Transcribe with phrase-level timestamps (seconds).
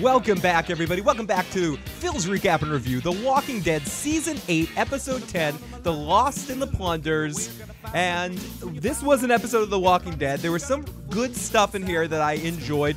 [0.00, 1.00] Welcome back, everybody.
[1.00, 5.92] Welcome back to Phil's Recap and Review The Walking Dead Season 8, Episode 10 The
[5.92, 7.60] Lost and the Plunders.
[7.92, 8.38] And
[8.80, 10.40] this was an episode of The Walking Dead.
[10.40, 12.96] There was some good stuff in here that I enjoyed.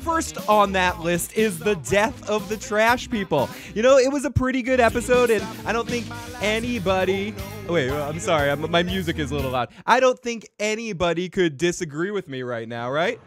[0.00, 3.48] First on that list is the death of the trash people.
[3.74, 6.06] You know, it was a pretty good episode, and I don't think
[6.42, 7.34] anybody.
[7.68, 9.68] Wait, I'm sorry, I'm, my music is a little loud.
[9.86, 13.20] I don't think anybody could disagree with me right now, right?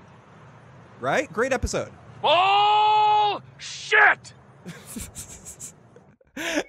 [1.00, 1.32] Right?
[1.32, 1.92] Great episode.
[2.24, 4.34] Oh shit!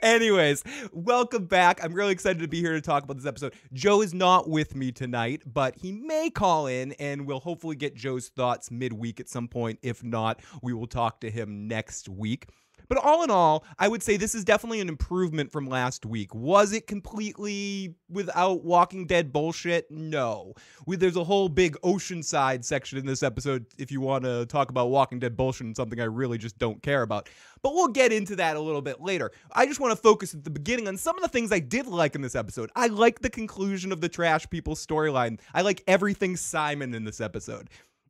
[0.03, 0.63] Anyways,
[0.93, 1.83] welcome back.
[1.83, 3.55] I'm really excited to be here to talk about this episode.
[3.73, 7.95] Joe is not with me tonight, but he may call in and we'll hopefully get
[7.95, 9.79] Joe's thoughts midweek at some point.
[9.83, 12.49] If not, we will talk to him next week.
[12.89, 16.35] But all in all, I would say this is definitely an improvement from last week.
[16.35, 19.91] Was it completely without Walking Dead bullshit?
[19.91, 20.55] No.
[20.87, 24.71] We, there's a whole big Oceanside section in this episode if you want to talk
[24.71, 27.29] about Walking Dead bullshit and something I really just don't care about.
[27.63, 29.33] But we'll get into that a little bit later.
[29.53, 31.87] I just want to focus at the beginning on some of the things I did
[31.87, 32.71] like in this episode.
[32.77, 35.41] I like the conclusion of the trash people storyline.
[35.53, 37.69] I like everything Simon in this episode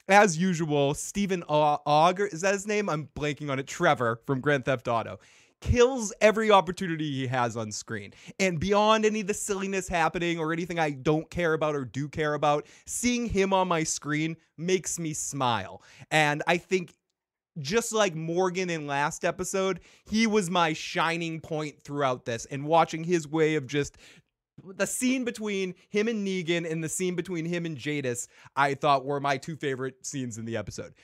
[0.08, 2.88] as usual, Stephen Auger, is that his name?
[2.88, 3.66] I'm blanking on it.
[3.66, 5.18] Trevor from Grand Theft Auto
[5.60, 8.12] kills every opportunity he has on screen.
[8.38, 12.08] And beyond any of the silliness happening or anything I don't care about or do
[12.08, 15.82] care about, seeing him on my screen makes me smile.
[16.10, 16.94] And I think
[17.58, 23.02] just like Morgan in last episode, he was my shining point throughout this and watching
[23.02, 23.98] his way of just
[24.76, 29.04] the scene between him and Negan and the scene between him and Jadis, I thought
[29.04, 30.94] were my two favorite scenes in the episode.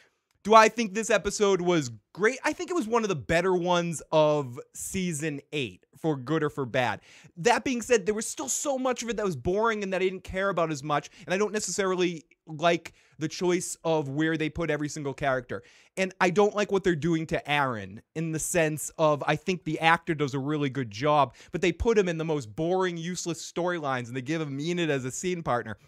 [0.45, 2.39] Do I think this episode was great?
[2.45, 6.51] I think it was one of the better ones of season eight, for good or
[6.51, 7.01] for bad.
[7.39, 10.03] That being said, there was still so much of it that was boring and that
[10.03, 11.09] I didn't care about as much.
[11.25, 15.63] And I don't necessarily like the choice of where they put every single character.
[15.97, 19.65] And I don't like what they're doing to Aaron in the sense of I think
[19.65, 22.99] the actor does a really good job, but they put him in the most boring,
[22.99, 25.79] useless storylines and they give him Enid as a scene partner.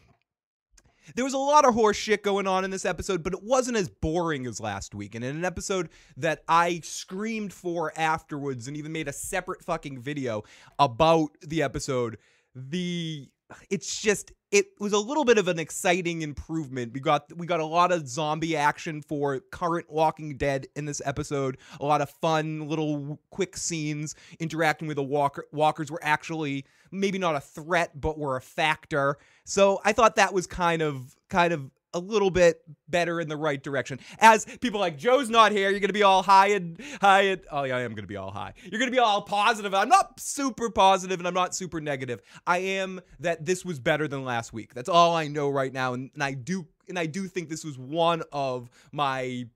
[1.15, 3.77] There was a lot of horse shit going on in this episode, but it wasn't
[3.77, 5.15] as boring as last week.
[5.15, 10.01] And in an episode that I screamed for afterwards and even made a separate fucking
[10.01, 10.43] video
[10.79, 12.19] about the episode,
[12.55, 13.29] the
[13.71, 16.93] it's just it was a little bit of an exciting improvement.
[16.93, 21.03] We got we got a lot of zombie action for current Walking Dead in this
[21.05, 21.59] episode.
[21.81, 25.47] A lot of fun little quick scenes interacting with the walker.
[25.53, 29.17] Walkers were actually maybe not a threat, but were a factor.
[29.45, 33.37] So I thought that was kind of kind of a little bit better in the
[33.37, 33.99] right direction.
[34.19, 37.65] As people like Joe's not here, you're gonna be all high and high and oh
[37.65, 38.53] yeah, I am gonna be all high.
[38.65, 39.75] You're gonna be all positive.
[39.75, 42.21] I'm not super positive and I'm not super negative.
[42.47, 44.75] I am that this was better than last week.
[44.75, 47.65] That's all I know right now, and, and I do and I do think this
[47.65, 49.47] was one of my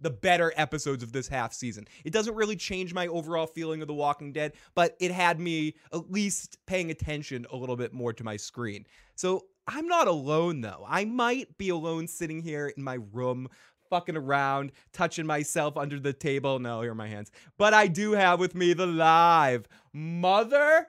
[0.00, 1.86] the better episodes of this half season.
[2.04, 5.74] It doesn't really change my overall feeling of The Walking Dead, but it had me
[5.92, 8.86] at least paying attention a little bit more to my screen.
[9.16, 10.84] So I'm not alone though.
[10.88, 13.48] I might be alone sitting here in my room
[13.90, 16.58] fucking around, touching myself under the table.
[16.58, 17.30] No, here are my hands.
[17.58, 20.86] But I do have with me the live mother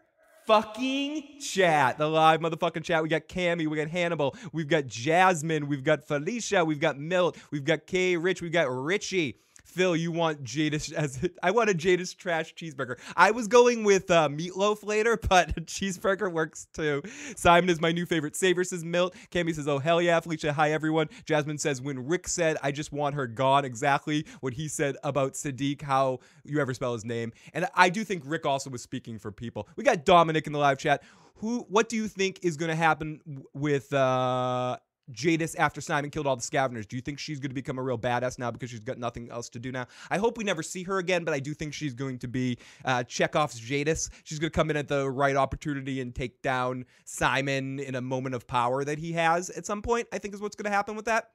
[0.48, 1.98] fucking chat.
[1.98, 3.04] The live motherfucking chat.
[3.04, 7.38] We got Cammy, we got Hannibal, we've got Jasmine, we've got Felicia, we've got Milt,
[7.52, 9.40] we've got Kay Rich, we've got Richie.
[9.70, 12.98] Phil, you want Jadis as I want a Jadis trash cheeseburger.
[13.16, 17.04] I was going with uh, meatloaf later, but cheeseburger works too.
[17.36, 18.36] Simon is my new favorite.
[18.36, 19.16] Saver says Milt.
[19.32, 20.20] Cammy says, oh hell yeah.
[20.20, 21.08] Felicia, hi everyone.
[21.26, 25.34] Jasmine says, when Rick said, I just want her gone, exactly what he said about
[25.34, 27.32] Siddiq, how you ever spell his name.
[27.54, 29.68] And I do think Rick also was speaking for people.
[29.76, 31.04] We got Dominic in the live chat.
[31.36, 31.66] Who?
[31.70, 33.22] What do you think is going to happen
[33.54, 34.78] with uh,
[35.12, 36.86] Jadis after Simon killed all the scavengers.
[36.86, 39.30] Do you think she's going to become a real badass now because she's got nothing
[39.30, 39.88] else to do now?
[40.10, 42.58] I hope we never see her again, but I do think she's going to be
[42.86, 44.10] uh, Chekhov's Jadis.
[44.24, 48.02] She's going to come in at the right opportunity and take down Simon in a
[48.02, 50.08] moment of power that he has at some point.
[50.12, 51.32] I think is what's going to happen with that.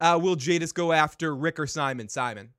[0.00, 2.08] Uh, will Jadis go after Rick or Simon?
[2.08, 2.50] Simon.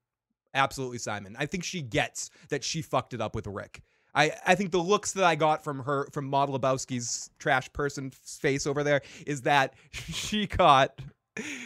[0.54, 1.36] Absolutely Simon.
[1.38, 3.82] I think she gets that she fucked it up with Rick.
[4.16, 8.12] I, I think the looks that I got from her from Maude Lebowski's trash person
[8.12, 11.00] face over there is that she got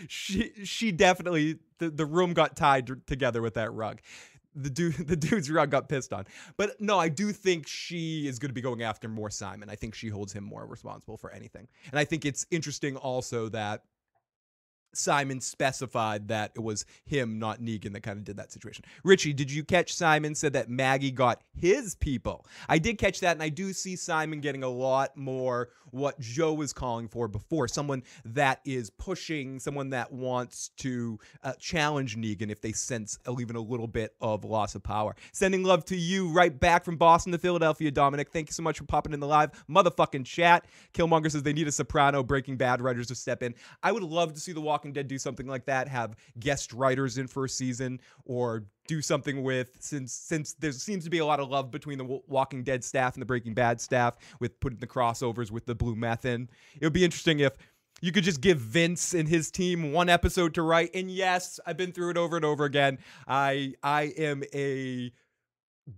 [0.07, 4.01] she she definitely the, the room got tied together with that rug.
[4.55, 6.25] The dude the dude's rug got pissed on.
[6.57, 9.69] But no, I do think she is going to be going after more Simon.
[9.69, 11.67] I think she holds him more responsible for anything.
[11.91, 13.83] And I think it's interesting also that
[14.93, 18.85] Simon specified that it was him, not Negan, that kind of did that situation.
[19.03, 22.45] Richie, did you catch Simon said that Maggie got his people?
[22.67, 26.53] I did catch that, and I do see Simon getting a lot more what Joe
[26.53, 32.51] was calling for before someone that is pushing, someone that wants to uh, challenge Negan
[32.51, 35.15] if they sense even a little bit of loss of power.
[35.31, 38.29] Sending love to you right back from Boston to Philadelphia, Dominic.
[38.31, 40.65] Thank you so much for popping in the live motherfucking chat.
[40.93, 43.55] Killmonger says they need a soprano Breaking Bad writers to step in.
[43.83, 47.17] I would love to see The Walking Dead do something like that, have guest writers
[47.17, 51.25] in for a season, or do something with since since there seems to be a
[51.25, 54.79] lot of love between the Walking Dead staff and the Breaking Bad staff with putting
[54.79, 56.47] the crossovers with the Blue Meth in.
[56.79, 57.57] It would be interesting if
[57.99, 60.91] you could just give Vince and his team one episode to write.
[60.93, 62.99] And yes, I've been through it over and over again.
[63.27, 65.11] I I am a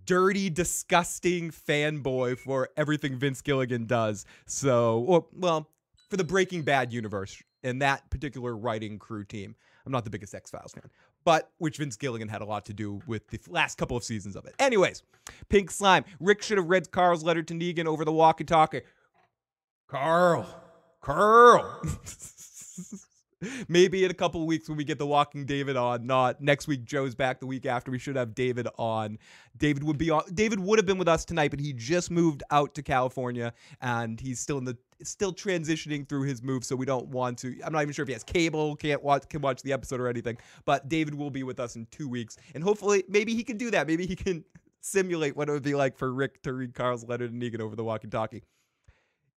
[0.06, 4.24] dirty, disgusting fanboy for everything Vince Gilligan does.
[4.46, 5.70] So, well, well,
[6.10, 9.54] for the Breaking Bad universe and that particular writing crew team.
[9.84, 10.88] I'm not the biggest X Files fan,
[11.24, 14.36] but which Vince Gilligan had a lot to do with the last couple of seasons
[14.36, 14.54] of it.
[14.58, 15.02] Anyways,
[15.48, 16.04] Pink Slime.
[16.20, 18.82] Rick should have read Carl's letter to Negan over the walkie talkie.
[19.88, 20.46] Carl,
[21.00, 21.82] Carl.
[23.68, 26.84] Maybe in a couple weeks when we get the Walking David on, not next week.
[26.84, 27.90] Joe's back the week after.
[27.90, 29.18] We should have David on.
[29.56, 30.22] David would be on.
[30.34, 34.20] David would have been with us tonight, but he just moved out to California and
[34.20, 37.54] he's still in the still transitioning through his move, so we don't want to.
[37.64, 40.08] I'm not even sure if he has cable, can't watch, can watch the episode or
[40.08, 40.38] anything.
[40.64, 43.70] But David will be with us in two weeks, and hopefully, maybe he can do
[43.70, 43.86] that.
[43.86, 44.44] Maybe he can
[44.80, 47.76] simulate what it would be like for Rick to read Carl's letter to Negan over
[47.76, 48.42] the walkie-talkie.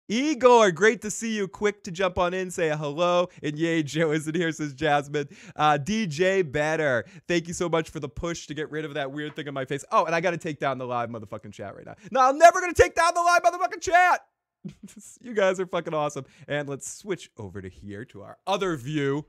[0.10, 1.48] Igor, great to see you.
[1.48, 3.30] Quick to jump on in, say hello.
[3.42, 5.30] And yay, Joe isn't here, says Jasmine.
[5.56, 9.12] Uh, DJ Better, thank you so much for the push to get rid of that
[9.12, 9.86] weird thing on my face.
[9.92, 11.96] Oh, and I got to take down the live motherfucking chat right now.
[12.12, 14.22] No, I'm never going to take down the live motherfucking chat.
[15.22, 16.26] you guys are fucking awesome.
[16.48, 19.26] And let's switch over to here to our other view,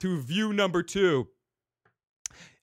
[0.00, 1.28] to view number two.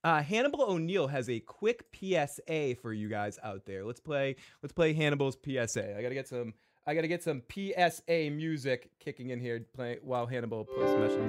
[0.03, 3.85] Uh, Hannibal O'Neill has a quick PSA for you guys out there.
[3.85, 4.35] Let's play.
[4.63, 5.97] Let's play Hannibal's PSA.
[5.97, 6.53] I gotta get some.
[6.87, 11.19] I gotta get some PSA music kicking in here, play while Hannibal plays message.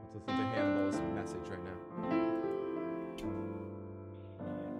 [0.00, 1.72] Let's listen to Hannibal's message right now.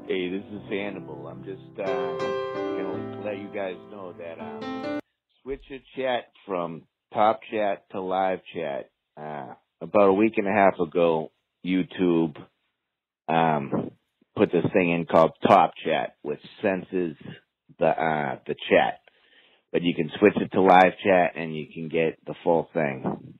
[0.06, 1.26] Hey, this is Hannibal.
[1.26, 5.00] I'm just uh, gonna let you guys know that um,
[5.42, 8.90] switch your chat from top chat to live chat.
[9.20, 11.32] Uh, about a week and a half ago,
[11.66, 12.36] YouTube
[13.28, 13.90] um,
[14.36, 17.16] put this thing in called Top Chat, which senses
[17.80, 19.01] the uh, the chat.
[19.72, 23.38] But you can switch it to live chat and you can get the full thing.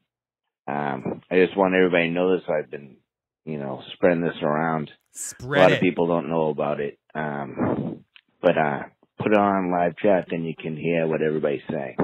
[0.67, 2.45] Um, I just want everybody to know this.
[2.49, 2.97] I've been,
[3.45, 4.91] you know, spreading this around.
[5.13, 5.75] Spread a lot it.
[5.77, 6.99] of people don't know about it.
[7.15, 8.05] Um,
[8.41, 8.83] but uh,
[9.19, 11.97] put it on live chat, then you can hear what everybody's saying.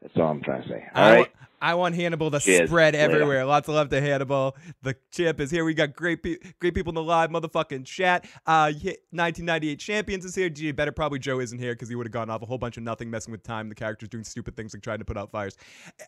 [0.00, 0.84] That's all I'm trying to say.
[0.94, 1.28] All I, right.
[1.64, 2.68] I want Hannibal to Cheers.
[2.68, 3.10] spread Later.
[3.10, 3.44] everywhere.
[3.46, 4.54] Lots of love to Hannibal.
[4.82, 5.64] The chip is here.
[5.64, 8.26] We got great pe- great people in the live motherfucking chat.
[8.46, 10.50] Uh, 1998 champions is here.
[10.50, 12.76] Gee, better probably Joe isn't here because he would have gone off a whole bunch
[12.76, 13.70] of nothing, messing with time.
[13.70, 15.56] The characters doing stupid things like trying to put out fires.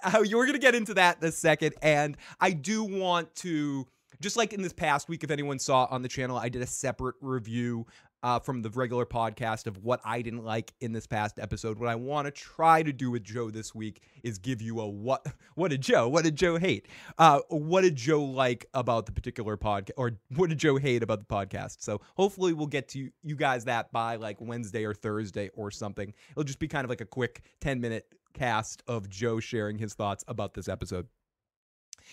[0.05, 3.87] Uh, you're gonna get into that in a second, and I do want to.
[4.20, 6.67] Just like in this past week, if anyone saw on the channel, I did a
[6.67, 7.87] separate review
[8.23, 11.79] uh, from the regular podcast of what I didn't like in this past episode.
[11.79, 14.87] What I want to try to do with Joe this week is give you a
[14.87, 16.89] what what did Joe what did Joe hate?
[17.19, 21.21] Uh, what did Joe like about the particular podcast, or what did Joe hate about
[21.21, 21.77] the podcast?
[21.81, 26.12] So hopefully we'll get to you guys that by like Wednesday or Thursday or something.
[26.31, 29.95] It'll just be kind of like a quick ten minute cast of Joe sharing his
[29.95, 31.09] thoughts about this episode.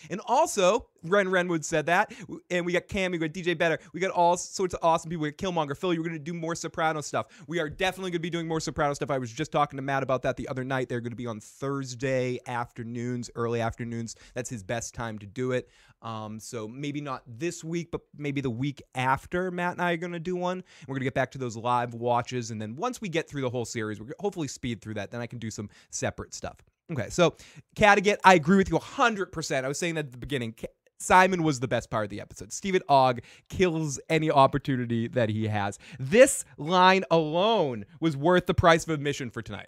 [0.09, 2.13] And also, Ren Renwood said that.
[2.49, 3.79] And we got Cam, we got DJ Better.
[3.93, 5.23] We got all sorts of awesome people.
[5.23, 5.97] We got Killmonger, Philly.
[5.97, 7.27] We're going to do more Soprano stuff.
[7.47, 9.09] We are definitely going to be doing more Soprano stuff.
[9.09, 10.89] I was just talking to Matt about that the other night.
[10.89, 14.15] They're going to be on Thursday afternoons, early afternoons.
[14.33, 15.69] That's his best time to do it.
[16.01, 19.97] Um, so maybe not this week, but maybe the week after Matt and I are
[19.97, 20.63] going to do one.
[20.87, 22.51] We're going to get back to those live watches.
[22.51, 25.11] And then once we get through the whole series, we're hopefully speed through that.
[25.11, 26.57] Then I can do some separate stuff.
[26.91, 27.35] Okay, so
[27.75, 29.63] Cattigat, I agree with you 100%.
[29.63, 30.55] I was saying that at the beginning.
[30.99, 32.53] Simon was the best part of the episode.
[32.53, 35.77] Steven Ogg kills any opportunity that he has.
[35.99, 39.67] This line alone was worth the price of admission for tonight.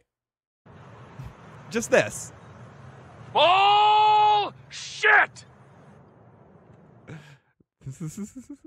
[1.70, 2.32] Just this.
[3.34, 4.54] Bullshit!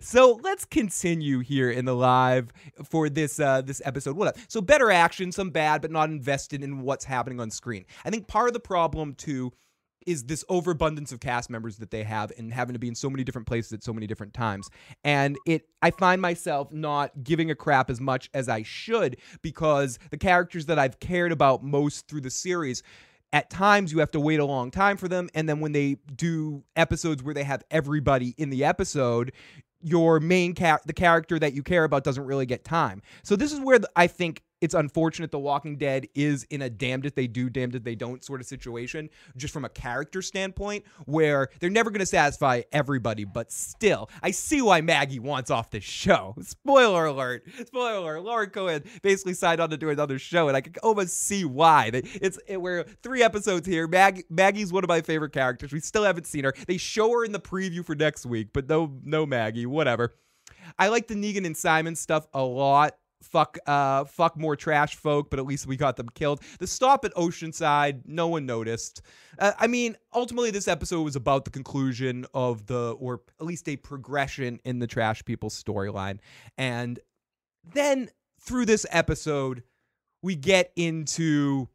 [0.00, 2.52] so let's continue here in the live
[2.84, 4.16] for this uh, this episode.
[4.16, 4.28] What?
[4.28, 4.36] Up?
[4.48, 7.84] So better action, some bad, but not invested in what's happening on screen.
[8.04, 9.52] I think part of the problem too
[10.06, 13.10] is this overabundance of cast members that they have and having to be in so
[13.10, 14.70] many different places at so many different times.
[15.04, 19.98] And it I find myself not giving a crap as much as I should because
[20.10, 22.82] the characters that I've cared about most through the series
[23.32, 25.96] at times you have to wait a long time for them and then when they
[26.14, 29.32] do episodes where they have everybody in the episode
[29.80, 33.02] your main cat the character that you care about doesn't really get time.
[33.22, 36.70] So this is where the, i think it's unfortunate The Walking Dead is in a
[36.70, 40.22] damned if they do, damned if they don't sort of situation, just from a character
[40.22, 43.24] standpoint, where they're never going to satisfy everybody.
[43.24, 46.34] But still, I see why Maggie wants off the show.
[46.42, 47.44] Spoiler alert!
[47.66, 48.24] Spoiler alert!
[48.24, 51.90] Lauren Cohan basically signed on to do another show, and I can almost see why.
[51.92, 53.86] It's it, we're three episodes here.
[53.86, 55.72] Maggie, Maggie's one of my favorite characters.
[55.72, 56.54] We still haven't seen her.
[56.66, 59.66] They show her in the preview for next week, but no, no Maggie.
[59.66, 60.14] Whatever.
[60.78, 65.28] I like the Negan and Simon stuff a lot fuck uh fuck more trash folk
[65.28, 66.40] but at least we got them killed.
[66.58, 69.02] The stop at oceanside no one noticed.
[69.38, 73.68] Uh, i mean ultimately this episode was about the conclusion of the or at least
[73.68, 76.18] a progression in the trash people storyline.
[76.56, 76.98] And
[77.72, 78.10] then
[78.40, 79.62] through this episode
[80.22, 81.68] we get into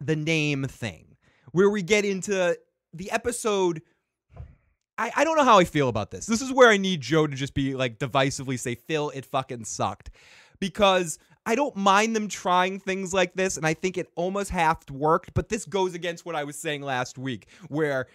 [0.00, 1.16] the name thing
[1.52, 2.56] where we get into
[2.92, 3.82] the episode.
[4.98, 6.26] I, I don't know how I feel about this.
[6.26, 9.64] This is where I need Joe to just be like divisively say, Phil, it fucking
[9.64, 10.10] sucked
[10.60, 14.88] because I don't mind them trying things like this, and I think it almost half
[14.90, 15.34] worked.
[15.34, 18.06] But this goes against what I was saying last week, where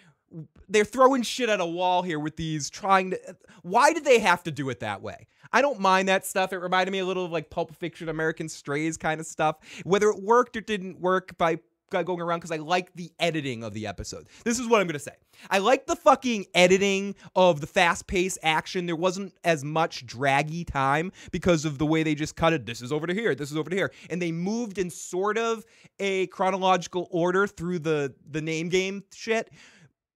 [0.70, 3.36] they're throwing shit at a wall here with these trying to.
[3.64, 5.28] Why did they have to do it that way?
[5.52, 6.54] I don't mind that stuff.
[6.54, 9.58] It reminded me a little of like Pulp Fiction, American Strays kind of stuff.
[9.84, 11.60] Whether it worked or didn't work by
[12.04, 14.28] going around because I like the editing of the episode.
[14.44, 15.16] This is what I'm going to say.
[15.50, 18.86] I like the fucking editing of the fast paced action.
[18.86, 22.66] There wasn't as much draggy time because of the way they just cut it.
[22.66, 23.36] This is over to here.
[23.36, 23.92] This is over to here.
[24.10, 25.66] And they moved in sort of
[26.00, 29.50] a chronological order through the the name game shit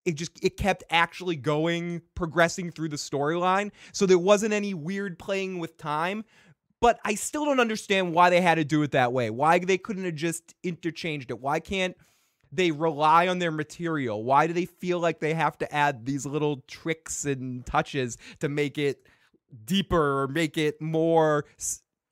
[0.05, 5.19] it just it kept actually going progressing through the storyline so there wasn't any weird
[5.19, 6.23] playing with time
[6.81, 9.29] but I still don't understand why they had to do it that way.
[9.29, 11.39] Why they couldn't have just interchanged it.
[11.39, 11.95] Why can't
[12.51, 14.23] they rely on their material?
[14.23, 18.49] Why do they feel like they have to add these little tricks and touches to
[18.49, 19.07] make it
[19.65, 21.45] deeper or make it more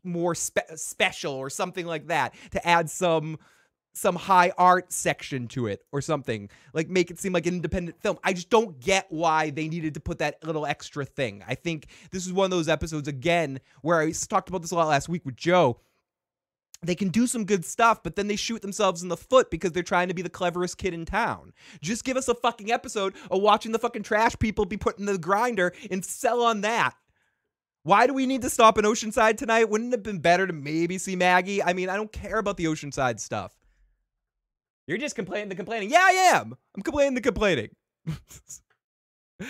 [0.04, 3.38] more spe- special or something like that to add some
[3.98, 8.00] some high art section to it or something like make it seem like an independent
[8.02, 11.56] film i just don't get why they needed to put that little extra thing i
[11.56, 14.88] think this is one of those episodes again where i talked about this a lot
[14.88, 15.80] last week with joe
[16.84, 19.72] they can do some good stuff, but then they shoot themselves in the foot because
[19.72, 21.54] they're trying to be the cleverest kid in town.
[21.82, 25.06] Just give us a fucking episode of watching the fucking trash people be put in
[25.06, 26.96] the grinder and sell on that.
[27.84, 29.70] Why do we need to stop in Oceanside tonight?
[29.70, 31.64] Wouldn't it have been better to maybe see Maggie?
[31.64, 33.56] I mean, I don't care about the Oceanside stuff.
[34.88, 35.90] You're just complaining the complaining.
[35.90, 36.56] Yeah, I am.
[36.76, 37.70] I'm complaining the complaining.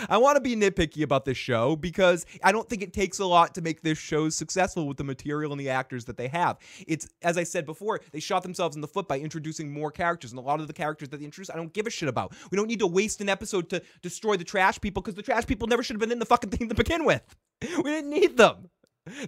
[0.10, 3.26] I want to be nitpicky about this show because I don't think it takes a
[3.26, 6.58] lot to make this show successful with the material and the actors that they have.
[6.88, 10.32] It's, as I said before, they shot themselves in the foot by introducing more characters,
[10.32, 12.34] and a lot of the characters that they introduced, I don't give a shit about.
[12.52, 15.46] We don't need to waste an episode to destroy the trash people because the trash
[15.46, 17.24] people never should have been in the fucking thing to begin with.
[17.78, 18.70] We didn't need them.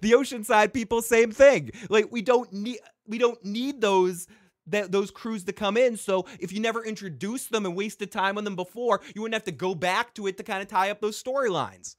[0.01, 1.71] The Oceanside people, same thing.
[1.89, 4.27] Like we don't need we don't need those
[4.71, 5.97] that those crews to come in.
[5.97, 9.43] So if you never introduced them and wasted time on them before, you wouldn't have
[9.45, 11.95] to go back to it to kind of tie up those storylines.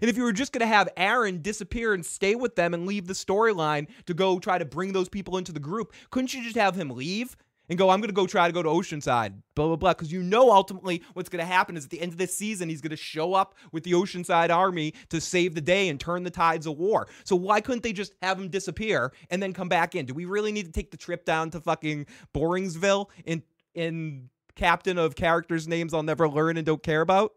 [0.00, 2.86] And if you were just going to have Aaron disappear and stay with them and
[2.86, 6.42] leave the storyline to go try to bring those people into the group, couldn't you
[6.42, 7.36] just have him leave
[7.68, 9.92] and go, I'm going to go try to go to Oceanside, blah, blah, blah.
[9.92, 12.68] Because you know ultimately what's going to happen is at the end of this season,
[12.68, 16.22] he's going to show up with the Oceanside army to save the day and turn
[16.22, 17.08] the tides of war.
[17.24, 20.06] So why couldn't they just have him disappear and then come back in?
[20.06, 23.42] Do we really need to take the trip down to fucking Boringsville in,
[23.74, 27.32] in captain of characters' names I'll never learn and don't care about?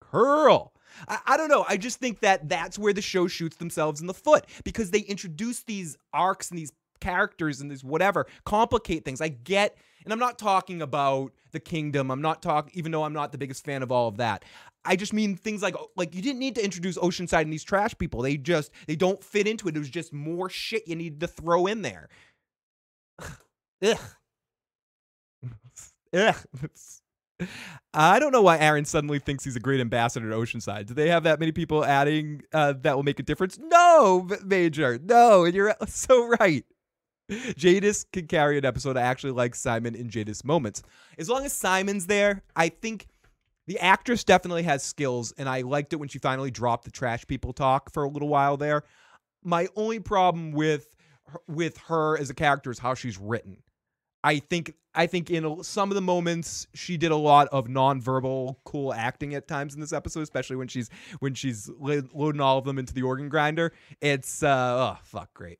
[0.00, 0.72] Curl.
[1.06, 1.64] I, I, don't know.
[1.68, 5.00] I just think that that's where the show shoots themselves in the foot because they
[5.00, 9.20] introduce these arcs and these characters and this whatever complicate things.
[9.20, 12.10] I get, and I'm not talking about the kingdom.
[12.10, 14.44] I'm not talking, even though I'm not the biggest fan of all of that.
[14.84, 17.96] I just mean things like like you didn't need to introduce Oceanside and these trash
[17.98, 18.22] people.
[18.22, 19.76] They just they don't fit into it.
[19.76, 22.08] It was just more shit you needed to throw in there.
[23.82, 23.98] Ugh.
[26.14, 26.36] Ugh.
[27.94, 30.86] I don't know why Aaron suddenly thinks he's a great ambassador to Oceanside.
[30.86, 33.58] Do they have that many people adding uh, that will make a difference?
[33.58, 34.98] No, Major.
[35.02, 36.64] No, and you're so right.
[37.56, 38.96] Jadis can carry an episode.
[38.96, 40.82] I actually like Simon in Jadis moments.
[41.18, 43.06] As long as Simon's there, I think
[43.66, 47.26] the actress definitely has skills, and I liked it when she finally dropped the trash
[47.26, 48.82] people talk for a little while there.
[49.44, 50.94] My only problem with
[51.46, 53.58] with her as a character is how she's written.
[54.24, 58.56] I think I think in some of the moments she did a lot of nonverbal
[58.64, 60.88] cool acting at times in this episode, especially when she's
[61.20, 63.72] when she's loading all of them into the organ grinder.
[64.00, 65.58] It's uh oh fuck great.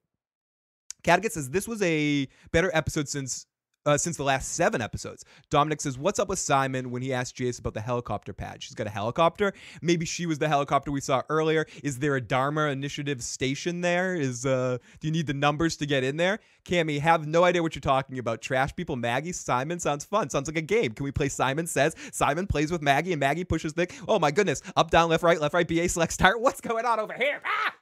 [1.04, 3.46] Caddigat says this was a better episode since
[3.86, 5.24] uh, since the last seven episodes.
[5.50, 8.62] Dominic says, "What's up with Simon when he asked Jace about the helicopter pad?
[8.62, 9.54] She's got a helicopter.
[9.80, 11.66] Maybe she was the helicopter we saw earlier.
[11.82, 14.14] Is there a Dharma Initiative station there?
[14.14, 16.40] Is uh, do you need the numbers to get in there?
[16.64, 18.42] Cammy, have no idea what you're talking about.
[18.42, 20.28] Trash people, Maggie, Simon sounds fun.
[20.28, 20.92] Sounds like a game.
[20.92, 21.94] Can we play Simon Says?
[22.12, 23.90] Simon plays with Maggie, and Maggie pushes the.
[24.06, 24.60] Oh my goodness!
[24.76, 25.66] Up, down, left, right, left, right.
[25.66, 26.40] BA select start.
[26.40, 27.40] What's going on over here?
[27.46, 27.74] Ah!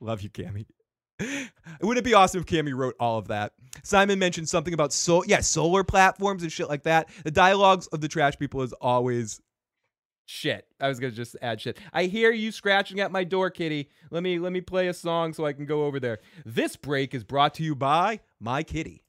[0.00, 0.66] Love you, Cammy.
[1.80, 3.52] Wouldn't it be awesome if Cammy wrote all of that?
[3.82, 7.08] Simon mentioned something about so yeah, solar platforms and shit like that.
[7.24, 9.40] The dialogues of the trash people is always
[10.26, 10.66] shit.
[10.80, 11.78] I was gonna just add shit.
[11.92, 13.90] I hear you scratching at my door, Kitty.
[14.10, 16.18] Let me let me play a song so I can go over there.
[16.44, 19.01] This break is brought to you by my kitty.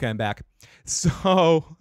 [0.00, 0.42] Okay, I'm back.
[0.86, 1.76] So,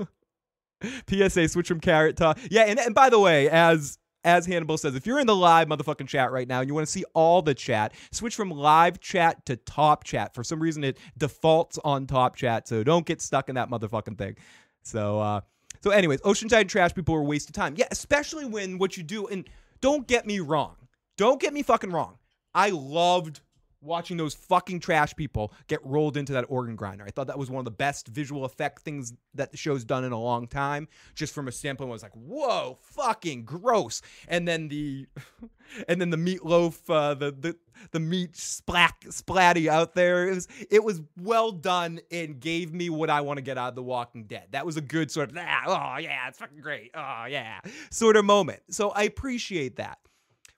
[1.10, 4.94] PSA switch from carrot to yeah, and, and by the way, as as Hannibal says,
[4.94, 7.42] if you're in the live motherfucking chat right now and you want to see all
[7.42, 10.36] the chat, switch from live chat to top chat.
[10.36, 14.18] For some reason, it defaults on top chat, so don't get stuck in that motherfucking
[14.18, 14.36] thing.
[14.84, 15.42] So, uh,
[15.82, 17.76] so anyways, Oceanside trash people are wasting time.
[17.78, 19.50] Yeah, especially when what you do, and
[19.82, 20.76] don't get me wrong,
[21.18, 22.18] don't get me fucking wrong.
[22.54, 23.40] I loved
[23.81, 27.03] watching those fucking trash people get rolled into that organ grinder.
[27.05, 30.03] I thought that was one of the best visual effect things that the show's done
[30.03, 30.88] in a long time.
[31.15, 34.01] Just from a standpoint, I was like, whoa, fucking gross.
[34.27, 35.07] And then the,
[35.88, 37.55] and then the meatloaf, uh, the the
[37.91, 40.27] the meat splat splatty out there.
[40.27, 43.69] It was it was well done and gave me what I want to get out
[43.69, 44.48] of The Walking Dead.
[44.51, 46.91] That was a good sort of ah, oh yeah, it's fucking great.
[46.93, 47.59] Oh yeah,
[47.89, 48.62] sort of moment.
[48.69, 50.00] So I appreciate that.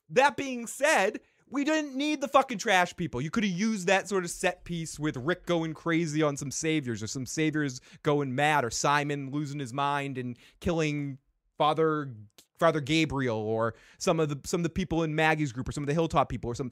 [0.10, 1.22] That being said,
[1.52, 3.22] we didn't need the fucking trash people.
[3.22, 6.50] You could have used that sort of set piece with Rick going crazy on some
[6.50, 11.18] saviors or some saviors going mad or Simon losing his mind and killing
[11.58, 12.10] Father
[12.58, 15.84] Father Gabriel or some of the some of the people in Maggie's group or some
[15.84, 16.72] of the Hilltop people or some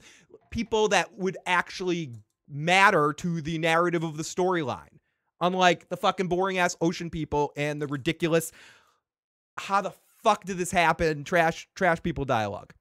[0.50, 2.14] people that would actually
[2.48, 4.98] matter to the narrative of the storyline.
[5.42, 8.50] Unlike the fucking boring ass ocean people and the ridiculous
[9.58, 12.72] how the fuck did this happen trash trash people dialogue.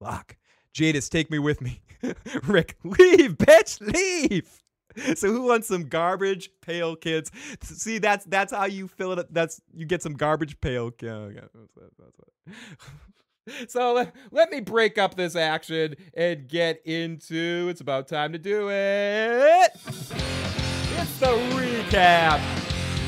[0.00, 0.36] Fuck.
[0.74, 1.80] Jadis, take me with me.
[2.44, 4.60] Rick, leave, bitch, leave.
[5.16, 7.30] So who wants some garbage pail kids?
[7.62, 9.18] See, that's that's how you fill it.
[9.20, 9.26] Up.
[9.30, 10.92] That's you get some garbage pail.
[11.00, 16.80] Yeah, oh, yeah, that's, that's so let, let me break up this action and get
[16.84, 17.68] into.
[17.70, 19.70] It's about time to do it.
[19.74, 22.40] It's the recap.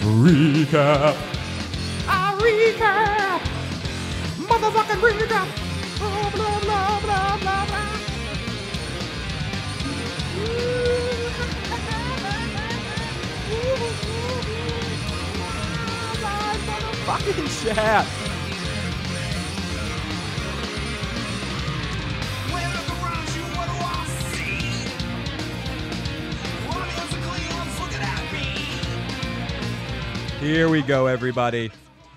[0.00, 1.16] Recap.
[2.08, 3.40] A recap.
[4.38, 5.65] Motherfucking recap.
[17.06, 18.06] Fucking chat.
[30.40, 31.70] Here we go, everybody.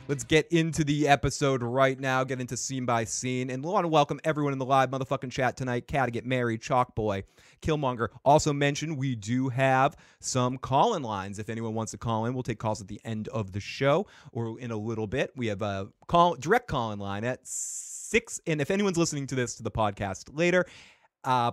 [0.10, 3.52] Let's get into the episode right now, get into scene by scene.
[3.52, 5.86] And I want to welcome everyone in the live motherfucking chat tonight.
[5.86, 7.26] Cat Get Married, Chalk Boy,
[7.62, 8.08] Killmonger.
[8.26, 11.38] Also mentioned we do have some call in lines.
[11.38, 14.08] If anyone wants to call in, we'll take calls at the end of the show
[14.32, 15.32] or in a little bit.
[15.36, 18.42] We have a call direct call in line at six.
[18.48, 20.66] And if anyone's listening to this to the podcast later,
[21.24, 21.52] uh,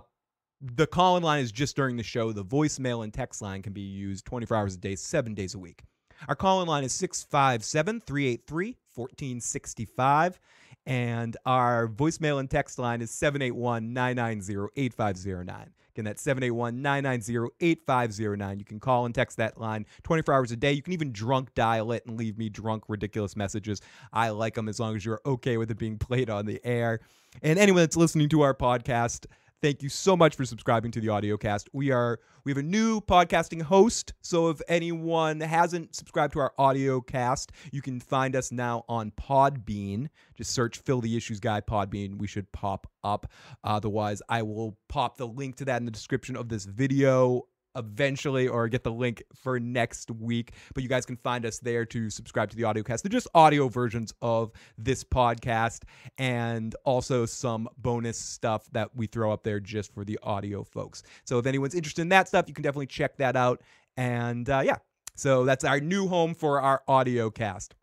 [0.59, 2.31] the call in line is just during the show.
[2.31, 5.59] The voicemail and text line can be used 24 hours a day, seven days a
[5.59, 5.83] week.
[6.27, 10.39] Our call in line is 657 383 1465.
[10.85, 15.73] And our voicemail and text line is 781 990 8509.
[15.93, 18.59] Again, that's 781 990 8509.
[18.59, 20.71] You can call and text that line 24 hours a day.
[20.71, 23.81] You can even drunk dial it and leave me drunk, ridiculous messages.
[24.13, 27.01] I like them as long as you're okay with it being played on the air.
[27.41, 29.25] And anyone that's listening to our podcast,
[29.59, 31.69] Thank you so much for subscribing to the AudioCast.
[31.73, 36.53] We are we have a new podcasting host, so if anyone hasn't subscribed to our
[36.59, 40.09] AudioCast, you can find us now on Podbean.
[40.35, 42.19] Just search "Phil the Issues Guy" Podbean.
[42.19, 43.31] We should pop up.
[43.63, 48.47] Otherwise, I will pop the link to that in the description of this video eventually
[48.47, 50.53] or get the link for next week.
[50.73, 53.03] But you guys can find us there to subscribe to the audiocast.
[53.03, 55.83] They're just audio versions of this podcast
[56.17, 61.03] and also some bonus stuff that we throw up there just for the audio folks.
[61.23, 63.61] So if anyone's interested in that stuff, you can definitely check that out.
[63.95, 64.77] And uh, yeah,
[65.15, 67.75] so that's our new home for our audio cast.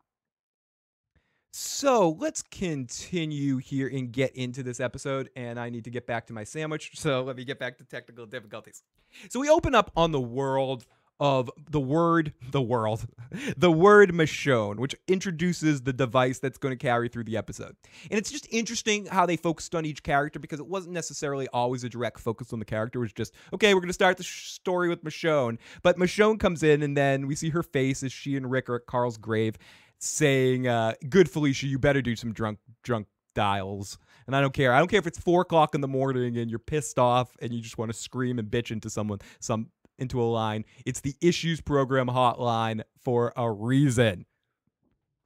[1.56, 5.30] So let's continue here and get into this episode.
[5.36, 6.90] And I need to get back to my sandwich.
[7.04, 8.82] So let me get back to technical difficulties.
[9.28, 10.84] So we open up on the world
[11.20, 13.06] of the word, the world,
[13.56, 17.76] the word Michonne, which introduces the device that's going to carry through the episode.
[18.10, 21.84] And it's just interesting how they focused on each character because it wasn't necessarily always
[21.84, 22.98] a direct focus on the character.
[22.98, 25.58] It was just, okay, we're going to start the sh- story with Michonne.
[25.82, 28.76] But Michonne comes in and then we see her face as she and Rick are
[28.76, 29.56] at Carl's grave
[29.98, 33.98] saying, uh, good Felicia, you better do some drunk, drunk dials.
[34.26, 34.72] And I don't care.
[34.72, 37.52] I don't care if it's four o'clock in the morning and you're pissed off and
[37.52, 40.64] you just want to scream and bitch into someone, some into a line.
[40.86, 44.26] It's the issues program hotline for a reason.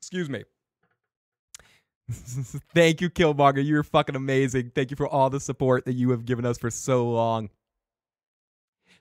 [0.01, 0.45] Excuse me.
[2.11, 3.65] Thank you, Killmonger.
[3.65, 4.73] You're fucking amazing.
[4.75, 7.51] Thank you for all the support that you have given us for so long.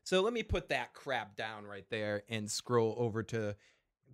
[0.04, 3.56] So let me put that crap down right there and scroll over to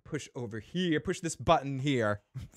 [0.04, 2.20] push over here, push this button here.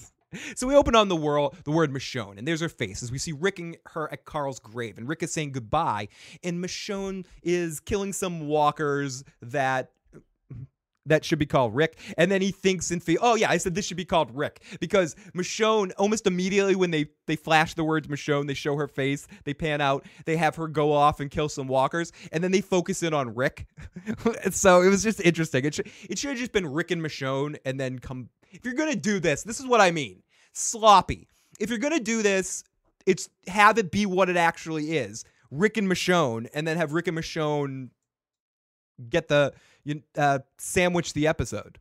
[0.57, 3.17] So we open on the world, the word Michonne, and there's her face as we
[3.17, 6.10] see Rick and her at Carl's grave, and Rick is saying goodbye,
[6.43, 9.91] and Michonne is killing some walkers that
[11.08, 11.98] that should be called Rick.
[12.17, 14.63] And then he thinks and feel, oh yeah, I said this should be called Rick
[14.80, 19.28] because Michonne almost immediately when they they flash the words Michonne, they show her face,
[19.43, 22.62] they pan out, they have her go off and kill some walkers, and then they
[22.62, 23.67] focus in on Rick.
[24.52, 25.65] so it was just interesting.
[25.65, 28.30] It should it should have just been Rick and Michonne, and then come.
[28.52, 30.24] If you're gonna do this, this is what I mean.
[30.54, 31.28] Sloppy.
[31.60, 32.63] If you're gonna do this,
[33.06, 35.26] it's have it be what it actually is.
[35.50, 37.89] Rick and Michonne, and then have Rick and Michonne
[39.10, 39.54] get the
[39.88, 41.80] you uh, sandwich the episode.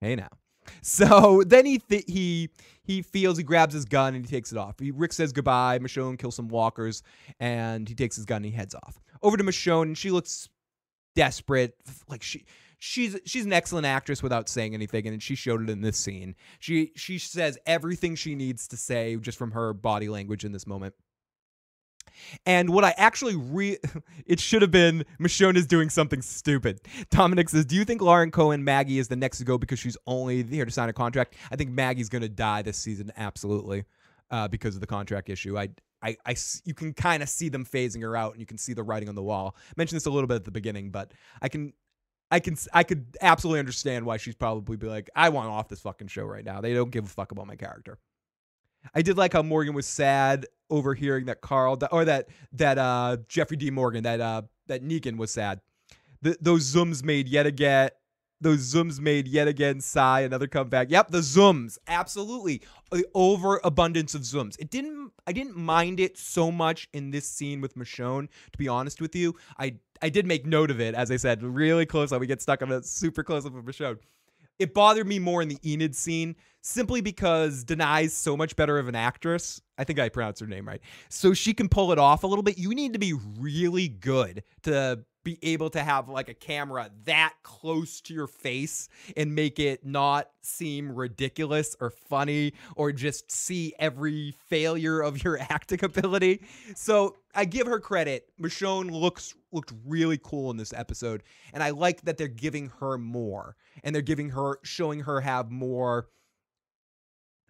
[0.00, 0.28] Hey now.
[0.80, 2.48] So then he th- he
[2.84, 4.78] he feels he grabs his gun and he takes it off.
[4.78, 5.80] He, Rick says goodbye.
[5.80, 7.02] Michonne kills some walkers
[7.40, 9.00] and he takes his gun and he heads off.
[9.22, 10.48] Over to Michonne and she looks
[11.16, 11.74] desperate,
[12.08, 12.44] like she
[12.78, 16.36] she's she's an excellent actress without saying anything and she showed it in this scene.
[16.60, 20.66] She she says everything she needs to say just from her body language in this
[20.66, 20.94] moment.
[22.46, 23.78] And what I actually re
[24.26, 26.80] it should have been Michonne is doing something stupid.
[27.10, 29.96] Dominic says, "Do you think Lauren Cohan Maggie is the next to go because she's
[30.06, 31.34] only here to sign a contract?
[31.50, 33.84] I think Maggie's to die this season absolutely
[34.30, 35.58] uh, because of the contract issue.
[35.58, 35.70] I
[36.02, 38.74] I, I you can kind of see them phasing her out and you can see
[38.74, 39.56] the writing on the wall.
[39.68, 41.72] I mentioned this a little bit at the beginning, but I can
[42.30, 45.80] I can I could absolutely understand why she's probably be like, I want off this
[45.80, 46.60] fucking show right now.
[46.60, 47.98] They don't give a fuck about my character.
[48.94, 53.56] I did like how Morgan was sad overhearing that Carl or that that uh Jeffrey
[53.56, 53.70] D.
[53.70, 55.60] Morgan that uh that Negan was sad.
[56.22, 57.90] The, those zooms made yet again.
[58.40, 60.90] Those zooms made yet again sigh another comeback.
[60.90, 64.56] Yep, the zooms, absolutely, the overabundance of zooms.
[64.58, 65.12] It didn't.
[65.28, 68.28] I didn't mind it so much in this scene with Michonne.
[68.50, 71.42] To be honest with you, I I did make note of it as I said,
[71.42, 72.10] really close.
[72.10, 73.98] We get stuck on a super close up of Michonne.
[74.58, 78.88] It bothered me more in the Enid scene simply because Danai's so much better of
[78.88, 79.60] an actress.
[79.78, 80.80] I think I pronounced her name right.
[81.08, 82.58] So she can pull it off a little bit.
[82.58, 87.34] You need to be really good to be able to have like a camera that
[87.42, 93.74] close to your face and make it not seem ridiculous or funny or just see
[93.78, 96.42] every failure of your acting ability.
[96.74, 98.28] So I give her credit.
[98.40, 102.96] Michonne looks looked really cool in this episode, and I like that they're giving her
[102.96, 106.08] more and they're giving her showing her have more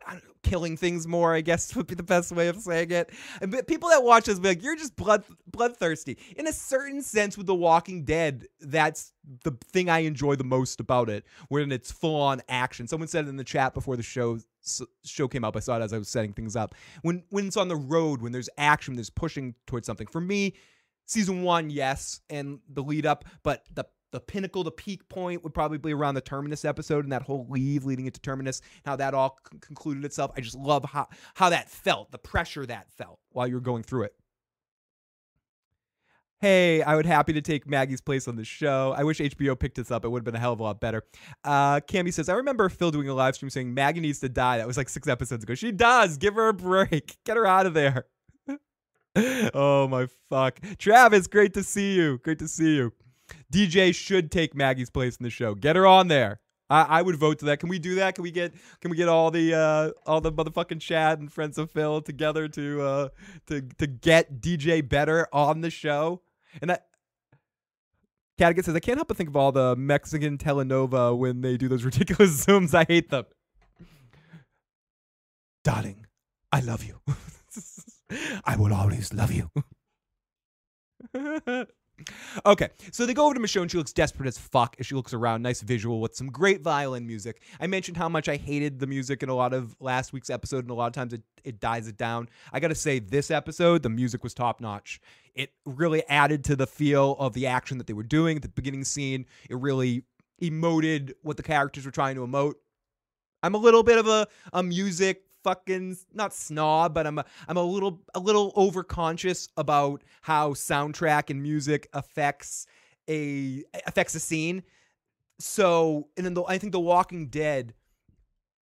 [0.08, 3.10] know, killing things more, I guess would be the best way of saying it.
[3.40, 6.18] And people that watch this be like, you're just blood bloodthirsty.
[6.36, 9.12] In a certain sense, with The Walking Dead, that's
[9.44, 12.88] the thing I enjoy the most about it, when it's full on action.
[12.88, 14.38] Someone said it in the chat before the show
[15.04, 15.56] show came up.
[15.56, 16.74] I saw it as I was setting things up.
[17.02, 20.06] When when it's on the road, when there's action, there's pushing towards something.
[20.06, 20.54] For me,
[21.06, 25.54] season one, yes, and the lead up, but the the pinnacle, the peak point would
[25.54, 29.14] probably be around the Terminus episode and that whole leave leading into Terminus, how that
[29.14, 30.30] all c- concluded itself.
[30.36, 33.82] I just love how, how that felt, the pressure that felt while you were going
[33.82, 34.14] through it.
[36.40, 38.92] Hey, I would happy to take Maggie's place on the show.
[38.96, 40.04] I wish HBO picked this up.
[40.04, 41.04] It would have been a hell of a lot better.
[41.44, 44.58] Uh, Cammy says, I remember Phil doing a live stream saying Maggie needs to die.
[44.58, 45.54] That was like six episodes ago.
[45.54, 46.18] She does.
[46.18, 47.16] Give her a break.
[47.24, 48.06] Get her out of there.
[49.54, 50.58] oh my fuck.
[50.78, 52.18] Travis, great to see you.
[52.18, 52.92] Great to see you.
[53.52, 55.54] DJ should take Maggie's place in the show.
[55.54, 56.40] Get her on there.
[56.72, 57.60] I, I would vote to that.
[57.60, 58.14] Can we do that?
[58.14, 61.58] Can we get can we get all the uh, all the motherfucking Chad and friends
[61.58, 63.08] of Phil together to uh,
[63.48, 66.22] to to get DJ better on the show?
[66.60, 66.86] And that
[68.40, 71.68] Cadigan says I can't help but think of all the Mexican telenova when they do
[71.68, 72.74] those ridiculous zooms.
[72.74, 73.24] I hate them.
[75.62, 76.06] Darling,
[76.50, 77.00] I love you.
[78.44, 79.50] I will always love you.
[82.44, 83.70] Okay, so they go over to Michonne.
[83.70, 85.42] She looks desperate as fuck as she looks around.
[85.42, 87.42] Nice visual with some great violin music.
[87.60, 90.64] I mentioned how much I hated the music in a lot of last week's episode,
[90.64, 92.28] and a lot of times it, it dies it down.
[92.52, 95.00] I gotta say, this episode, the music was top notch.
[95.34, 98.84] It really added to the feel of the action that they were doing the beginning
[98.84, 99.26] scene.
[99.48, 100.04] It really
[100.42, 102.54] emoted what the characters were trying to emote.
[103.42, 107.56] I'm a little bit of a, a music fucking not snob, but I'm a, I'm
[107.56, 112.66] a little a little overconscious about how soundtrack and music affects
[113.08, 114.62] a affects a scene.
[115.38, 117.74] So, and then the, I think The Walking Dead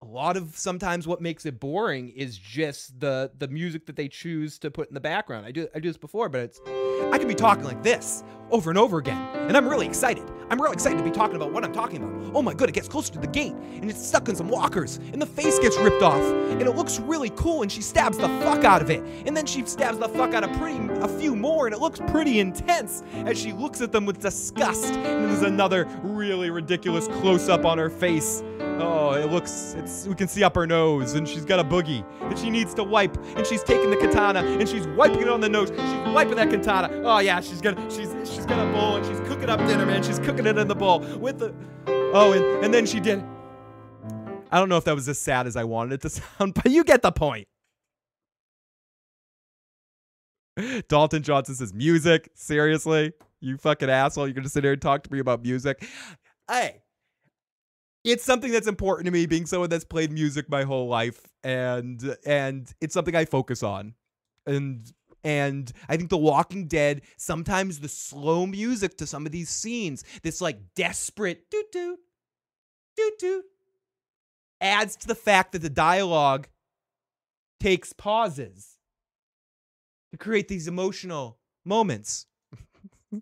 [0.01, 4.07] a lot of sometimes what makes it boring is just the the music that they
[4.07, 5.45] choose to put in the background.
[5.45, 6.59] I do I do this before, but it's
[7.11, 10.23] I can be talking like this over and over again, and I'm really excited.
[10.49, 12.35] I'm really excited to be talking about what I'm talking about.
[12.35, 14.97] Oh my god, it gets closer to the gate, and it's stuck in some walkers,
[15.13, 18.27] and the face gets ripped off, and it looks really cool, and she stabs the
[18.43, 21.35] fuck out of it, and then she stabs the fuck out of pretty a few
[21.35, 25.41] more, and it looks pretty intense as she looks at them with disgust, and there's
[25.41, 28.43] another really ridiculous close up on her face.
[28.79, 32.03] Oh, it looks, it's, we can see up her nose, and she's got a boogie
[32.29, 35.39] that she needs to wipe, and she's taking the katana, and she's wiping it on
[35.39, 35.69] the nose.
[35.69, 36.89] She's wiping that katana.
[37.03, 40.03] Oh yeah, she's gonna, she's, she's got a bowl, and she's cooking up dinner, man.
[40.03, 41.53] She's cooking it in the bowl with the,
[41.87, 43.23] oh, and, and then she did.
[44.51, 46.71] I don't know if that was as sad as I wanted it to sound, but
[46.71, 47.47] you get the point.
[50.89, 52.29] Dalton Johnson says, music?
[52.35, 53.13] Seriously?
[53.39, 54.27] You fucking asshole.
[54.27, 55.87] You're going to sit here and talk to me about music?
[56.49, 56.81] Hey,
[58.03, 62.15] it's something that's important to me being someone that's played music my whole life and
[62.25, 63.93] and it's something I focus on.
[64.45, 64.91] And
[65.23, 70.03] and I think The Walking Dead, sometimes the slow music to some of these scenes,
[70.23, 71.99] this like desperate doot doot,
[72.97, 73.45] doot doot,
[74.59, 76.47] adds to the fact that the dialogue
[77.59, 78.77] takes pauses
[80.11, 82.25] to create these emotional moments.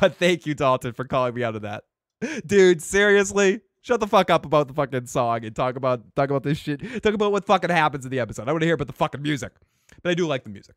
[0.00, 1.84] but thank you, Dalton, for calling me out of that.
[2.46, 3.60] Dude, seriously?
[3.82, 7.02] Shut the fuck up about the fucking song and talk about talk about this shit.
[7.02, 8.48] Talk about what fucking happens in the episode.
[8.48, 9.52] I want to hear about the fucking music.
[10.02, 10.76] But I do like the music.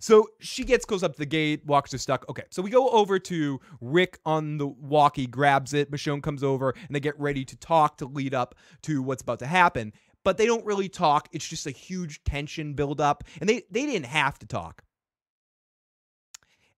[0.00, 2.28] So she gets close up to the gate, walks her stuck.
[2.28, 5.90] Okay, so we go over to Rick on the walkie, grabs it.
[5.90, 9.38] Michonne comes over, and they get ready to talk to lead up to what's about
[9.40, 9.92] to happen.
[10.24, 11.28] But they don't really talk.
[11.32, 14.82] It's just a huge tension build up, and they they didn't have to talk.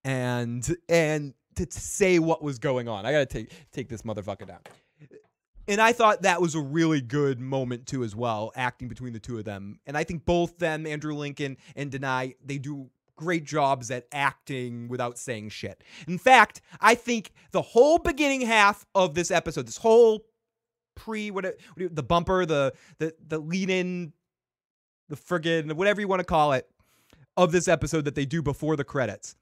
[0.05, 3.07] And and to, to say what was going on.
[3.07, 4.61] I gotta take take this motherfucker down.
[5.67, 9.21] And I thought that was a really good moment too, as well, acting between the
[9.21, 9.79] two of them.
[9.87, 14.89] And I think both them, Andrew Lincoln and Danai, they do great jobs at acting
[14.89, 15.83] without saying shit.
[16.07, 20.27] In fact, I think the whole beginning half of this episode, this whole
[20.97, 24.13] pre what it- the bumper, the the the lead in,
[25.09, 26.69] the friggin' whatever you want to call it,
[27.37, 29.35] of this episode that they do before the credits,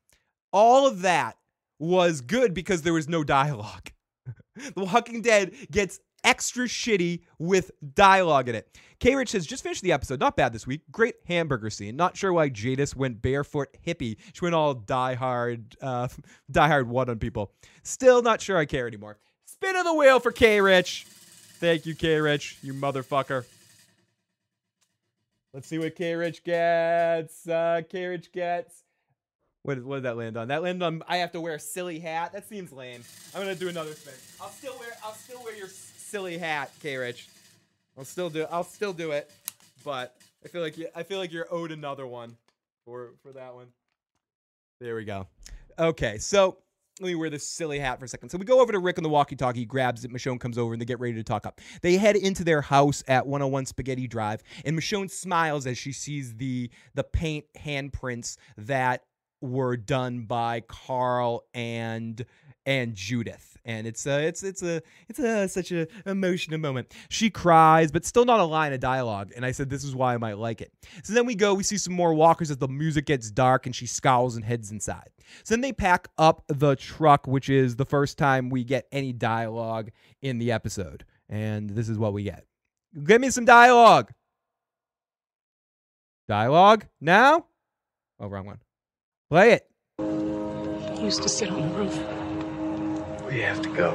[0.53, 1.37] all of that
[1.79, 3.91] was good because there was no dialogue.
[4.57, 8.69] the Walking Dead gets extra shitty with dialogue in it.
[8.99, 10.21] K Rich says, just finished the episode.
[10.21, 10.83] Not bad this week.
[10.91, 11.97] Great hamburger scene.
[11.97, 14.17] Not sure why Jadis went barefoot hippie.
[14.33, 16.09] She went all die hard, uh,
[16.51, 17.53] die hard one on people.
[17.83, 19.19] Still not sure I care anymore.
[19.45, 21.07] Spin of the wheel for K Rich.
[21.09, 23.45] Thank you, K Rich, you motherfucker.
[25.53, 27.47] Let's see what K Rich gets.
[27.47, 28.83] Uh, K Rich gets.
[29.65, 30.49] What, what did that land on?
[30.49, 31.03] That landed on.
[31.07, 32.33] I have to wear a silly hat.
[32.33, 33.05] That seems lame.
[33.35, 34.15] I'm gonna do another spin.
[34.41, 34.89] I'll still wear.
[35.05, 35.69] I'll still wear your
[36.13, 37.29] silly hat, K Rich.
[37.97, 38.47] I'll still do.
[38.51, 39.31] I'll still do it.
[39.83, 42.37] But I feel like you, I feel like you're owed another one
[42.85, 43.69] for for that one.
[44.79, 45.27] There we go.
[45.79, 46.59] Okay, so
[47.01, 48.29] let me wear this silly hat for a second.
[48.29, 50.81] So we go over to Rick on the walkie-talkie, grabs it, Michonne comes over, and
[50.81, 51.61] they get ready to talk up.
[51.81, 56.35] They head into their house at 101 Spaghetti Drive, and Michonne smiles as she sees
[56.35, 59.05] the the paint handprints that
[59.43, 62.25] were done by Carl and
[62.65, 63.57] and Judith.
[63.65, 66.93] And it's a it's it's a it's a such a emotional moment.
[67.09, 69.33] She cries, but still not a line of dialogue.
[69.37, 70.73] And I said this is why I might like it.
[71.05, 73.75] So then we go, we see some more walkers as the music gets dark and
[73.75, 75.11] she scowls and heads inside.
[75.45, 79.13] So then they pack up the truck, which is the first time we get any
[79.13, 79.91] dialogue
[80.23, 81.05] in the episode.
[81.29, 82.45] And this is what we get.
[83.05, 84.13] Give me some dialogue.
[86.29, 87.47] Dialogue now?
[88.19, 88.59] Oh, wrong one.
[89.33, 89.67] Play it.
[90.99, 91.97] He used to sit on the roof.
[93.27, 93.91] We have to go.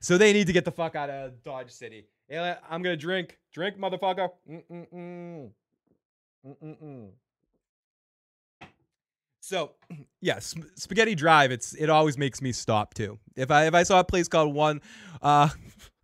[0.00, 2.08] So they need to get the fuck out of Dodge City.
[2.28, 3.38] I'm gonna drink.
[3.52, 4.30] Drink, motherfucker.
[4.50, 5.50] Mm-mm-mm.
[6.44, 7.10] Mm-mm-mm.
[9.46, 9.72] So,
[10.20, 11.52] yeah, Sp- Spaghetti Drive.
[11.52, 13.18] It's it always makes me stop too.
[13.36, 14.80] If I if I saw a place called One,
[15.22, 15.50] uh,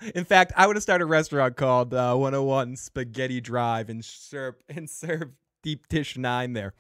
[0.15, 4.55] In fact, I would have started a restaurant called uh, 101 Spaghetti Drive and serve
[4.69, 5.31] and serve
[5.63, 6.75] deep dish nine there.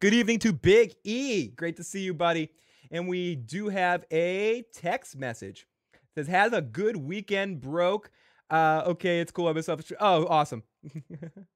[0.00, 1.48] Good evening to Big E.
[1.48, 2.50] Great to see you, buddy.
[2.90, 5.66] And we do have a text message.
[5.94, 8.10] It says, "Has a good weekend, broke."
[8.50, 9.48] Uh, okay, it's cool.
[9.48, 9.92] I'm a selfish.
[10.00, 10.62] Oh, awesome.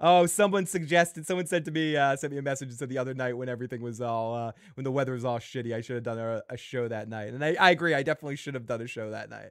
[0.00, 1.26] oh, someone suggested.
[1.26, 3.48] Someone said to me, uh, sent me a message and said the other night when
[3.48, 6.42] everything was all, uh, when the weather was all shitty, I should have done a,
[6.48, 7.32] a show that night.
[7.32, 7.94] And I, I agree.
[7.94, 9.50] I definitely should have done a show that night.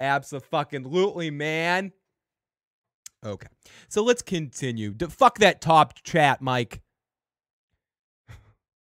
[0.00, 1.92] Absolutely, man.
[3.24, 3.46] Okay,
[3.88, 4.92] so let's continue.
[4.92, 6.80] D- fuck that top chat, Mike.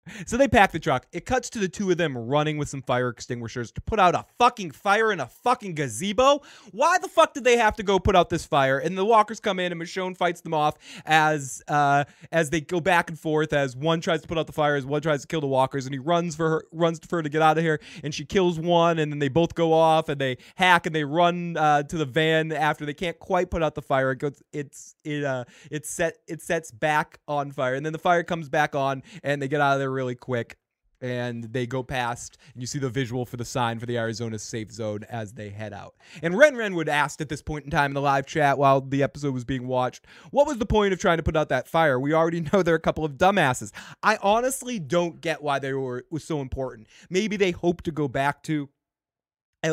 [0.26, 1.06] So they pack the truck.
[1.12, 4.14] It cuts to the two of them running with some fire extinguishers to put out
[4.14, 6.42] a fucking fire in a fucking gazebo.
[6.72, 8.78] Why the fuck did they have to go put out this fire?
[8.78, 12.80] And the walkers come in and Michonne fights them off as uh as they go
[12.80, 15.28] back and forth as one tries to put out the fire, as one tries to
[15.28, 17.64] kill the walkers, and he runs for her runs for her to get out of
[17.64, 20.94] here, and she kills one, and then they both go off and they hack and
[20.94, 24.12] they run uh, to the van after they can't quite put out the fire.
[24.12, 27.98] It goes it's it uh it set it sets back on fire, and then the
[27.98, 30.56] fire comes back on and they get out of there really quick
[31.00, 34.38] and they go past and you see the visual for the sign for the Arizona
[34.38, 35.94] safe zone as they head out.
[36.22, 38.80] And Ren Ren would asked at this point in time in the live chat while
[38.80, 41.68] the episode was being watched, what was the point of trying to put out that
[41.68, 41.98] fire?
[42.00, 43.72] We already know they're a couple of dumbasses.
[44.02, 46.88] I honestly don't get why they were was so important.
[47.10, 48.68] Maybe they hope to go back to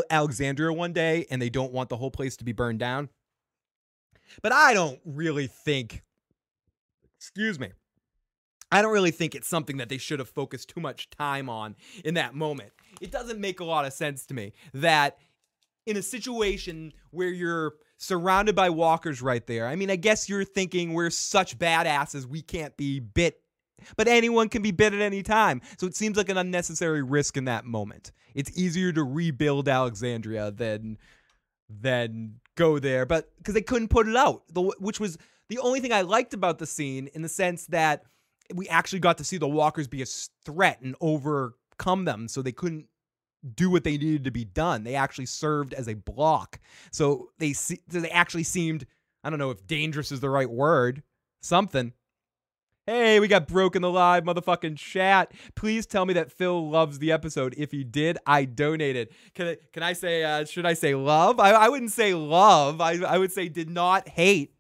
[0.10, 3.10] Alexandria one day and they don't want the whole place to be burned down.
[4.42, 6.04] But I don't really think
[7.18, 7.70] excuse me
[8.74, 11.76] I don't really think it's something that they should have focused too much time on
[12.04, 12.72] in that moment.
[13.02, 15.20] It doesn't make a lot of sense to me that
[15.86, 20.44] in a situation where you're surrounded by walkers right there, I mean, I guess you're
[20.44, 23.42] thinking we're such badasses, we can't be bit.
[23.96, 25.62] But anyone can be bit at any time.
[25.78, 28.12] So it seems like an unnecessary risk in that moment.
[28.34, 30.98] It's easier to rebuild Alexandria than
[31.70, 34.44] than go there, but because they couldn't put it out,
[34.80, 35.18] which was
[35.50, 38.04] the only thing I liked about the scene in the sense that
[38.54, 40.06] we actually got to see the walkers be a
[40.46, 42.88] threat and overcome them so they couldn't
[43.56, 44.84] do what they needed to be done.
[44.84, 46.60] They actually served as a block.
[46.92, 47.54] So they
[47.88, 48.86] they actually seemed
[49.24, 51.04] I don't know if dangerous is the right word.
[51.42, 51.94] Something.
[52.86, 55.32] Hey, we got broken the live motherfucking chat.
[55.56, 57.56] Please tell me that Phil loves the episode.
[57.58, 59.10] If he did, I donated.
[59.36, 61.40] Can I, can I say uh, should I say love?
[61.40, 62.82] I, I wouldn't say love.
[62.82, 64.54] I I would say did not hate.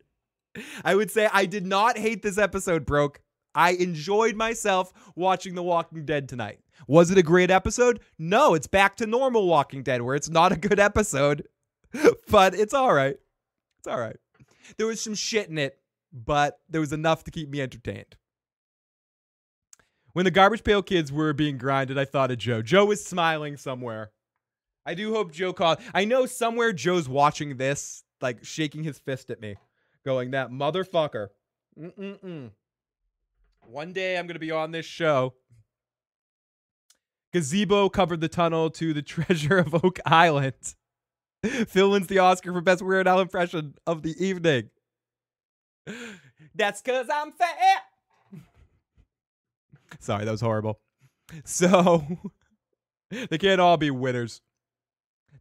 [0.86, 3.22] I would say I did not hate this episode, broke.
[3.56, 6.60] I enjoyed myself watching The Walking Dead tonight.
[6.88, 8.00] Was it a great episode?
[8.18, 11.48] No, it's back to normal Walking Dead where it's not a good episode,
[12.30, 13.18] but it's all right.
[13.80, 14.18] It's all right.
[14.78, 15.78] There was some shit in it,
[16.12, 18.16] but there was enough to keep me entertained.
[20.14, 22.62] When the Garbage Pail Kids were being grinded, I thought of Joe.
[22.62, 24.12] Joe was smiling somewhere.
[24.86, 25.80] I do hope Joe called.
[25.94, 29.56] I know somewhere Joe's watching this, like shaking his fist at me,
[30.06, 31.30] going, that motherfucker.
[31.80, 32.52] Mm-mm-mm.
[33.68, 35.34] One day I'm going to be on this show.
[37.34, 40.76] Gazebo covered the tunnel to the treasure of Oak Island.
[41.68, 44.70] Phil wins the Oscar for Best Weird Al impression of the evening.
[46.56, 47.84] That's because I'm fat.
[50.00, 50.80] Sorry, that was horrible.
[51.44, 52.06] So,
[53.30, 54.42] they can't all be winners.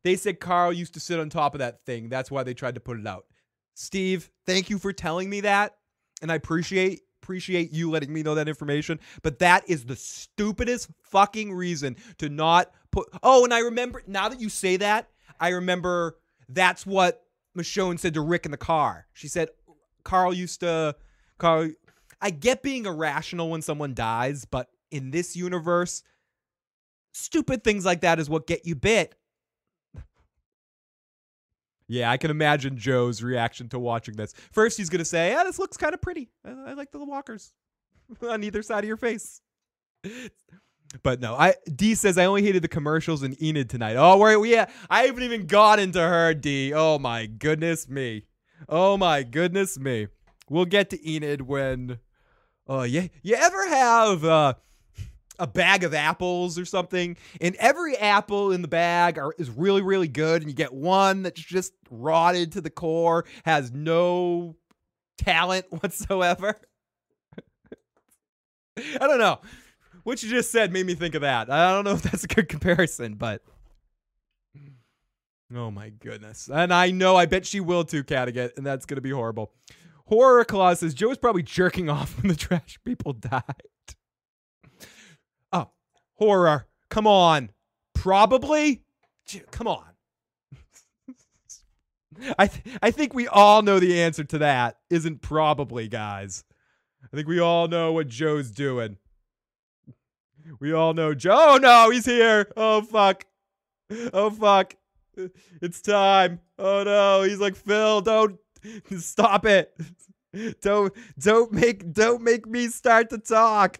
[0.02, 2.08] They said Carl used to sit on top of that thing.
[2.08, 3.26] That's why they tried to put it out.
[3.74, 5.76] Steve, thank you for telling me that.
[6.20, 10.88] And I appreciate appreciate you letting me know that information, but that is the stupidest
[11.02, 13.08] fucking reason to not put.
[13.22, 15.08] Oh, and I remember now that you say that,
[15.38, 16.16] I remember
[16.48, 17.24] that's what
[17.56, 19.06] Michonne said to Rick in the car.
[19.12, 19.48] She said,
[20.04, 20.96] Carl used to.
[21.38, 21.70] Carl,
[22.20, 26.02] I get being irrational when someone dies, but in this universe,
[27.12, 29.14] stupid things like that is what get you bit.
[31.92, 34.32] Yeah, I can imagine Joe's reaction to watching this.
[34.50, 36.30] First, he's gonna say, "Yeah, this looks kind of pretty.
[36.42, 37.52] I, I like the little walkers
[38.26, 39.40] on either side of your face."
[41.02, 43.96] But no, I D says I only hated the commercials in Enid tonight.
[43.96, 46.34] Oh, where yeah, I haven't even got into her.
[46.34, 46.74] D.
[46.74, 48.26] Oh my goodness me.
[48.68, 50.08] Oh my goodness me.
[50.50, 51.98] We'll get to Enid when.
[52.66, 54.54] Oh uh, yeah, you ever have uh
[55.42, 59.82] a bag of apples or something, and every apple in the bag are, is really,
[59.82, 64.54] really good, and you get one that's just rotted to the core, has no
[65.18, 66.54] talent whatsoever.
[68.78, 69.40] I don't know.
[70.04, 71.50] What you just said made me think of that.
[71.50, 73.42] I don't know if that's a good comparison, but.
[75.54, 76.48] Oh my goodness.
[76.50, 79.52] And I know, I bet she will too, Cadigat, and that's going to be horrible.
[80.06, 83.42] Horror Claus says Joe was probably jerking off when the trash people died
[86.22, 86.66] horror.
[86.88, 87.50] Come on.
[87.94, 88.82] Probably.
[89.50, 89.84] Come on.
[92.38, 94.78] I th- I think we all know the answer to that.
[94.90, 96.44] Isn't probably, guys.
[97.12, 98.98] I think we all know what Joe's doing.
[100.60, 101.54] We all know Joe.
[101.54, 102.50] Oh no, he's here.
[102.56, 103.24] Oh fuck.
[104.12, 104.74] Oh fuck.
[105.60, 106.40] It's time.
[106.58, 108.00] Oh no, he's like Phil.
[108.00, 108.38] Don't
[108.98, 109.76] stop it.
[110.60, 113.78] Don't don't make don't make me start to talk.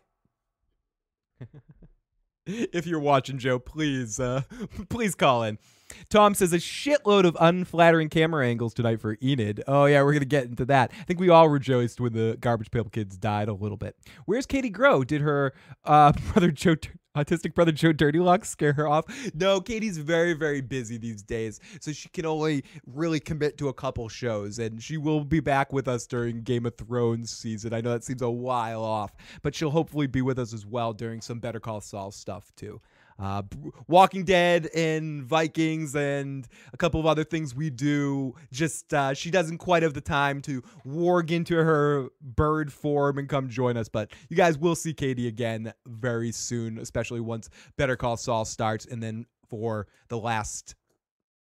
[2.46, 4.42] if you're watching Joe, please uh
[4.88, 5.58] please call in.
[6.08, 9.62] Tom says a shitload of unflattering camera angles tonight for Enid.
[9.66, 10.92] Oh yeah, we're gonna get into that.
[10.98, 13.96] I think we all rejoiced when the Garbage Pail Kids died a little bit.
[14.26, 15.04] Where's Katie Grow?
[15.04, 15.52] Did her
[15.84, 16.76] uh, brother Joe,
[17.16, 19.04] autistic brother Joe Dirty Locks, scare her off?
[19.34, 23.74] No, Katie's very very busy these days, so she can only really commit to a
[23.74, 27.72] couple shows, and she will be back with us during Game of Thrones season.
[27.72, 30.92] I know that seems a while off, but she'll hopefully be with us as well
[30.92, 32.80] during some Better Call Saul stuff too
[33.18, 33.42] uh,
[33.88, 38.34] Walking Dead and Vikings and a couple of other things we do.
[38.52, 43.28] Just uh, she doesn't quite have the time to warg into her bird form and
[43.28, 43.88] come join us.
[43.88, 48.86] But you guys will see Katie again very soon, especially once Better Call Saul starts,
[48.86, 50.74] and then for the last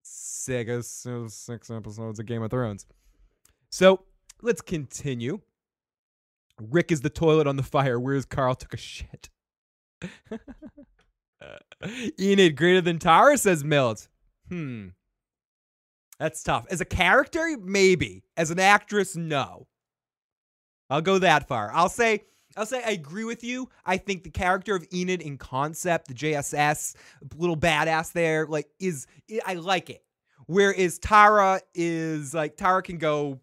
[0.04, 2.86] six six episodes of Game of Thrones.
[3.70, 4.04] So
[4.41, 5.41] let's continue.
[6.60, 9.30] Rick is the toilet on the fire, Where's Carl took a shit.
[12.20, 14.08] Enid greater than Tara, says Milt.
[14.50, 14.89] Hmm.
[16.20, 16.66] That's tough.
[16.70, 18.24] As a character, maybe.
[18.38, 19.68] As an actress, no.
[20.89, 21.72] I'll go that far.
[21.74, 22.24] I'll say
[22.56, 23.70] I'll say I agree with you.
[23.86, 26.96] I think the character of Enid in concept, the JSS,
[27.36, 29.08] little badass there, like is
[29.46, 30.04] I like it.
[30.46, 33.39] Whereas Tara is like Tara can go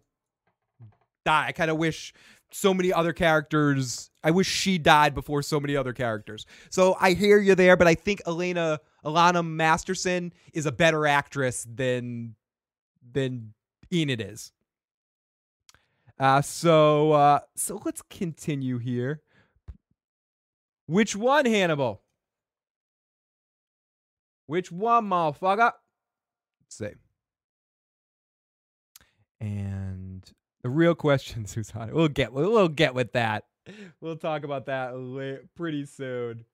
[1.25, 1.47] die.
[1.47, 2.13] I kind of wish
[2.51, 4.09] so many other characters.
[4.23, 6.45] I wish she died before so many other characters.
[6.69, 11.65] So I hear you there, but I think Elena Alanna Masterson is a better actress
[11.73, 12.35] than
[13.11, 13.53] than
[13.91, 14.51] Enid is.
[16.19, 19.21] Uh, so uh, so let's continue here.
[20.87, 22.01] Which one, Hannibal?
[24.45, 25.71] Which one, motherfucker?
[26.61, 26.89] Let's see.
[29.39, 30.10] And
[30.61, 31.93] the real question, Susanna.
[31.93, 33.45] We'll get we'll get with that.
[33.99, 36.45] We'll talk about that pretty soon.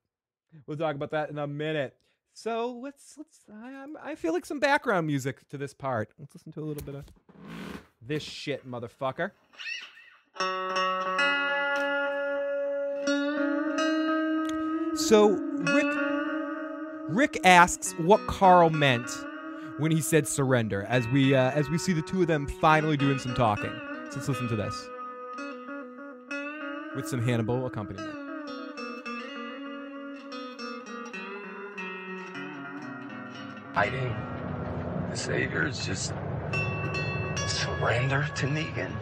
[0.66, 1.95] We'll talk about that in a minute.
[2.34, 3.39] So let's let's.
[3.51, 6.10] I, I feel like some background music to this part.
[6.20, 7.05] Let's listen to a little bit of
[8.01, 9.32] this shit, motherfucker.
[14.95, 15.97] So Rick
[17.10, 19.10] Rick asks what Carl meant
[19.80, 22.97] when he said surrender as we uh, as we see the two of them finally
[22.97, 23.72] doing some talking.
[24.10, 24.89] So let's listen to this
[26.95, 28.16] with some Hannibal accompaniment.
[33.74, 34.16] Hiding
[35.10, 36.14] the Saviors just
[37.47, 38.93] surrender to Negan.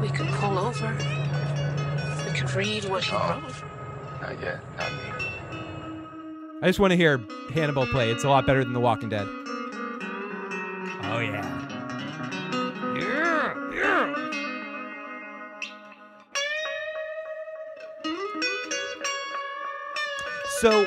[0.00, 0.96] We could pull over.
[2.26, 3.40] We could read what he Oh.
[3.42, 4.22] wrote.
[4.22, 5.09] Not yet, not me.
[6.62, 7.18] I just want to hear
[7.54, 8.10] Hannibal play.
[8.10, 9.26] It's a lot better than The Walking Dead.
[11.02, 11.46] Oh yeah.
[12.98, 14.30] Yeah, yeah.
[20.60, 20.86] So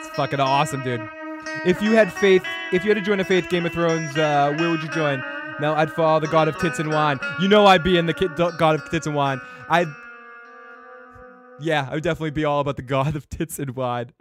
[0.00, 1.08] It's fucking awesome, dude.
[1.64, 2.42] If you had faith,
[2.72, 5.22] if you had to join a faith Game of Thrones, uh, where would you join?
[5.60, 7.20] No, I'd follow the God of Tits and Wine.
[7.40, 8.12] You know I'd be in the
[8.58, 9.40] God of Tits and Wine.
[9.68, 9.88] I'd
[11.60, 14.12] yeah, I would definitely be all about the god of tits and wine.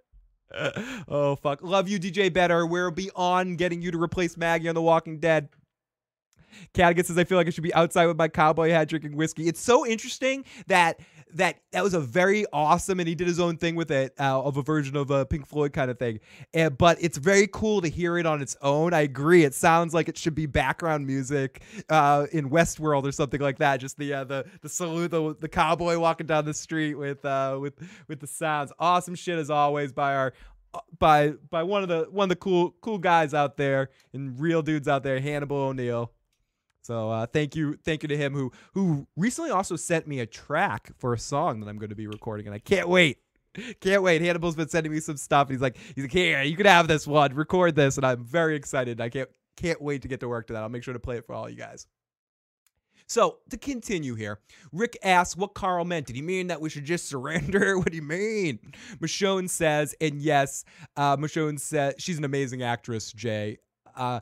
[1.07, 1.61] oh fuck.
[1.61, 2.65] Love you, DJ Better.
[2.65, 5.49] We're beyond getting you to replace Maggie on The Walking Dead.
[6.73, 9.47] Cadigan says I feel like I should be outside with my cowboy hat drinking whiskey.
[9.47, 10.99] It's so interesting that
[11.35, 14.41] that that was a very awesome, and he did his own thing with it, uh,
[14.41, 16.19] of a version of a Pink Floyd kind of thing.
[16.53, 18.93] And, but it's very cool to hear it on its own.
[18.93, 19.43] I agree.
[19.43, 23.77] It sounds like it should be background music uh, in Westworld or something like that.
[23.77, 27.57] Just the uh, the the salute, the, the cowboy walking down the street with uh,
[27.59, 27.73] with
[28.07, 28.71] with the sounds.
[28.79, 30.33] Awesome shit as always by our
[30.99, 34.61] by by one of the one of the cool cool guys out there and real
[34.61, 36.11] dudes out there, Hannibal O'Neill.
[36.87, 40.25] So uh, thank you, thank you to him who who recently also sent me a
[40.25, 43.17] track for a song that I'm going to be recording, and I can't wait,
[43.81, 44.21] can't wait.
[44.21, 45.49] Hannibal's been sending me some stuff.
[45.49, 48.23] And he's like, he's like, here, you can have this one, record this, and I'm
[48.23, 49.01] very excited.
[49.01, 49.27] I can't
[49.57, 50.63] can't wait to get to work to that.
[50.63, 51.87] I'll make sure to play it for all you guys.
[53.05, 54.39] So to continue here,
[54.71, 56.05] Rick asks what Carl meant.
[56.07, 57.77] Did he mean that we should just surrender?
[57.79, 58.59] What do you mean?
[59.01, 60.63] Michonne says, and yes,
[60.95, 63.11] uh, Michonne said she's an amazing actress.
[63.11, 63.57] Jay.
[63.93, 64.19] Uh,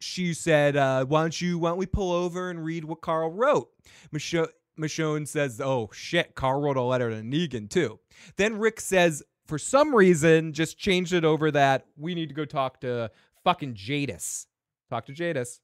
[0.00, 1.58] she said, uh, "Why don't you?
[1.58, 3.68] Why don't we pull over and read what Carl wrote?"
[4.12, 8.00] Michonne, Michonne says, "Oh shit, Carl wrote a letter to Negan too."
[8.36, 12.46] Then Rick says, for some reason, just changed it over that we need to go
[12.46, 13.10] talk to
[13.44, 14.46] fucking Jadis.
[14.88, 15.60] Talk to Jadis.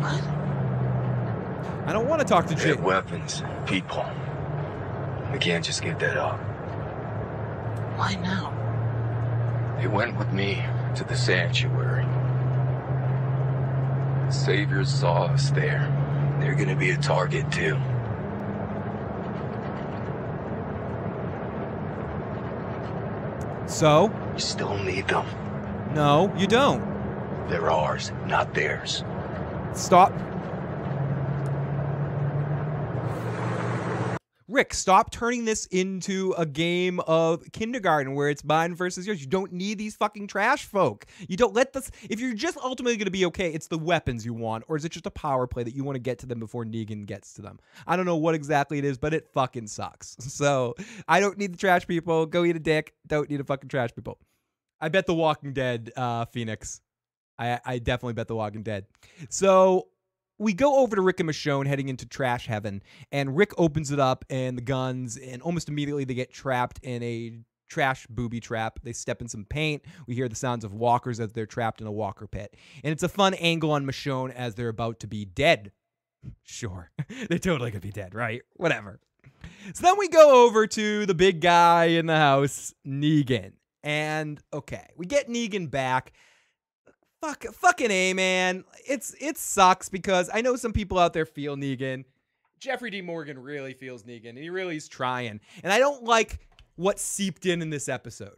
[0.00, 0.22] What?
[1.86, 2.84] I don't want to talk to They have Jadis.
[2.84, 4.06] weapons, people.
[5.32, 6.38] We can't just give that up.
[7.98, 8.56] Why now?
[9.80, 10.62] They went with me
[10.96, 12.04] to the sanctuary.
[14.26, 15.88] The saviors saw us there.
[16.40, 17.76] They're gonna be a target too.
[23.66, 25.26] So, You still need them.
[25.94, 26.82] no, you don't.
[27.48, 29.04] They're ours, not theirs.
[29.74, 30.12] Stop.
[34.50, 39.20] Rick, stop turning this into a game of kindergarten where it's mine versus yours.
[39.20, 41.06] You don't need these fucking trash folk.
[41.28, 41.88] You don't let this.
[42.10, 44.84] If you're just ultimately going to be okay, it's the weapons you want, or is
[44.84, 47.32] it just a power play that you want to get to them before Negan gets
[47.34, 47.60] to them?
[47.86, 50.16] I don't know what exactly it is, but it fucking sucks.
[50.40, 50.74] So
[51.06, 52.24] I don't need the trash people.
[52.24, 52.94] Go eat a dick.
[53.06, 54.18] Don't need a fucking trash people.
[54.80, 56.80] I bet The Walking Dead, uh, Phoenix.
[57.38, 58.86] I, I definitely bet The Walking Dead.
[59.28, 59.88] So
[60.40, 62.82] we go over to Rick and Michonne heading into trash heaven,
[63.12, 67.02] and Rick opens it up and the guns, and almost immediately they get trapped in
[67.02, 67.38] a
[67.68, 68.80] trash booby trap.
[68.82, 69.84] They step in some paint.
[70.06, 72.56] We hear the sounds of walkers as they're trapped in a walker pit.
[72.82, 75.72] And it's a fun angle on Michonne as they're about to be dead.
[76.42, 76.90] Sure.
[77.30, 78.42] they're totally gonna be dead, right?
[78.56, 79.00] Whatever.
[79.72, 83.52] So then we go over to the big guy in the house, Negan.
[83.82, 86.12] And okay, we get Negan back.
[87.20, 88.64] Fuck, fucking a man.
[88.86, 92.04] It's it sucks because I know some people out there feel Negan.
[92.58, 93.02] Jeffrey D.
[93.02, 95.40] Morgan really feels Negan, and he really is trying.
[95.62, 96.38] And I don't like
[96.76, 98.36] what seeped in in this episode.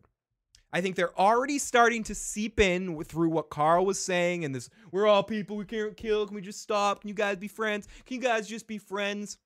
[0.72, 4.70] I think they're already starting to seep in through what Carl was saying and this.
[4.90, 5.56] We're all people.
[5.56, 6.26] We can't kill.
[6.26, 7.02] Can we just stop?
[7.02, 7.86] Can you guys be friends?
[8.06, 9.38] Can you guys just be friends?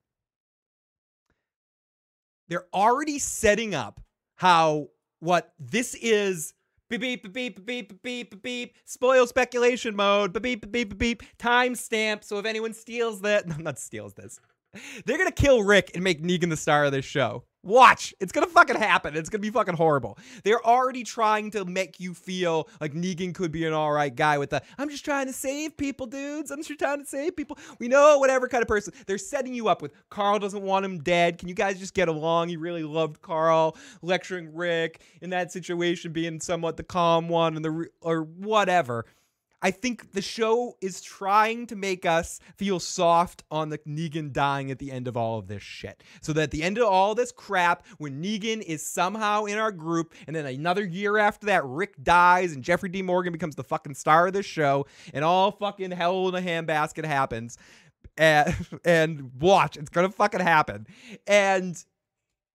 [2.49, 4.01] They're already setting up
[4.37, 6.55] how what this is
[6.89, 10.33] Beep beep beep beep beep beep Spoil speculation mode.
[10.33, 11.23] Beep beep beep beep.
[11.39, 12.23] Timestamp.
[12.23, 14.39] So if anyone steals that, no, not steals this,
[15.05, 17.45] they're gonna kill Rick and make Negan the star of this show.
[17.67, 19.17] Watch, it's gonna fucking happen.
[19.17, 20.17] It's gonna be fucking horrible.
[20.45, 24.51] They're already trying to make you feel like Negan could be an alright guy with
[24.51, 26.53] the I'm just trying to save people, dudes.
[26.53, 27.59] I'm just trying to save people.
[27.81, 28.95] We know whatever kind of person.
[29.09, 31.39] They're setting you up with Carl doesn't want him dead.
[31.39, 32.51] Can you guys just get along?
[32.51, 37.65] He really loved Carl, lecturing Rick in that situation, being somewhat the calm one and
[37.65, 39.07] the or whatever.
[39.67, 44.71] I think the show is trying to make us feel soft on the Negan dying
[44.71, 46.05] at the end of all of this shit.
[46.21, 49.73] So that at the end of all this crap, when Negan is somehow in our
[49.73, 53.03] group, and then another year after that, Rick dies and Jeffrey D.
[53.03, 57.05] Morgan becomes the fucking star of this show, and all fucking hell in a handbasket
[57.05, 57.59] happens.
[58.19, 60.87] Eh, and, and watch, it's gonna fucking happen.
[61.27, 61.85] And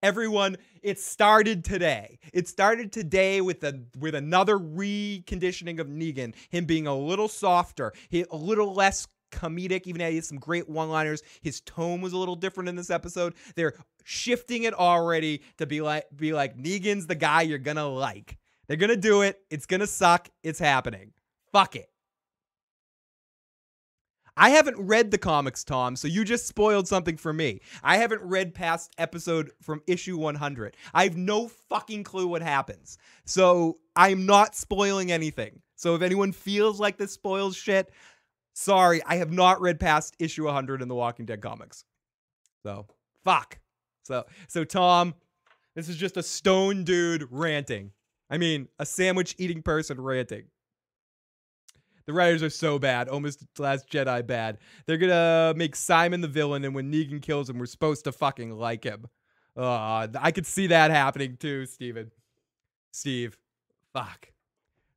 [0.03, 2.19] everyone it started today.
[2.33, 7.93] It started today with a with another reconditioning of negan him being a little softer
[8.09, 12.01] he, a little less comedic even though he has some great one liners his tone
[12.01, 13.35] was a little different in this episode.
[13.55, 18.37] They're shifting it already to be like be like negan's the guy you're gonna like.
[18.67, 19.39] They're gonna do it.
[19.49, 20.29] It's gonna suck.
[20.43, 21.13] It's happening.
[21.51, 21.90] Fuck it
[24.41, 27.61] I haven't read the comics, Tom, so you just spoiled something for me.
[27.83, 30.75] I haven't read past episode from issue 100.
[30.95, 32.97] I have no fucking clue what happens.
[33.23, 35.61] So I'm not spoiling anything.
[35.75, 37.91] So if anyone feels like this spoils shit,
[38.53, 41.85] sorry, I have not read past issue 100 in the Walking Dead comics.
[42.63, 42.87] So,
[43.23, 43.59] fuck.
[44.01, 45.13] So, so Tom,
[45.75, 47.91] this is just a stone dude ranting.
[48.27, 50.45] I mean, a sandwich eating person ranting.
[52.05, 54.57] The writers are so bad, almost Last Jedi bad.
[54.85, 58.51] They're gonna make Simon the villain, and when Negan kills him, we're supposed to fucking
[58.51, 59.07] like him.
[59.55, 62.11] Uh, I could see that happening too, Steven.
[62.91, 63.37] Steve.
[63.93, 64.31] Fuck.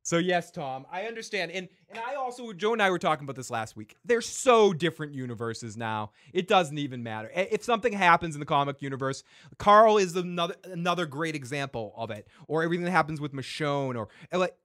[0.05, 1.51] So yes, Tom, I understand.
[1.51, 3.95] And and I also Joe and I were talking about this last week.
[4.05, 6.11] They're so different universes now.
[6.31, 7.31] It doesn't even matter.
[7.33, 9.23] If something happens in the comic universe,
[9.57, 12.27] Carl is another another great example of it.
[12.47, 14.55] Or everything that happens with Michonne or like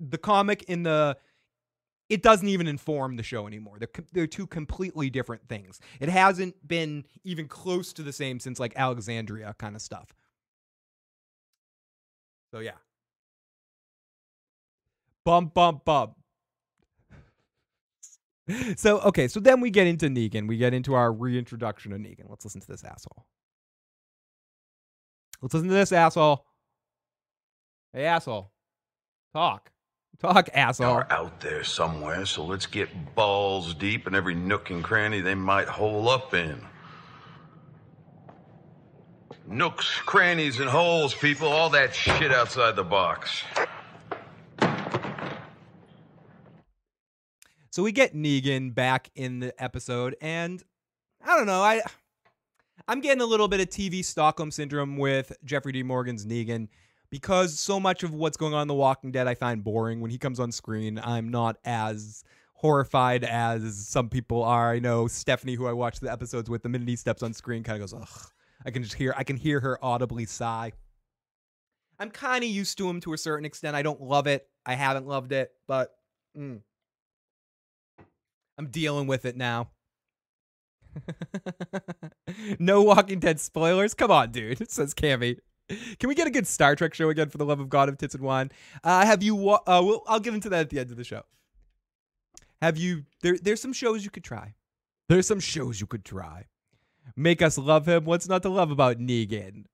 [0.00, 1.16] the comic in the
[2.12, 3.78] it doesn't even inform the show anymore.
[3.78, 5.80] They're they're two completely different things.
[5.98, 10.14] It hasn't been even close to the same since like Alexandria kind of stuff.
[12.52, 12.76] So yeah.
[15.24, 16.14] Bump bump bump.
[18.76, 20.48] So okay, so then we get into Negan.
[20.48, 22.28] We get into our reintroduction of Negan.
[22.28, 23.24] Let's listen to this asshole.
[25.40, 26.44] Let's listen to this asshole.
[27.94, 28.50] Hey asshole.
[29.32, 29.71] Talk.
[30.18, 30.86] Talk, asshole.
[30.86, 35.34] are out there somewhere, so let's get balls deep in every nook and cranny they
[35.34, 36.64] might hole up in.
[39.46, 41.48] Nooks, crannies, and holes, people.
[41.48, 43.42] All that shit outside the box.
[47.70, 50.62] So we get Negan back in the episode, and
[51.24, 51.62] I don't know.
[51.62, 51.82] I
[52.86, 55.82] I'm getting a little bit of TV Stockholm syndrome with Jeffrey D.
[55.82, 56.68] Morgan's Negan
[57.12, 60.00] because so much of what's going on in The Walking Dead I find boring.
[60.00, 64.72] When he comes on screen, I'm not as horrified as some people are.
[64.72, 67.64] I know Stephanie, who I watch the episodes with, the minute he steps on screen,
[67.64, 68.30] kind of goes, ugh.
[68.64, 70.72] I can just hear I can hear her audibly sigh.
[71.98, 73.76] I'm kind of used to him to a certain extent.
[73.76, 74.48] I don't love it.
[74.64, 75.92] I haven't loved it, but
[76.38, 76.60] mm.
[78.56, 79.68] I'm dealing with it now.
[82.58, 83.92] no Walking Dead spoilers.
[83.92, 84.70] Come on, dude.
[84.70, 85.38] Says Cammy.
[85.68, 87.96] Can we get a good Star Trek show again for the love of God of
[87.98, 88.50] tits and wine?
[88.84, 89.34] Uh, have you?
[89.34, 91.22] Wa- uh, we'll, I'll get into that at the end of the show.
[92.60, 93.04] Have you?
[93.22, 94.54] There, there's some shows you could try.
[95.08, 96.46] There's some shows you could try.
[97.16, 98.04] Make us love him.
[98.04, 99.64] What's not to love about Negan?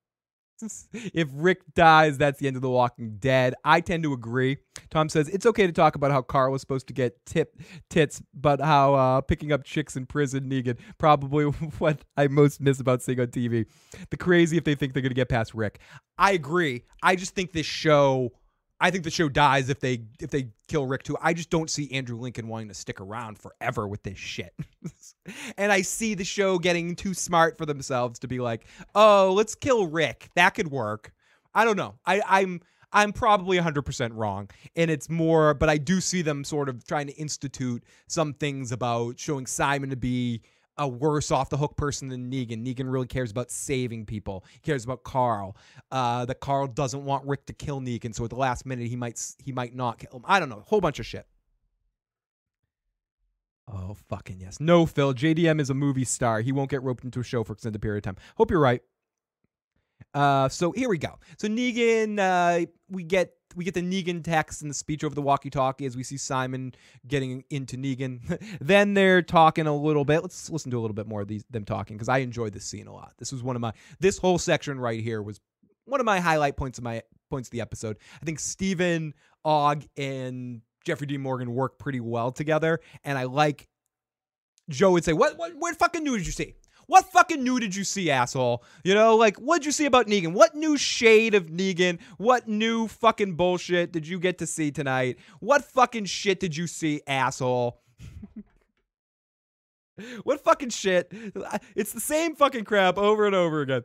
[0.93, 3.55] If Rick dies, that's the end of The Walking Dead.
[3.65, 4.59] I tend to agree.
[4.91, 7.57] Tom says it's okay to talk about how Carl was supposed to get tip
[7.91, 11.45] tits, but how uh, picking up chicks in prison, Negan, probably
[11.79, 13.67] what I most miss about seeing on TV.
[14.11, 15.81] The crazy if they think they're gonna get past Rick.
[16.19, 16.85] I agree.
[17.03, 18.33] I just think this show.
[18.81, 21.17] I think the show dies if they if they kill Rick too.
[21.21, 24.55] I just don't see Andrew Lincoln wanting to stick around forever with this shit.
[25.59, 29.55] and I see the show getting too smart for themselves to be like, "Oh, let's
[29.55, 30.29] kill Rick.
[30.37, 31.13] That could work."
[31.55, 31.97] I don't know.
[32.07, 32.61] I I'm
[32.93, 34.49] I'm probably 100% wrong.
[34.77, 38.73] And it's more but I do see them sort of trying to institute some things
[38.73, 40.43] about showing Simon to be
[40.79, 42.65] a worse off the hook person than Negan.
[42.65, 44.45] Negan really cares about saving people.
[44.51, 45.57] He cares about Carl.
[45.91, 48.97] Uh, that Carl doesn't want Rick to kill Negan, so at the last minute he
[48.97, 50.25] might he might not kill him.
[50.27, 51.27] I don't know, a whole bunch of shit.
[53.71, 54.61] Oh fucking yes.
[54.61, 55.13] No, Phil.
[55.13, 56.41] JDM is a movie star.
[56.41, 58.17] He won't get roped into a show for extended period of time.
[58.37, 58.81] Hope you're right.
[60.15, 61.19] Uh, so here we go.
[61.39, 65.23] So Negan, uh, we get we get the Negan text and the speech over the
[65.23, 66.75] walkie-talkie as we see Simon
[67.07, 68.39] getting into Negan.
[68.61, 70.23] then they're talking a little bit.
[70.23, 72.65] Let's listen to a little bit more of these them talking because I enjoyed this
[72.65, 73.15] scene a lot.
[73.19, 75.41] This was one of my this whole section right here was
[75.85, 77.99] one of my highlight points of my points of the episode.
[78.21, 81.17] I think Steven Ogg and Jeffrey D.
[81.17, 83.69] Morgan work pretty well together, and I like
[84.69, 86.55] Joe would say, "What what what fucking new did you see?
[86.89, 88.65] What fucking new did you see, asshole?
[88.83, 90.33] You know, like what'd you see about Negan?
[90.33, 91.99] What new shade of Negan?
[92.17, 95.19] What new fucking bullshit did you get to see tonight?
[95.39, 97.79] What fucking shit did you see, asshole?"
[100.25, 101.13] What fucking shit?
[101.75, 103.85] It's the same fucking crap over and over again.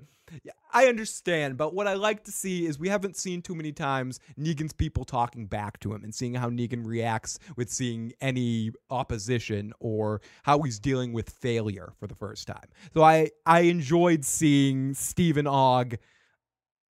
[0.71, 4.19] I understand, but what I like to see is we haven't seen too many times
[4.39, 9.73] Negan's people talking back to him and seeing how Negan reacts with seeing any opposition
[9.79, 12.67] or how he's dealing with failure for the first time.
[12.93, 15.97] So I I enjoyed seeing Steven Ogg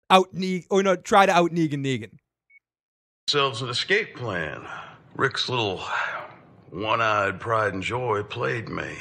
[0.10, 2.18] out Negan or no try to out Negan Negan.
[3.28, 4.66] Themselves an escape plan.
[5.16, 5.84] Rick's little
[6.72, 8.98] one-eyed pride and joy played me.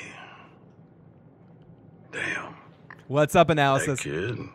[2.12, 2.54] Damn.
[3.08, 4.02] What's up, analysis?
[4.02, 4.36] That analysis?
[4.36, 4.48] kid.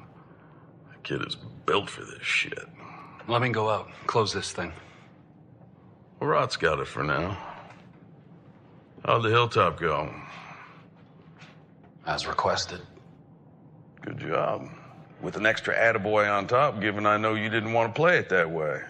[0.89, 2.67] That kid is built for this shit.
[3.27, 3.89] Let me go out.
[4.07, 4.73] Close this thing.
[6.19, 7.37] Well, Rot's got it for now.
[9.05, 10.13] How'd the hilltop go?
[12.05, 12.81] As requested.
[14.01, 14.69] Good job.
[15.21, 18.29] With an extra attaboy on top, given I know you didn't want to play it
[18.29, 18.81] that way.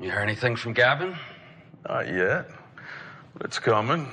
[0.00, 1.16] You hear anything from Gavin?
[1.88, 2.50] Not yet,
[3.32, 4.08] but it's coming.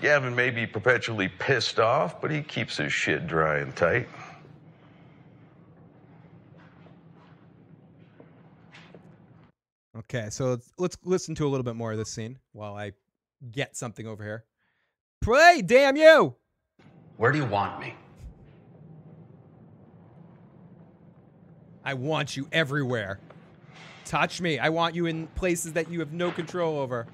[0.00, 4.08] Gavin may be perpetually pissed off, but he keeps his shit dry and tight.
[9.96, 12.92] Okay, so let's, let's listen to a little bit more of this scene while I
[13.50, 14.44] get something over here.
[15.20, 16.34] Play, damn you!
[17.16, 17.94] Where do you want me?
[21.84, 23.20] I want you everywhere.
[24.04, 24.58] Touch me.
[24.58, 27.06] I want you in places that you have no control over.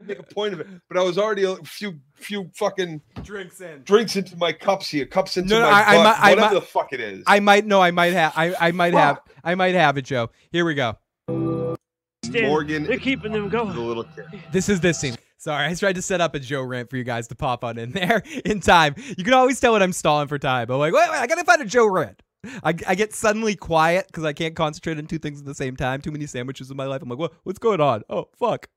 [0.00, 3.82] make a point of it, but I was already a few few fucking Drinks in.
[3.84, 6.30] drinks into my cups here, cups into No, no, my I- I butt, might- I
[6.30, 7.24] whatever might- the fuck it is.
[7.26, 10.30] I might no, I might have I, I might have I might have it, Joe.
[10.52, 10.98] Here we go.
[11.28, 13.76] Morgan, They're keeping them the going.
[13.76, 14.24] little kid.
[14.52, 15.16] This is this scene.
[15.44, 17.76] Sorry, I tried to set up a Joe rant for you guys to pop on
[17.76, 18.94] in there in time.
[19.18, 20.70] You can always tell when I'm stalling for time.
[20.70, 22.22] I'm like, wait, wait, I gotta find a Joe rant.
[22.62, 25.76] I, I get suddenly quiet because I can't concentrate on two things at the same
[25.76, 26.00] time.
[26.00, 27.02] Too many sandwiches in my life.
[27.02, 28.04] I'm like, what, what's going on?
[28.08, 28.68] Oh, fuck.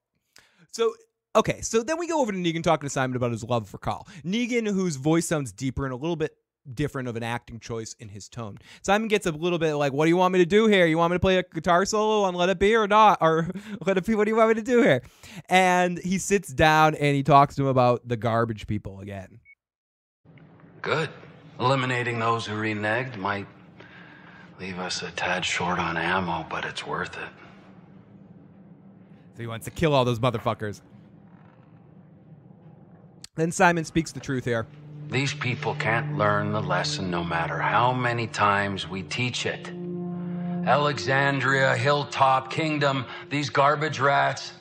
[0.73, 0.93] So
[1.37, 3.77] Okay, so then we go over to Negan talking to Simon about his love for
[3.77, 4.05] Carl.
[4.25, 6.35] Negan, whose voice sounds deeper and a little bit
[6.73, 8.57] different of an acting choice in his tone.
[8.81, 10.85] Simon gets a little bit like, "What do you want me to do here?
[10.85, 13.19] You want me to play a guitar solo on Let It Be or not?
[13.21, 13.49] Or
[13.85, 14.15] Let It Be?
[14.15, 15.01] What do you want me to do here?"
[15.49, 19.39] And he sits down and he talks to him about the garbage people again.
[20.81, 21.09] Good.
[21.59, 23.47] Eliminating those who reneged might
[24.59, 27.29] leave us a tad short on ammo, but it's worth it.
[29.35, 30.81] So he wants to kill all those motherfuckers.
[33.35, 34.65] Then Simon speaks the truth here.
[35.09, 39.71] These people can't learn the lesson no matter how many times we teach it.
[40.65, 44.51] Alexandria, Hilltop, Kingdom, these garbage rats,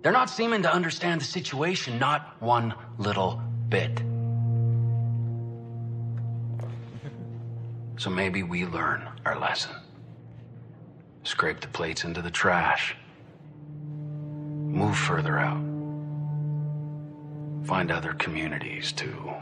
[0.00, 4.02] they're not seeming to understand the situation, not one little bit.
[7.98, 9.76] So maybe we learn our lesson.
[11.22, 12.96] Scrape the plates into the trash.
[13.76, 15.62] Move further out.
[17.66, 19.34] Find other communities to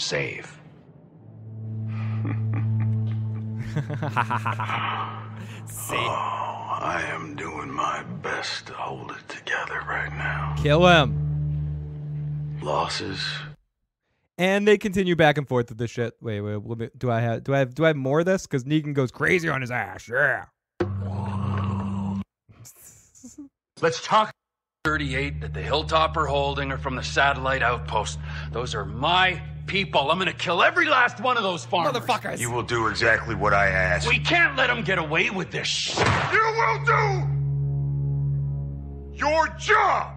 [0.00, 0.58] save.
[5.90, 10.54] Oh, I am doing my best to hold it together right now.
[10.58, 11.24] Kill him.
[12.62, 13.20] Losses,
[14.36, 16.14] And they continue back and forth with this shit.
[16.20, 18.26] Wait, wait, let me, do I have do I have do I have more of
[18.26, 18.46] this?
[18.46, 20.08] Because Negan goes crazy on his ass.
[20.08, 20.46] Yeah.
[23.80, 24.32] Let's talk
[24.84, 28.18] 38 that the Hilltop are holding are from the satellite outpost.
[28.50, 30.10] Those are my people.
[30.10, 31.92] I'm gonna kill every last one of those farmers.
[31.92, 32.40] Motherfuckers.
[32.40, 34.08] You will do exactly what I ask.
[34.08, 36.06] We can't let them get away with this shit.
[36.32, 37.28] You will do
[39.14, 40.14] your job.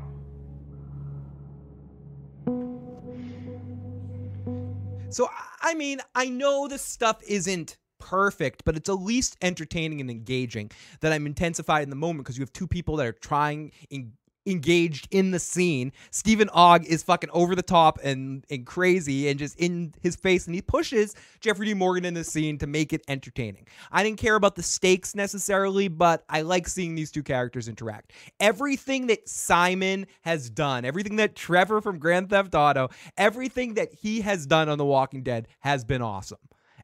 [5.09, 5.29] So
[5.61, 10.71] I mean, I know this stuff isn't perfect, but it's at least entertaining and engaging.
[11.01, 14.13] That I'm intensified in the moment because you have two people that are trying in,
[14.45, 15.91] engaged in the scene.
[16.09, 20.45] Steven Ogg is fucking over the top and and crazy and just in his face,
[20.45, 21.73] and he pushes Jeffrey D.
[21.73, 23.67] Morgan in the scene to make it entertaining.
[23.91, 28.13] I didn't care about the stakes necessarily, but I like seeing these two characters interact.
[28.39, 34.21] Everything that Simon has done, everything that Trevor from Grand Theft Auto, everything that he
[34.21, 36.39] has done on The Walking Dead has been awesome.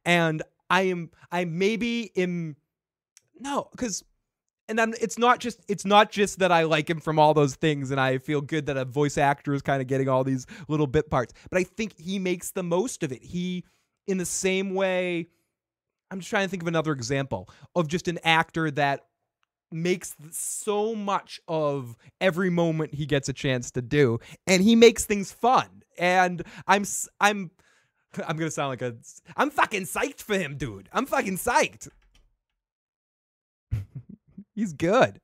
[0.06, 2.56] And I am I maybe am
[3.40, 4.04] no, because
[4.70, 7.56] and then it's not just it's not just that I like him from all those
[7.56, 10.46] things and I feel good that a voice actor is kind of getting all these
[10.68, 13.24] little bit parts, but I think he makes the most of it.
[13.24, 13.64] He
[14.08, 15.28] in the same way
[16.10, 19.06] I'm just trying to think of another example of just an actor that
[19.72, 25.06] makes so much of every moment he gets a chance to do and he makes
[25.06, 25.84] things fun.
[25.98, 26.86] And I'm
[27.20, 27.52] I'm
[28.28, 28.96] I'm to sound like a
[29.36, 30.90] I'm fucking psyched for him, dude.
[30.94, 31.90] I'm fucking psyched.
[34.58, 35.22] He's good.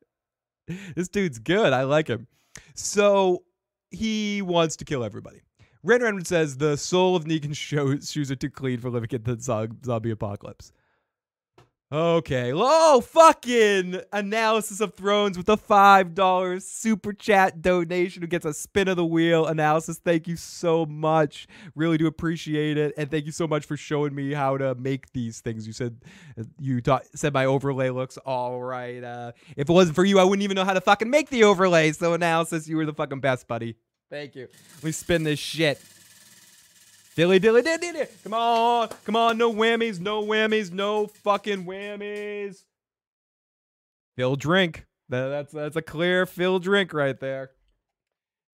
[0.96, 1.74] This dude's good.
[1.74, 2.28] I like him.
[2.76, 3.44] So
[3.90, 5.42] he wants to kill everybody.
[5.82, 9.24] Red Redmond says the soul of Negan's show, shoes are too clean for living in
[9.24, 9.36] the
[9.84, 10.72] zombie apocalypse.
[11.94, 12.52] Okay.
[12.56, 18.88] Oh, fucking analysis of Thrones with a $5 super chat donation who gets a spin
[18.88, 20.00] of the wheel analysis.
[20.00, 21.48] Thank you so much.
[21.76, 22.96] Really do appreciate it.
[22.98, 25.68] And thank you so much for showing me how to make these things.
[25.68, 26.02] You said
[26.60, 26.82] you
[27.14, 29.04] said my overlay looks all right.
[29.04, 31.44] Uh, if it wasn't for you, I wouldn't even know how to fucking make the
[31.44, 31.92] overlay.
[31.92, 33.76] So analysis, you were the fucking best, buddy.
[34.10, 34.48] Thank you.
[34.78, 35.80] Let me spin this shit.
[37.16, 38.08] Dilly dilly dilly dilly.
[38.24, 38.90] Come on.
[39.06, 39.38] Come on.
[39.38, 40.00] No whammies.
[40.00, 40.72] No whammies.
[40.72, 42.64] No fucking whammies.
[44.16, 44.86] Phil drink.
[45.10, 47.52] That- That's that's a clear Phil drink right there.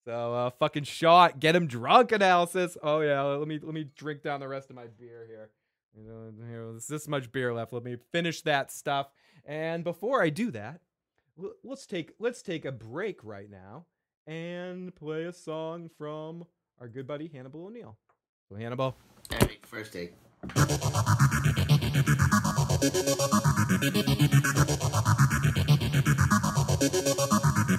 [0.05, 1.39] So uh fucking shot.
[1.39, 2.77] Get him drunk analysis.
[2.83, 3.21] Oh yeah.
[3.21, 5.49] Let me let me drink down the rest of my beer here.
[5.97, 7.73] You know, here, There's this much beer left.
[7.73, 9.07] Let me finish that stuff.
[9.45, 10.81] And before I do that,
[11.63, 13.85] let's take let's take a break right now
[14.27, 16.45] and play a song from
[16.79, 17.97] our good buddy Hannibal O'Neill.
[18.57, 18.95] Hannibal.
[19.31, 20.13] Epic first take.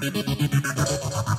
[0.01, 1.30] Thank you.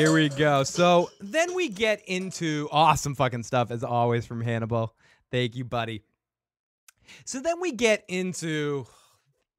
[0.00, 0.64] Here we go.
[0.64, 4.94] So then we get into awesome fucking stuff as always from Hannibal.
[5.30, 6.04] Thank you, buddy.
[7.26, 8.86] So then we get into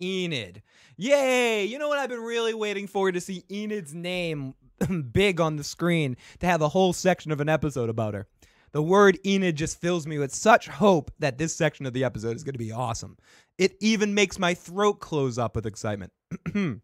[0.01, 0.63] Enid.
[0.97, 1.65] Yay!
[1.65, 4.55] You know what I've been really waiting for to see Enid's name
[5.11, 8.25] big on the screen to have a whole section of an episode about her.
[8.71, 12.35] The word Enid just fills me with such hope that this section of the episode
[12.35, 13.15] is going to be awesome.
[13.59, 16.11] It even makes my throat close up with excitement.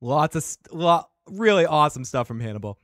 [0.00, 2.78] Lots of lot, really awesome stuff from Hannibal.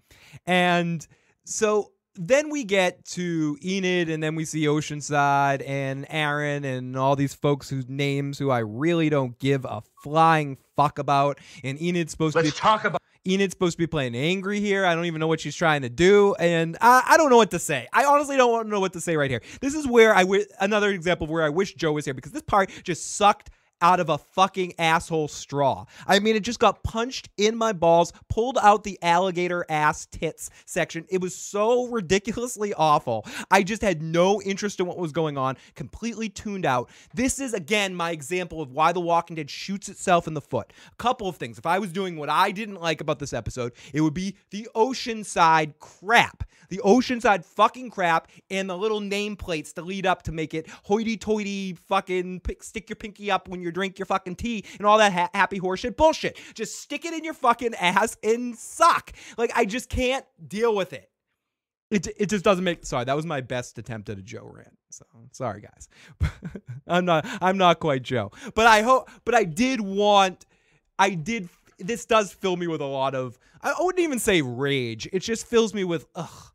[0.46, 1.06] And
[1.44, 7.16] so then we get to Enid, and then we see Oceanside and Aaron and all
[7.16, 11.38] these folks whose names who I really don't give a flying fuck about.
[11.62, 13.00] And Enid's supposed Let's to be talk about.
[13.26, 14.86] Enid's supposed to be playing angry here.
[14.86, 17.50] I don't even know what she's trying to do, and I, I don't know what
[17.50, 17.86] to say.
[17.92, 19.42] I honestly don't want to know what to say right here.
[19.60, 22.32] This is where I wi- another example of where I wish Joe was here because
[22.32, 23.50] this part just sucked
[23.80, 25.84] out of a fucking asshole straw.
[26.06, 30.50] I mean, it just got punched in my balls, pulled out the alligator ass tits
[30.66, 31.06] section.
[31.08, 33.26] It was so ridiculously awful.
[33.50, 36.90] I just had no interest in what was going on, completely tuned out.
[37.14, 40.72] This is, again, my example of why The Walking Dead shoots itself in the foot.
[40.92, 41.58] A couple of things.
[41.58, 44.68] If I was doing what I didn't like about this episode, it would be the
[44.74, 46.44] Oceanside crap.
[46.68, 51.16] The Oceanside fucking crap and the little nameplates to lead up to make it hoity
[51.16, 54.98] toity fucking pick, stick your pinky up when you drink your fucking tea and all
[54.98, 56.38] that ha- happy horseshit bullshit.
[56.54, 59.12] Just stick it in your fucking ass and suck.
[59.38, 61.08] Like, I just can't deal with it.
[61.90, 64.78] It, it just doesn't make sorry that was my best attempt at a Joe rant
[64.90, 65.88] so sorry guys
[66.86, 70.46] I'm not I'm not quite Joe but I hope but I did want
[71.00, 71.48] I did
[71.80, 75.48] this does fill me with a lot of I wouldn't even say rage it just
[75.48, 76.52] fills me with ugh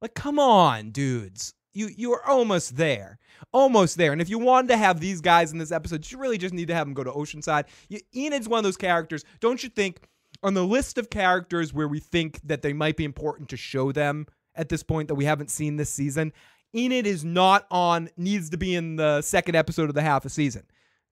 [0.00, 3.18] like come on dudes you you are almost there
[3.52, 6.38] almost there and if you wanted to have these guys in this episode you really
[6.38, 9.62] just need to have them go to Oceanside you, Enid's one of those characters don't
[9.62, 10.08] you think
[10.42, 13.92] on the list of characters where we think that they might be important to show
[13.92, 16.32] them at this point that we haven't seen this season.
[16.74, 20.28] Enid is not on, needs to be in the second episode of the half a
[20.28, 20.62] season.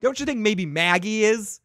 [0.00, 1.60] Don't you think maybe Maggie is?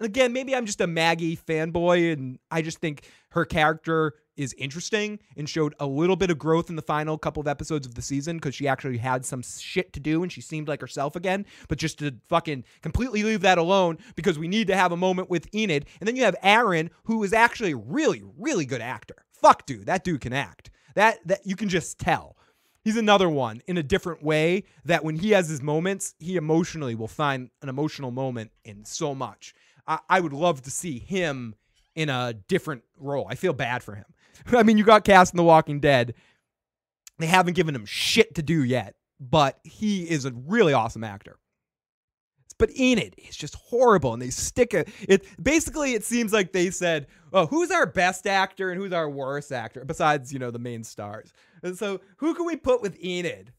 [0.00, 5.18] Again, maybe I'm just a Maggie fanboy and I just think her character is interesting
[5.36, 8.02] and showed a little bit of growth in the final couple of episodes of the
[8.02, 11.46] season because she actually had some shit to do and she seemed like herself again.
[11.68, 15.30] But just to fucking completely leave that alone because we need to have a moment
[15.30, 15.86] with Enid.
[16.00, 19.16] And then you have Aaron, who is actually a really, really good actor.
[19.32, 20.70] Fuck, dude, that dude can act.
[20.94, 22.36] That that you can just tell.
[22.82, 26.94] He's another one in a different way that when he has his moments, he emotionally
[26.94, 29.54] will find an emotional moment in so much.
[29.86, 31.56] I, I would love to see him
[31.96, 33.26] in a different role.
[33.28, 34.04] I feel bad for him.
[34.52, 36.14] I mean, you got cast in The Walking Dead.
[37.18, 41.38] They haven't given him shit to do yet, but he is a really awesome actor.
[42.58, 45.26] But Enid is just horrible, and they stick a it.
[45.42, 49.52] Basically, it seems like they said, "Oh, who's our best actor and who's our worst
[49.52, 53.52] actor besides you know the main stars?" And so, who can we put with Enid?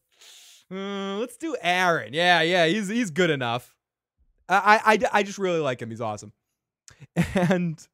[0.72, 2.14] Uh, let's do Aaron.
[2.14, 3.76] Yeah, yeah, he's he's good enough.
[4.50, 5.90] I, I I just really like him.
[5.90, 6.34] He's awesome.
[7.36, 7.86] And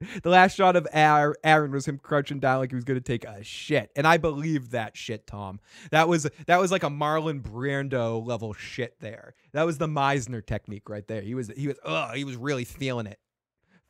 [0.22, 3.44] the last shot of Aaron was him crouching down like he was gonna take a
[3.44, 5.60] shit, and I believed that shit, Tom.
[5.90, 9.34] That was that was like a Marlon Brando level shit there.
[9.52, 11.20] That was the Meisner technique right there.
[11.20, 13.18] He was he was oh he was really feeling it,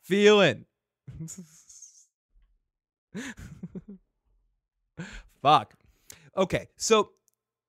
[0.03, 0.65] feeling.
[5.43, 5.75] Fuck.
[6.37, 7.11] Okay, so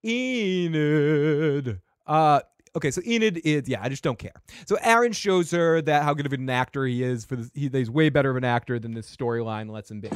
[0.03, 1.79] Enid.
[2.07, 2.41] Uh,
[2.76, 4.34] okay, so Enid is yeah, I just don't care.
[4.65, 7.49] So Aaron shows her that how good of an actor he is for this.
[7.53, 10.09] He, he's way better of an actor than this storyline lets him be.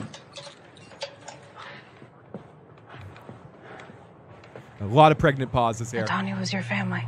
[4.82, 6.06] A lot of pregnant pauses here.
[6.06, 7.04] Tanya was your family.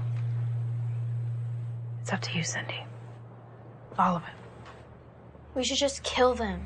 [2.01, 2.85] It's up to you, Cyndie.
[3.99, 4.29] All of it.
[5.53, 6.65] We should just kill them.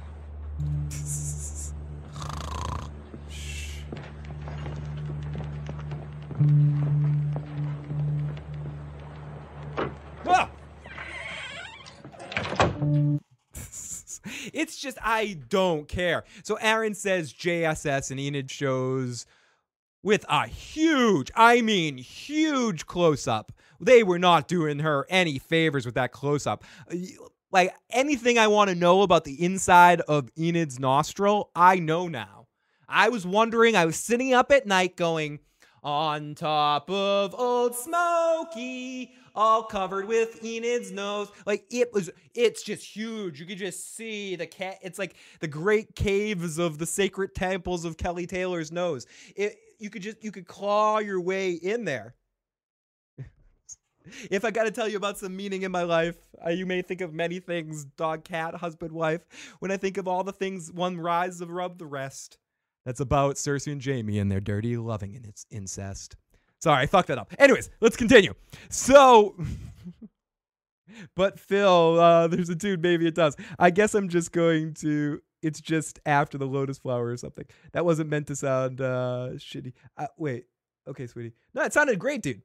[14.54, 16.24] It's just I don't care.
[16.44, 19.26] So Aaron says JSS and Enid shows
[20.04, 23.52] with a huge, I mean huge close up.
[23.80, 26.64] They were not doing her any favors with that close up.
[27.52, 32.48] Like anything I want to know about the inside of Enid's nostril, I know now.
[32.88, 35.40] I was wondering, I was sitting up at night going,
[35.84, 41.32] on top of Old Smoky, all covered with Enid's nose.
[41.46, 43.40] Like it was, it's just huge.
[43.40, 44.80] You could just see the cat.
[44.82, 49.06] It's like the great caves of the sacred temples of Kelly Taylor's nose.
[49.36, 52.16] It, you could just, you could claw your way in there.
[54.32, 56.82] If I got to tell you about some meaning in my life, uh, you may
[56.82, 59.22] think of many things dog, cat, husband, wife.
[59.60, 62.40] When I think of all the things, one rise above the rest.
[62.84, 66.16] That's about Cersei and Jaime and their dirty loving and its incest.
[66.62, 67.34] Sorry, I fucked that up.
[67.40, 68.34] Anyways, let's continue.
[68.70, 69.36] So,
[71.16, 73.36] but Phil, uh, there's a dude, maybe it does.
[73.58, 75.22] I guess I'm just going to.
[75.42, 77.46] It's just after the lotus flower or something.
[77.74, 79.74] That wasn't meant to sound uh, shitty.
[79.98, 80.46] Uh, wait.
[80.88, 81.34] Okay, sweetie.
[81.56, 82.44] No, it sounded great, dude.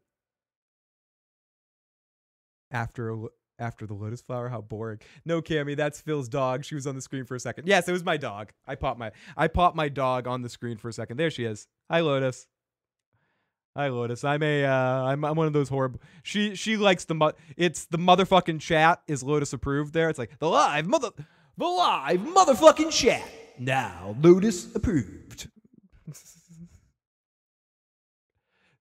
[2.71, 3.27] After a,
[3.59, 5.01] after the lotus flower, how boring.
[5.27, 6.65] No, Cammy, that's Phil's dog.
[6.65, 7.69] She was on the screen for a second.
[7.69, 8.53] Yes, it was my dog.
[8.67, 11.19] I popped my I popped my dog on the screen for a second.
[11.19, 11.67] There she is.
[11.91, 12.47] Hi, Lotus.
[13.77, 14.25] Hi, Lotus.
[14.25, 16.01] I'm a uh, I'm I'm one of those horrible.
[16.23, 19.93] She she likes the mo- it's the motherfucking chat is Lotus approved.
[19.93, 21.11] There, it's like the live mother
[21.59, 23.23] the live motherfucking chat
[23.59, 25.51] now Lotus approved.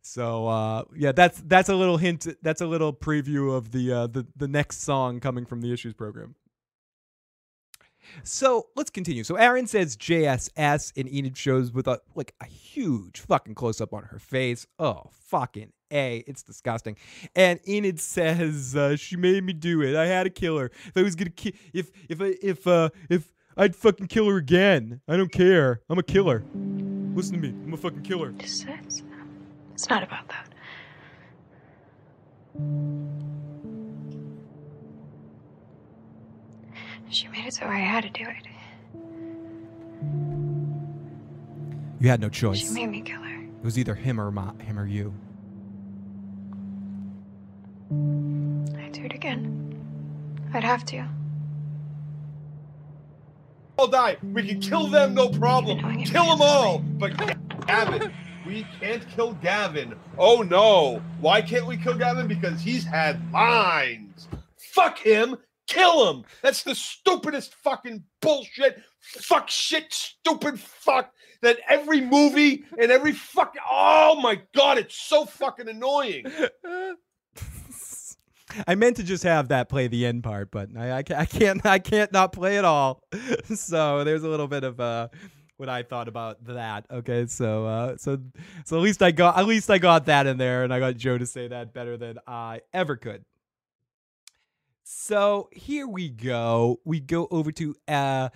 [0.01, 2.25] So uh, yeah, that's that's a little hint.
[2.41, 5.93] That's a little preview of the uh, the the next song coming from the issues
[5.93, 6.35] program.
[8.23, 9.23] So let's continue.
[9.23, 13.93] So Aaron says JSS, and Enid shows with a like a huge fucking close up
[13.93, 14.65] on her face.
[14.79, 16.97] Oh fucking a, it's disgusting.
[17.35, 19.95] And Enid says uh, she made me do it.
[19.95, 20.71] I had to kill her.
[20.87, 25.01] If I was gonna ki- if if if uh if I'd fucking kill her again.
[25.07, 25.81] I don't care.
[25.89, 26.43] I'm a killer.
[27.13, 27.49] Listen to me.
[27.49, 28.33] I'm a fucking killer.
[29.73, 30.49] It's not about that.
[37.09, 38.47] She made it so I had to do it.
[41.99, 42.59] You had no choice.
[42.59, 43.41] She made me kill her.
[43.43, 45.13] It was either him or ma- him or you.
[47.91, 49.61] I'd do it again.
[50.53, 51.07] I'd have to.
[53.77, 54.17] all die.
[54.33, 55.79] We can kill them, no problem.
[56.05, 56.79] Kill them all.
[56.79, 57.17] But
[57.67, 58.11] Gavin,
[58.45, 59.95] we can't kill Gavin.
[60.17, 61.01] Oh no.
[61.19, 62.27] Why can't we kill Gavin?
[62.27, 64.27] Because he's had lines.
[64.57, 65.37] Fuck him.
[65.67, 66.25] Kill him.
[66.41, 68.83] That's the stupidest fucking bullshit.
[69.01, 71.11] Fuck shit, stupid fuck.
[71.41, 76.25] That every movie and every fucking oh my god, it's so fucking annoying.
[78.67, 81.65] I meant to just have that play the end part, but I, I, I can't
[81.65, 83.03] I can't not play it all.
[83.55, 85.09] so there's a little bit of uh
[85.57, 86.85] what I thought about that.
[86.89, 88.19] Okay, so uh so
[88.65, 90.95] so at least I got at least I got that in there, and I got
[90.95, 93.25] Joe to say that better than I ever could.
[95.05, 96.79] So here we go.
[96.83, 98.29] We go over to uh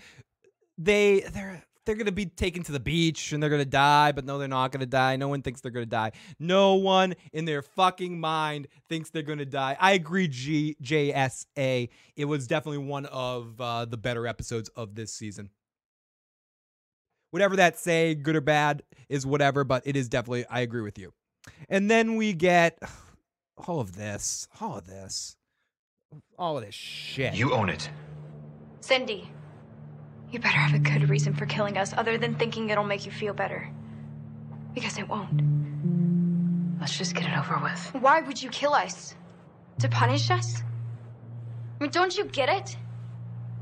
[0.77, 4.37] they they're they're gonna be taken to the beach and they're gonna die, but no,
[4.37, 5.15] they're not gonna die.
[5.15, 6.11] No one thinks they're gonna die.
[6.37, 9.77] No one in their fucking mind thinks they're gonna die.
[9.79, 11.89] I agree, G JSA.
[12.15, 15.49] It was definitely one of uh, the better episodes of this season.
[17.31, 20.99] Whatever that say, good or bad, is whatever, but it is definitely I agree with
[20.99, 21.13] you.
[21.67, 22.77] And then we get
[23.67, 25.35] all of this, all of this,
[26.39, 27.35] all of this shit.
[27.35, 27.89] You own it.
[28.81, 29.27] Cyndie,
[30.31, 33.11] you better have a good reason for killing us other than thinking it'll make you
[33.11, 33.69] feel better.
[34.73, 35.41] Because it won't.
[36.79, 38.01] Let's just get it over with.
[38.01, 39.15] Why would you kill us?
[39.79, 40.61] To punish us?
[41.79, 42.77] I mean, don't you get it?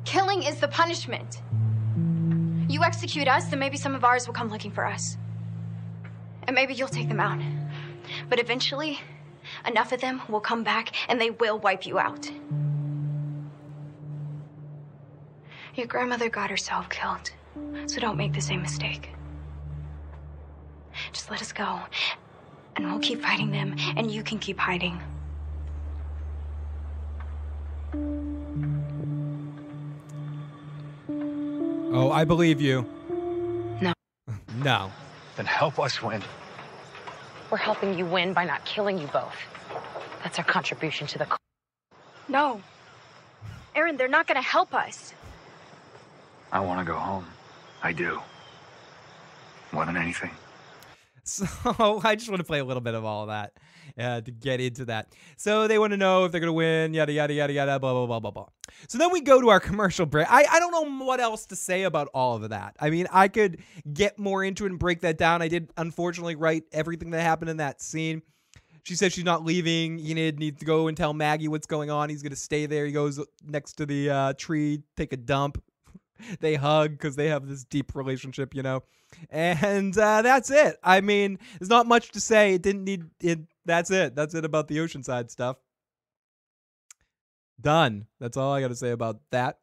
[0.06, 1.41] Killing is the punishment.
[2.70, 5.18] You execute us, then maybe some of ours will come looking for us.
[6.43, 7.41] And maybe you'll take them out.
[8.30, 9.00] But eventually,
[9.66, 12.30] enough of them will come back and they will wipe you out.
[15.76, 17.32] Your grandmother got herself killed,
[17.86, 19.12] so don't make the same mistake.
[21.14, 21.80] Just let us go,
[22.76, 24.99] and we'll keep fighting them, and you can keep hiding.
[31.93, 32.86] Oh, I believe you.
[33.82, 33.93] No.
[34.64, 34.91] No.
[35.36, 36.24] Then help us win.
[37.50, 39.36] We're helping you win by not killing you both.
[40.24, 41.39] That's our contribution to the cause.
[42.28, 42.62] No.
[43.76, 45.14] Aaron, they're not gonna help us.
[46.52, 47.26] I want to go home.
[47.84, 48.22] I do.
[49.72, 50.32] More than anything.
[51.28, 51.45] So
[52.03, 53.53] I just want to play a little bit of all of that
[53.99, 55.13] uh, to get into that.
[55.36, 57.93] So they want to know if they're going to win, yada, yada, yada, yada, blah,
[57.93, 58.47] blah, blah, blah, blah.
[58.88, 60.32] So then we go to our commercial break.
[60.32, 62.75] I, I don't know what else to say about all of that.
[62.80, 63.61] I mean, I could
[63.91, 65.41] get more into it and break that down.
[65.41, 68.21] I did, unfortunately, write everything that happened in that scene.
[68.84, 69.99] She says she's not leaving.
[69.99, 72.09] Enid needs to go and tell Maggie what's going on.
[72.09, 72.86] He's going to stay there.
[72.86, 75.61] He goes next to the uh, tree, take a dump.
[76.39, 78.84] they hug because they have this deep relationship, you know.
[79.30, 80.78] And uh, that's it.
[80.84, 82.53] I mean, there's not much to say.
[82.55, 83.39] It didn't need it.
[83.66, 84.16] That's it.
[84.16, 85.58] That's it about the Oceanside stuff.
[87.60, 88.08] Done.
[88.20, 89.60] That's all I got to say about that.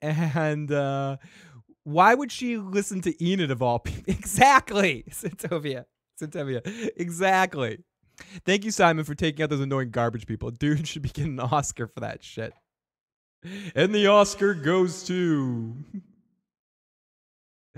[0.00, 1.16] And uh,
[1.84, 4.04] why would she listen to Enid of all people?
[4.18, 5.86] Exactly, Centovia.
[6.20, 6.60] Centovia.
[6.96, 7.78] Exactly.
[8.44, 10.50] Thank you, Simon, for taking out those annoying garbage people.
[10.50, 12.52] Dude should be getting an Oscar for that shit.
[13.74, 15.76] And the Oscar goes to.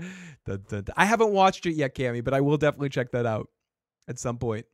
[0.45, 0.85] Dun, dun.
[0.97, 3.49] I haven't watched it yet, Cammy, but I will definitely check that out
[4.07, 4.65] at some point.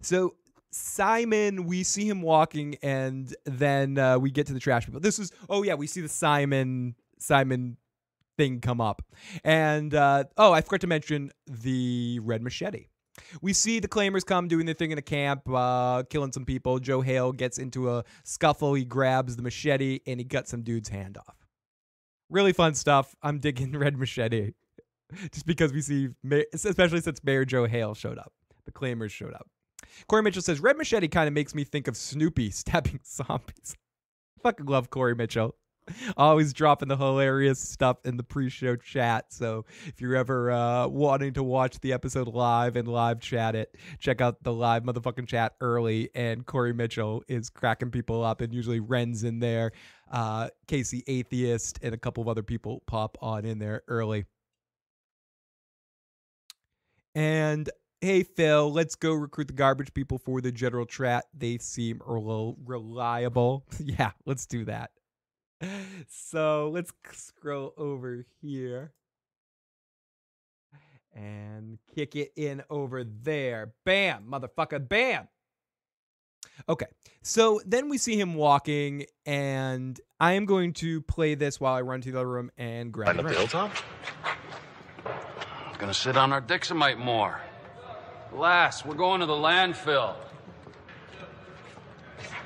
[0.00, 0.34] So
[0.70, 5.00] Simon, we see him walking, and then uh, we get to the trash people.
[5.00, 7.76] This is oh yeah, we see the Simon Simon
[8.38, 9.02] thing come up,
[9.44, 12.86] and uh, oh, I forgot to mention the red machete.
[13.42, 16.78] We see the claimers come doing their thing in a camp, uh, killing some people.
[16.78, 18.72] Joe Hale gets into a scuffle.
[18.72, 21.41] He grabs the machete and he cuts some dude's hand off.
[22.32, 23.14] Really fun stuff.
[23.22, 24.54] I'm digging Red Machete,
[25.32, 26.08] just because we see,
[26.54, 28.32] especially since Mayor Joe Hale showed up,
[28.64, 29.48] the claimers showed up.
[30.08, 33.76] Corey Mitchell says Red Machete kind of makes me think of Snoopy stabbing zombies.
[34.42, 35.54] Fucking love Corey Mitchell.
[36.16, 39.26] Always dropping the hilarious stuff in the pre-show chat.
[39.30, 43.76] So if you're ever uh, wanting to watch the episode live and live chat it,
[43.98, 46.08] check out the live motherfucking chat early.
[46.14, 49.72] And Corey Mitchell is cracking people up, and usually Ren's in there.
[50.12, 54.26] Uh, Casey Atheist and a couple of other people pop on in there early.
[57.14, 57.68] And
[58.00, 61.24] hey Phil, let's go recruit the garbage people for the general chat.
[61.34, 63.64] They seem reliable.
[63.80, 64.90] yeah, let's do that
[66.08, 68.92] so let's scroll over here
[71.14, 73.74] and kick it in over there.
[73.84, 75.28] Bam, motherfucker, bam.
[76.68, 76.86] Okay,
[77.22, 81.80] so then we see him walking, and I am going to play this while I
[81.80, 83.72] run to the other room and grab the hilltop.
[85.78, 87.40] Gonna sit on our Dixamite more.
[88.32, 90.14] Last, we're going to the landfill.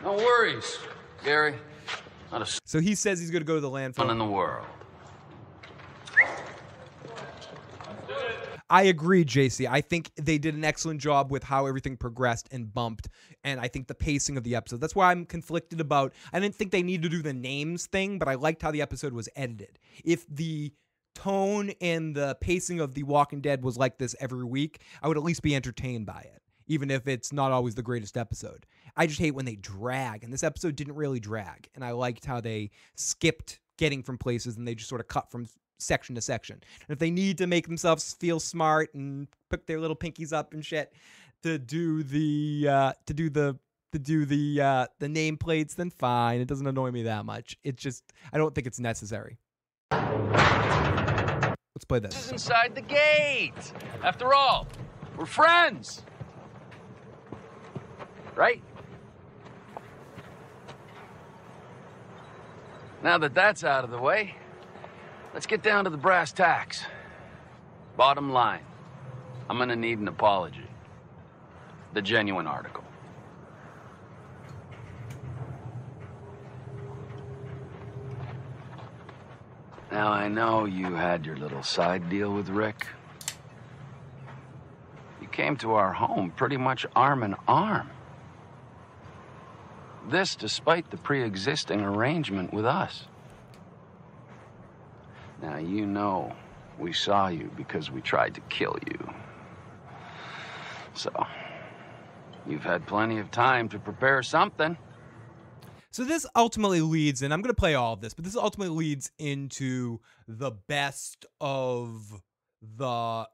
[0.02, 0.78] No worries,
[1.24, 1.54] Gary.
[2.32, 4.10] Not a so he says he's going to go to the landfill.
[4.10, 4.66] in the world.
[8.68, 9.68] I agree, JC.
[9.70, 13.08] I think they did an excellent job with how everything progressed and bumped,
[13.44, 14.80] and I think the pacing of the episode.
[14.80, 16.12] That's why I'm conflicted about.
[16.32, 18.82] I didn't think they needed to do the names thing, but I liked how the
[18.82, 19.78] episode was edited.
[20.04, 20.72] If the
[21.14, 25.16] tone and the pacing of The Walking Dead was like this every week, I would
[25.16, 28.66] at least be entertained by it, even if it's not always the greatest episode.
[28.96, 31.68] I just hate when they drag, and this episode didn't really drag.
[31.76, 35.30] And I liked how they skipped getting from places and they just sort of cut
[35.30, 35.46] from
[35.78, 36.56] section to section.
[36.88, 40.52] And if they need to make themselves feel smart and put their little pinkies up
[40.52, 40.92] and shit
[41.42, 43.58] to do the uh, to do the
[43.92, 46.40] to do the uh, the nameplates, then fine.
[46.40, 47.56] It doesn't annoy me that much.
[47.64, 49.38] It just I don't think it's necessary.
[51.76, 52.14] Let's play this.
[52.14, 53.72] This is inside the gate.
[54.02, 54.66] After all,
[55.16, 56.02] we're friends.
[58.34, 58.62] Right?
[63.02, 64.34] Now that that's out of the way,
[65.36, 66.86] let's get down to the brass tacks.
[67.94, 68.62] Bottom line,
[69.50, 70.66] I'm gonna need an apology.
[71.92, 72.82] The genuine article.
[79.92, 82.86] Now, I know you had your little side deal with Rick.
[85.20, 87.90] You came to our home pretty much arm in arm.
[90.08, 93.06] This despite the pre existing arrangement with us.
[95.42, 96.34] Now, you know
[96.78, 99.14] we saw you because we tried to kill you.
[100.94, 101.10] So,
[102.46, 104.76] you've had plenty of time to prepare something.
[105.90, 108.76] So this ultimately leads, and I'm going to play all of this, but this ultimately
[108.76, 112.20] leads into the best of
[112.60, 113.26] the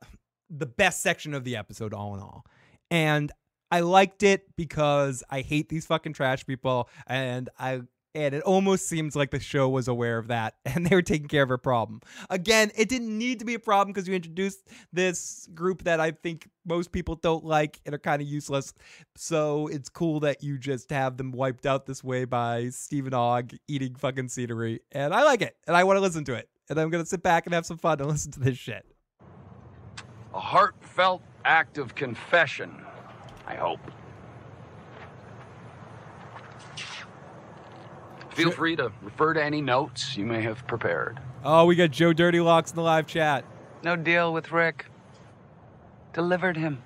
[0.49, 2.45] the best section of the episode, all in all.
[2.91, 3.33] And
[3.73, 7.83] I liked it because I hate these fucking trash people, and I
[8.15, 11.29] and it almost seems like the show was aware of that and they were taking
[11.29, 12.01] care of a problem.
[12.31, 16.13] Again, it didn't need to be a problem because you introduced this group that I
[16.13, 18.73] think most people don't like and are kind of useless.
[19.17, 23.57] So it's cool that you just have them wiped out this way by Steven Ogg
[23.69, 24.81] eating fucking scenery.
[24.93, 26.49] And I like it and I want to listen to it.
[26.69, 28.87] And I'm going to sit back and have some fun and listen to this shit.
[30.35, 32.83] A heartfelt act of confession
[33.47, 33.81] I hope.
[38.35, 41.21] Feel free to refer to any notes you may have prepared.
[41.45, 43.45] Oh, we got Joe Dirty Locks in the live chat.
[43.83, 44.87] No deal with Rick.
[46.13, 46.83] Delivered him.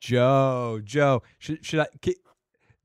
[0.00, 1.86] Joe, Joe, should, should I?
[2.00, 2.14] Can,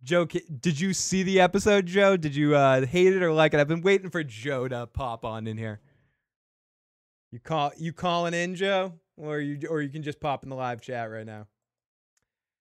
[0.03, 2.15] Joe, can, did you see the episode, Joe?
[2.15, 3.59] Did you uh, hate it or like it?
[3.59, 5.79] I've been waiting for Joe to pop on in here.
[7.31, 10.55] You call you calling in, Joe, or you or you can just pop in the
[10.55, 11.47] live chat right now.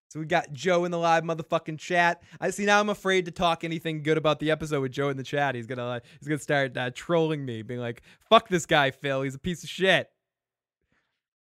[0.09, 2.23] So we got Joe in the live motherfucking chat.
[2.41, 2.81] I see now.
[2.81, 5.55] I'm afraid to talk anything good about the episode with Joe in the chat.
[5.55, 9.23] He's gonna uh, he's gonna start uh, trolling me, being like, "Fuck this guy, Phil.
[9.23, 10.11] He's a piece of shit."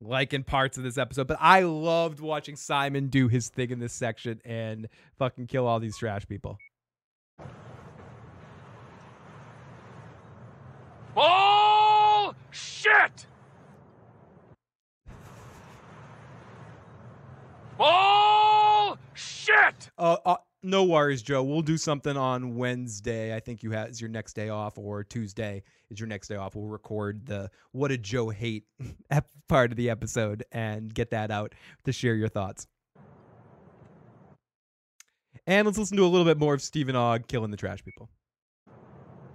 [0.05, 1.27] like in parts of this episode.
[1.27, 5.81] But I loved watching Simon do his thing in this section and fucking kill all
[5.81, 6.59] these trash people.
[11.15, 13.27] Bullshit!
[19.13, 19.91] Bullshit!
[19.99, 21.43] Uh, uh, no worries, Joe.
[21.43, 23.35] We'll do something on Wednesday.
[23.35, 26.37] I think you have is your next day off, or Tuesday is your next day
[26.37, 26.55] off.
[26.55, 28.65] We'll record the "What did Joe hate"
[29.49, 32.67] part of the episode and get that out to share your thoughts.
[35.47, 38.09] And let's listen to a little bit more of Steven Ogg killing the trash people.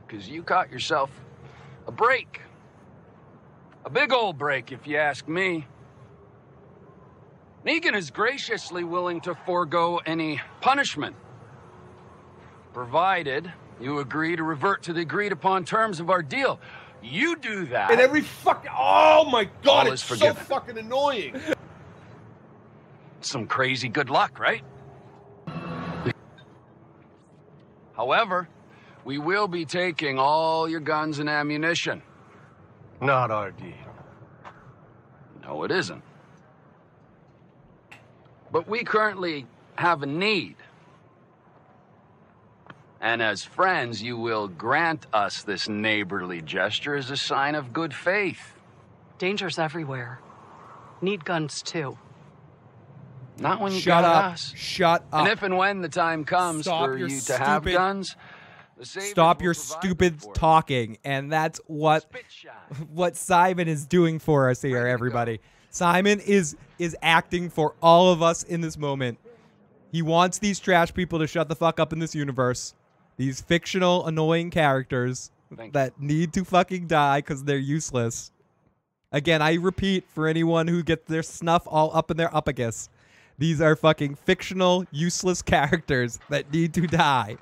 [0.07, 1.11] Because you caught yourself
[1.85, 2.41] a break.
[3.85, 5.65] A big old break, if you ask me.
[7.65, 11.15] Negan is graciously willing to forego any punishment,
[12.73, 16.59] provided you agree to revert to the agreed upon terms of our deal.
[17.03, 17.91] You do that.
[17.91, 21.39] And every fucking oh my god, All it's is so fucking annoying.
[23.21, 24.63] Some crazy good luck, right?
[27.95, 28.47] However,
[29.05, 32.01] we will be taking all your guns and ammunition.
[33.01, 33.73] Not our deal.
[35.43, 36.03] No, it isn't.
[38.51, 39.45] But we currently
[39.77, 40.55] have a need.
[42.99, 47.93] And as friends, you will grant us this neighborly gesture as a sign of good
[47.93, 48.53] faith.
[49.19, 50.19] Danger's everywhere.
[51.01, 51.97] Need guns too.
[53.39, 54.33] Not when you Shut got up.
[54.33, 54.51] us.
[54.55, 55.19] Shut up.
[55.25, 58.15] And if and when the time comes Stop for you to have stupid- guns,
[58.77, 60.97] the Saviors Stop your stupid talking.
[61.03, 62.05] And that's what
[62.91, 65.39] what Simon is doing for us here, everybody.
[65.77, 69.19] Simon is is acting for all of us in this moment.
[69.91, 72.73] He wants these trash people to shut the fuck up in this universe.
[73.17, 78.31] These fictional, annoying characters Thank that need to fucking die because they're useless.
[79.11, 82.89] Again, I repeat for anyone who gets their snuff all up in their uppagus.
[83.37, 87.37] These are fucking fictional, useless characters that need to die.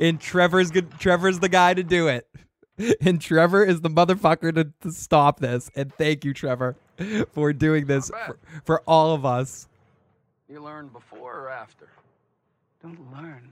[0.00, 0.90] And Trevor's good.
[0.98, 2.26] Trevor's the guy to do it.
[3.00, 5.70] And Trevor is the motherfucker to, to stop this.
[5.74, 6.76] And thank you, Trevor,
[7.32, 9.68] for doing this for, for all of us.
[10.48, 11.88] You learned before or after?
[12.82, 13.50] Don't learn.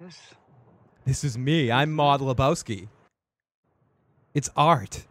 [0.00, 0.18] This
[1.04, 1.70] This is me.
[1.70, 2.88] I'm Maude Lebowski.
[4.34, 5.06] It's art.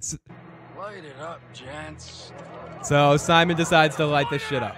[0.00, 0.16] So,
[0.76, 2.32] Light it up, gents.
[2.82, 4.76] so Simon decides to light this shit up.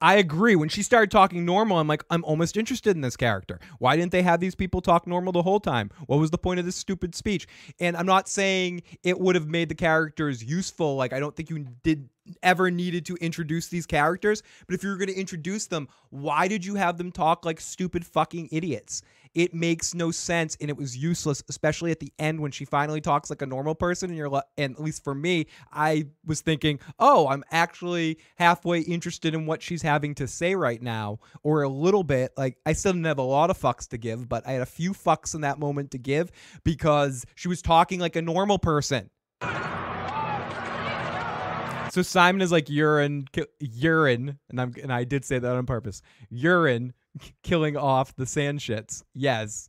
[0.00, 0.56] I agree.
[0.56, 3.58] When she started talking normal, I'm like, I'm almost interested in this character.
[3.78, 5.90] Why didn't they have these people talk normal the whole time?
[6.06, 7.46] What was the point of this stupid speech?
[7.80, 10.96] And I'm not saying it would have made the characters useful.
[10.96, 12.10] Like, I don't think you did
[12.42, 14.42] ever needed to introduce these characters.
[14.66, 17.60] But if you were going to introduce them, why did you have them talk like
[17.60, 19.02] stupid fucking idiots?
[19.36, 23.02] It makes no sense and it was useless, especially at the end when she finally
[23.02, 24.08] talks like a normal person.
[24.08, 28.80] And you're like, and at least for me, I was thinking, oh, I'm actually halfway
[28.80, 32.32] interested in what she's having to say right now, or a little bit.
[32.38, 34.66] Like, I still didn't have a lot of fucks to give, but I had a
[34.66, 36.32] few fucks in that moment to give
[36.64, 39.10] because she was talking like a normal person.
[41.90, 43.26] So Simon is like urine,
[43.58, 46.02] urine, and I'm and I did say that on purpose.
[46.28, 46.92] Urine
[47.42, 49.02] killing off the sand shits.
[49.14, 49.68] Yes.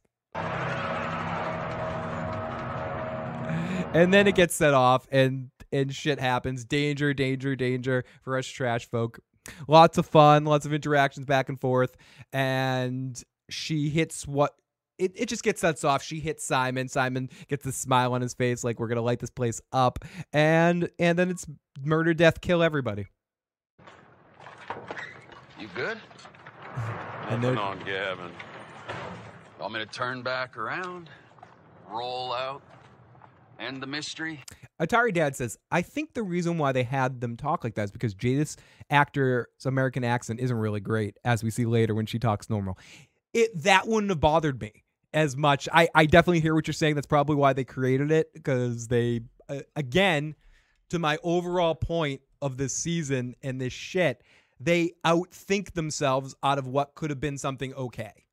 [3.94, 6.66] And then it gets set off, and and shit happens.
[6.66, 9.20] Danger, danger, danger for us trash folk.
[9.68, 11.96] Lots of fun, lots of interactions back and forth,
[12.34, 14.54] and she hits what.
[15.00, 16.02] It, it just gets sets off.
[16.02, 16.88] She hits Simon.
[16.90, 20.00] Simon gets a smile on his face, like we're gonna light this place up,
[20.34, 21.46] and and then it's
[21.82, 23.08] murder, death, kill everybody.
[25.60, 25.98] You good?
[27.30, 28.32] And Nothing they're- on Gavin.
[29.60, 31.10] Want me to turn back around?
[31.90, 32.62] Roll out?
[33.60, 34.44] End the mystery?
[34.80, 37.92] Atari Dad says, I think the reason why they had them talk like that is
[37.92, 38.56] because Jada's
[38.92, 42.78] actor's American accent isn't really great, as we see later when she talks normal.
[43.34, 44.84] It that wouldn't have bothered me
[45.14, 45.68] as much.
[45.74, 46.94] I, I definitely hear what you're saying.
[46.96, 50.36] That's probably why they created it because they, uh, again,
[50.90, 54.22] to my overall point of this season and this shit,
[54.60, 58.28] they outthink themselves out of what could have been something okay.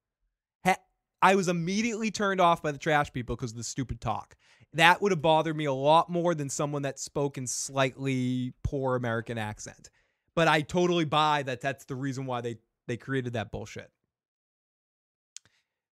[1.24, 4.36] I was immediately turned off by the trash people because of the stupid talk.
[4.74, 8.94] That would have bothered me a lot more than someone that spoke in slightly poor
[8.94, 9.88] American accent.
[10.34, 13.90] But I totally buy that that's the reason why they they created that bullshit.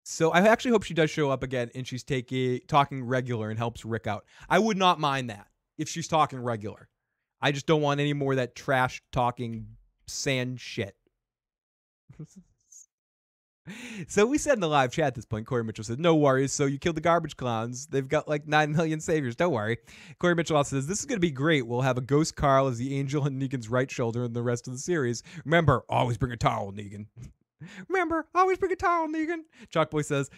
[0.02, 3.58] So I actually hope she does show up again and she's taking talking regular and
[3.58, 4.26] helps Rick out.
[4.50, 5.46] I would not mind that
[5.78, 6.90] if she's talking regular.
[7.40, 9.78] I just don't want any more of that trash talking
[10.12, 10.96] sand shit.
[14.08, 16.52] So we said in the live chat at this point, Corey Mitchell said, No worries.
[16.52, 17.86] So you killed the garbage clowns.
[17.86, 19.36] They've got like 9 million saviors.
[19.36, 19.78] Don't worry.
[20.18, 21.66] Corey Mitchell also says, This is going to be great.
[21.66, 24.66] We'll have a ghost Carl as the angel on Negan's right shoulder in the rest
[24.66, 25.22] of the series.
[25.44, 27.06] Remember, always bring a towel, Negan.
[27.88, 29.42] Remember, always bring a towel, Negan.
[29.72, 30.28] Chalkboy says,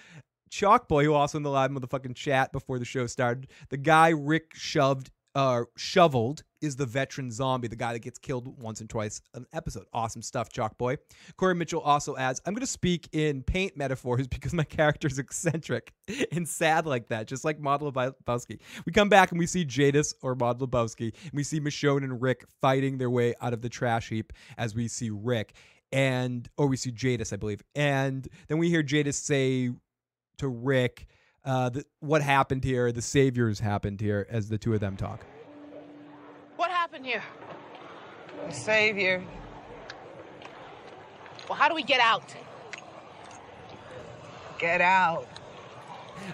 [0.51, 4.53] Chalkboy, who also in the live motherfucking chat before the show started, the guy Rick
[4.55, 9.21] shoved uh, shoveled is the veteran zombie, the guy that gets killed once and twice
[9.35, 9.85] an episode.
[9.93, 10.97] Awesome stuff, Chalk Boy.
[11.37, 15.19] Corey Mitchell also adds, I'm going to speak in paint metaphors because my character is
[15.19, 15.93] eccentric
[16.33, 18.61] and sad like that, just like Maude Lebowski.
[18.87, 22.21] We come back and we see Jadis or Maude Lebowski, and we see Michonne and
[22.21, 25.55] Rick fighting their way out of the trash heap as we see Rick
[25.93, 27.63] and, or we see Jadis, I believe.
[27.75, 29.71] And then we hear Jadis say
[30.39, 31.07] to Rick,
[31.45, 35.25] uh, the, what happened here, the saviors happened here as the two of them talk.
[36.57, 37.23] What happened here?
[38.47, 39.23] The savior.
[41.49, 42.35] Well, how do we get out?
[44.59, 45.29] Get out.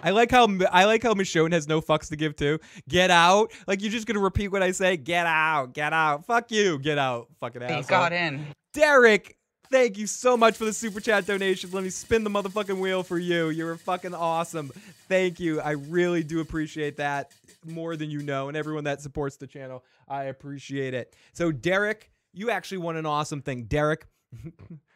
[0.03, 2.59] I like how I like how Michonne has no fucks to give too.
[2.89, 4.97] Get out, like you're just gonna repeat what I say.
[4.97, 6.27] Get out, get out.
[6.27, 7.79] Fuck you, get out, fucking asshole.
[7.79, 8.47] He got in.
[8.73, 9.37] Derek,
[9.71, 11.71] thank you so much for the super chat donation.
[11.71, 13.51] Let me spin the motherfucking wheel for you.
[13.51, 14.73] You're fucking awesome.
[15.09, 15.61] Thank you.
[15.61, 17.31] I really do appreciate that
[17.65, 19.85] more than you know, and everyone that supports the channel.
[20.09, 21.15] I appreciate it.
[21.33, 23.65] So, Derek, you actually won an awesome thing.
[23.65, 24.07] Derek,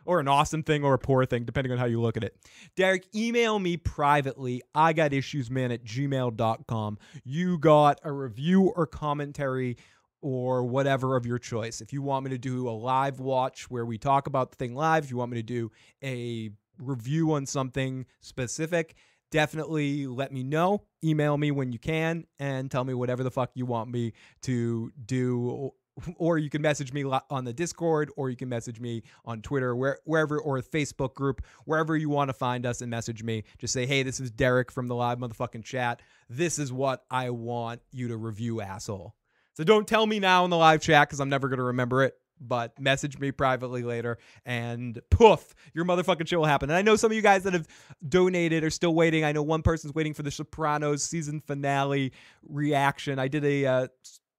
[0.07, 2.37] or an awesome thing or a poor thing, depending on how you look at it.
[2.77, 4.63] Derek, email me privately.
[4.75, 6.99] I got issuesman at gmail.com.
[7.25, 9.77] You got a review or commentary
[10.25, 11.83] or whatever of your choice.
[11.83, 14.75] If you want me to do a live watch where we talk about the thing
[14.75, 15.71] live, if you want me to do
[16.03, 16.49] a
[16.79, 18.95] review on something specific,
[19.31, 20.83] definitely let me know.
[21.05, 24.91] Email me when you can and tell me whatever the fuck you want me to
[25.05, 25.73] do.
[26.17, 29.77] Or you can message me on the Discord, or you can message me on Twitter,
[29.77, 33.45] where, wherever, or Facebook group, wherever you want to find us and message me.
[33.59, 36.01] Just say, hey, this is Derek from the live motherfucking chat.
[36.31, 39.15] This is what I want you to review, asshole.
[39.55, 42.03] So don't tell me now in the live chat because I'm never going to remember
[42.03, 46.71] it but message me privately later and poof, your motherfucking show will happen.
[46.71, 47.67] And I know some of you guys that have
[48.07, 49.25] donated are still waiting.
[49.25, 52.13] I know one person's waiting for the Sopranos season finale
[52.43, 53.19] reaction.
[53.19, 53.89] I did a uh,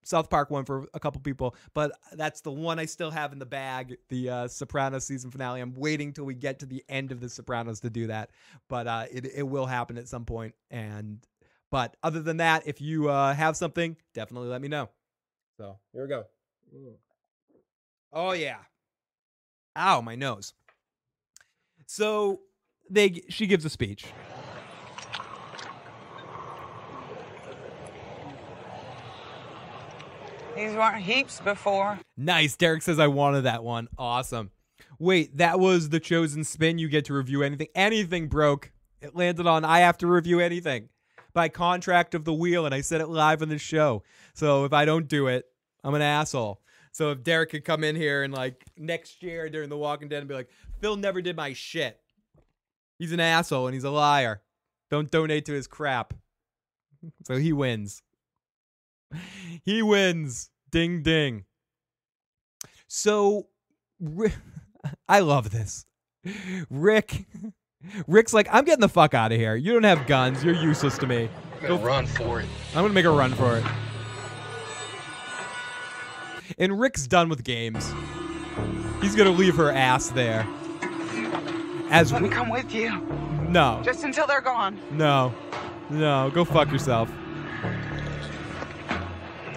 [0.04, 3.38] South Park one for a couple people, but that's the one I still have in
[3.38, 5.60] the bag, the uh, Sopranos season finale.
[5.60, 8.30] I'm waiting till we get to the end of the Sopranos to do that,
[8.68, 10.54] but uh, it, it will happen at some point.
[10.70, 11.26] And
[11.70, 14.88] but other than that, if you uh, have something, definitely let me know.
[15.56, 16.24] So here we go.
[16.74, 16.94] Mm.
[18.12, 18.58] Oh yeah.
[19.76, 20.52] Ow, my nose.
[21.86, 22.40] So
[22.90, 24.06] they she gives a speech.
[30.54, 31.98] These weren't heaps before.
[32.16, 32.56] Nice.
[32.56, 33.88] Derek says I wanted that one.
[33.98, 34.50] Awesome.
[34.98, 36.78] Wait, that was the chosen spin.
[36.78, 37.68] You get to review anything.
[37.74, 38.72] Anything broke.
[39.02, 40.88] It landed on I have to review anything
[41.36, 44.02] by contract of the wheel, and I said it live on the show.
[44.32, 45.44] So if I don't do it,
[45.84, 46.62] I'm an asshole.
[46.92, 50.20] So if Derek could come in here and like next year during The Walking Dead
[50.20, 50.48] and be like,
[50.80, 52.00] Phil never did my shit.
[52.98, 54.40] He's an asshole and he's a liar.
[54.90, 56.14] Don't donate to his crap.
[57.26, 58.02] So he wins.
[59.62, 60.48] He wins.
[60.70, 61.44] Ding ding.
[62.88, 63.48] So
[65.08, 65.84] I love this.
[66.70, 67.26] Rick
[68.06, 69.56] Rick's like, I'm getting the fuck out of here.
[69.56, 70.44] You don't have guns.
[70.44, 71.28] You're useless to me.
[71.54, 72.46] I'm gonna Go run for it.
[72.74, 73.64] I'm gonna make a run for it.
[76.58, 77.92] And Rick's done with games.
[79.00, 80.46] He's gonna leave her ass there.
[81.90, 83.00] As Let me come with you.
[83.48, 83.80] No.
[83.84, 84.78] Just until they're gone.
[84.90, 85.34] No.
[85.90, 86.30] No.
[86.34, 87.10] Go fuck yourself.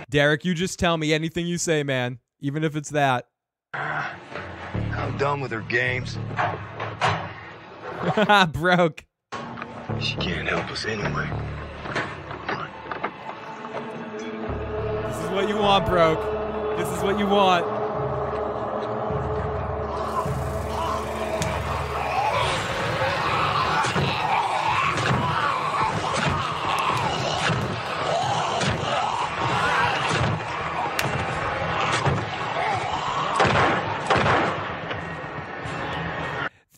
[0.09, 2.19] Derek, you just tell me anything you say, man.
[2.39, 3.27] Even if it's that.
[3.73, 6.17] I'm done with her games.
[8.53, 9.05] Broke.
[9.99, 11.29] She can't help us anyway.
[15.07, 16.77] This is what you want, Broke.
[16.77, 17.78] This is what you want.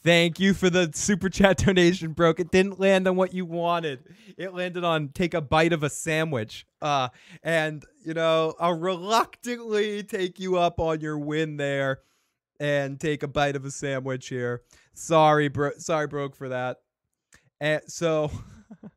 [0.04, 2.40] Thank you for the super chat donation, broke.
[2.40, 4.04] It didn't land on what you wanted.
[4.38, 6.66] It landed on take a bite of a sandwich.
[6.82, 7.10] Uh,
[7.44, 12.00] and you know, I'll reluctantly take you up on your win there
[12.60, 14.62] and take a bite of a sandwich here.
[14.94, 15.72] Sorry, bro.
[15.78, 16.78] Sorry, broke for that.
[17.60, 18.32] And so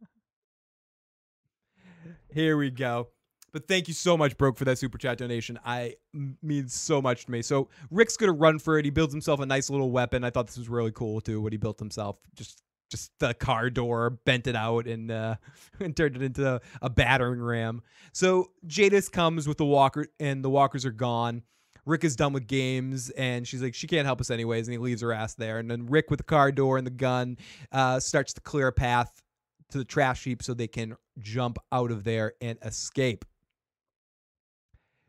[2.33, 3.09] here we go.
[3.55, 5.61] But thank you so much, Broke, for that super chat donation.
[5.65, 5.95] I
[6.43, 7.41] means so much to me.
[7.41, 8.85] So Rick's gonna run for it.
[8.85, 10.25] He builds himself a nice little weapon.
[10.25, 11.41] I thought this was really cool too.
[11.41, 12.61] What he built himself, just
[12.91, 15.37] just the car door, bent it out, and uh,
[15.81, 17.83] and turned it into a, battering ram.
[18.13, 21.43] So Jadis comes with the walker, and the walkers are gone.
[21.87, 24.79] Rick is done with games, and she's like, she can't help us anyways, and he
[24.79, 25.59] leaves her ass there.
[25.59, 27.37] And then Rick, with the car door and the gun,
[27.71, 29.23] uh, starts to clear a path
[29.71, 33.25] to the trash heap so they can jump out of there and escape.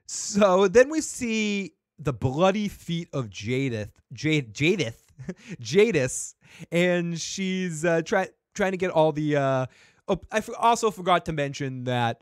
[0.07, 5.03] So then we see the bloody feet of Jadith, Jade, Jadith,
[5.59, 6.35] Jadis,
[6.71, 9.35] and she's uh, trying trying to get all the.
[9.35, 9.65] Uh,
[10.07, 12.21] oh, I also forgot to mention that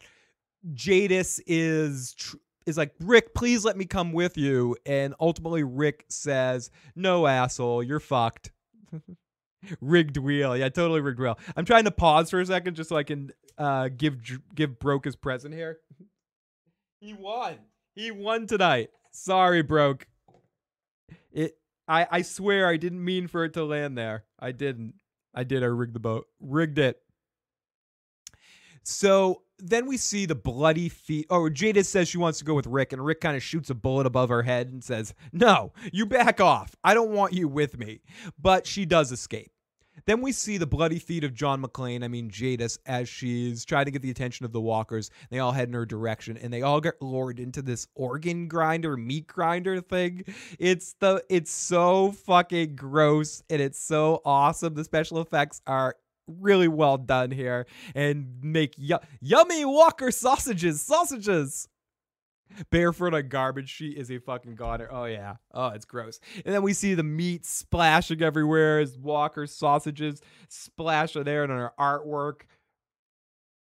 [0.74, 6.06] Jadis is tr- is like Rick, please let me come with you, and ultimately Rick
[6.10, 8.52] says, "No, asshole, you're fucked."
[9.82, 11.38] rigged wheel, yeah, totally rigged wheel.
[11.56, 14.18] I'm trying to pause for a second just so I can uh, give
[14.56, 15.80] give Broke his present here.
[17.00, 17.58] he won.
[17.96, 18.90] He won tonight.
[19.12, 20.08] Sorry, Broke.
[21.32, 21.58] It.
[21.88, 24.26] I I swear I didn't mean for it to land there.
[24.40, 24.96] I didn't.
[25.34, 25.64] I did.
[25.64, 26.28] I rigged the boat.
[26.40, 27.00] Rigged it.
[28.84, 31.26] So then we see the bloody feet.
[31.30, 33.76] Oh, Jada says she wants to go with Rick, and Rick kind of shoots a
[33.76, 36.76] bullet above her head and says, No, you back off.
[36.84, 38.02] I don't want you with me.
[38.38, 39.53] But she does escape.
[40.06, 43.86] Then we see the bloody feet of John McClane, I mean Jadis, as she's trying
[43.86, 45.10] to get the attention of the walkers.
[45.30, 48.98] They all head in her direction and they all get lured into this organ grinder,
[48.98, 50.24] meat grinder thing.
[50.60, 54.74] It's the it's so fucking gross and it's so awesome.
[54.74, 55.96] The special effects are
[56.28, 57.66] really well done here
[57.96, 61.68] and make yu- yummy walker sausages, sausages.
[62.70, 63.70] Barefoot on a garbage.
[63.70, 64.88] sheet is a fucking goner.
[64.92, 65.36] Oh yeah.
[65.54, 66.20] Oh, it's gross.
[66.46, 71.52] And then we see the meat splashing everywhere as Walker sausages splash on there and
[71.52, 72.42] on her artwork.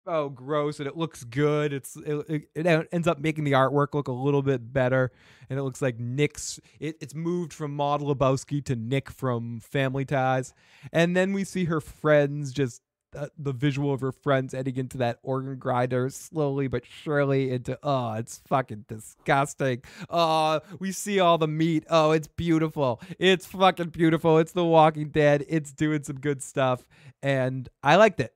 [0.04, 0.80] Oh, gross!
[0.80, 1.72] And it looks good.
[1.72, 5.12] It's it, it, it ends up making the artwork look a little bit better,
[5.48, 6.58] and it looks like Nick's.
[6.80, 10.54] It, it's moved from Maude Lebowski to Nick from Family Ties,
[10.92, 12.82] and then we see her friends just
[13.16, 17.78] uh, the visual of her friends heading into that organ grinder slowly but surely into
[17.82, 19.82] oh it's fucking disgusting.
[20.08, 21.84] Oh we see all the meat.
[21.90, 23.00] Oh it's beautiful.
[23.18, 24.38] It's fucking beautiful.
[24.38, 25.44] It's the walking dead.
[25.48, 26.86] It's doing some good stuff.
[27.22, 28.34] And i liked it.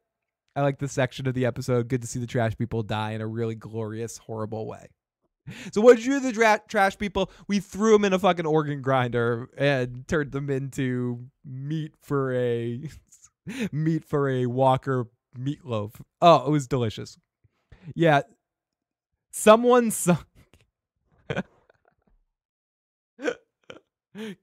[0.54, 1.88] I liked this section of the episode.
[1.88, 4.88] Good to see the trash people die in a really glorious horrible way.
[5.72, 7.30] So what did you do to the trash people?
[7.46, 12.88] We threw them in a fucking organ grinder and turned them into meat for a
[13.72, 15.06] meat for a Walker
[15.38, 16.00] meatloaf.
[16.20, 17.18] Oh, it was delicious.
[17.94, 18.22] Yeah.
[19.30, 20.24] Someone sung.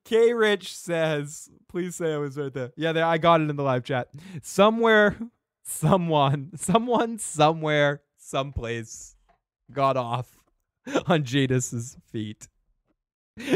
[0.05, 2.71] K Rich says, please say I was right there.
[2.75, 4.09] Yeah, there I got it in the live chat.
[4.41, 5.17] Somewhere,
[5.63, 9.15] someone, someone, somewhere, someplace
[9.71, 10.38] got off
[11.07, 12.47] on Jadis's feet.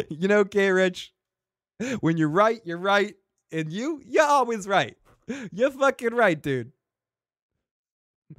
[0.09, 1.13] You know, K Rich,
[1.99, 3.13] when you're right, you're right.
[3.51, 4.97] And you, you're always right.
[5.51, 6.71] You're fucking right, dude.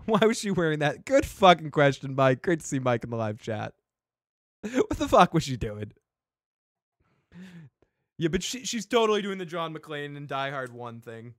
[0.04, 1.04] Why was she wearing that?
[1.04, 2.42] Good fucking question, Mike.
[2.42, 3.74] Great to see Mike in the live chat.
[4.72, 5.92] What the fuck was she doing?
[8.18, 11.34] Yeah, but she, she's totally doing the John McClane and Die Hard 1 thing.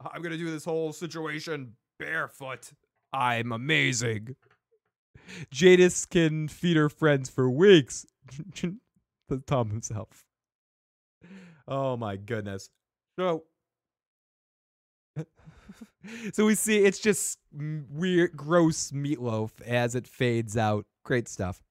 [0.00, 2.70] I'm going to do this whole situation barefoot.
[3.12, 4.36] I'm amazing.
[5.50, 8.06] Jadis can feed her friends for weeks.
[9.46, 10.24] Tom himself.
[11.68, 12.70] Oh my goodness.
[13.18, 13.44] So,
[16.32, 20.86] so we see it's just weird, gross meatloaf as it fades out.
[21.04, 21.62] Great stuff.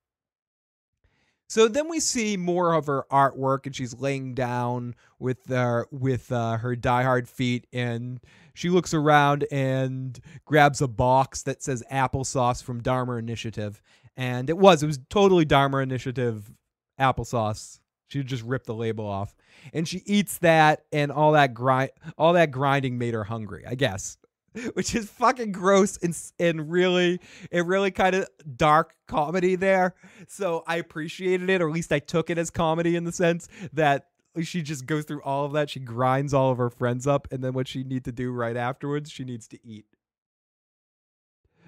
[1.47, 6.31] So then we see more of her artwork, and she's laying down with uh, with
[6.31, 8.19] uh, her diehard feet, and
[8.55, 13.81] she looks around and grabs a box that says applesauce from Dharma Initiative,
[14.17, 16.51] and it was it was totally Dharma Initiative
[16.99, 17.79] applesauce.
[18.07, 19.35] She just ripped the label off,
[19.73, 23.75] and she eats that, and all that grind, all that grinding made her hungry, I
[23.75, 24.17] guess.
[24.73, 27.19] Which is fucking gross and and really,
[27.51, 29.95] it really kind of dark comedy there.
[30.27, 33.49] So I appreciated it, or at least I took it as comedy in the sense
[33.73, 34.07] that
[34.43, 35.69] she just goes through all of that.
[35.69, 38.55] She grinds all of her friends up, and then what she needs to do right
[38.55, 39.85] afterwards, she needs to eat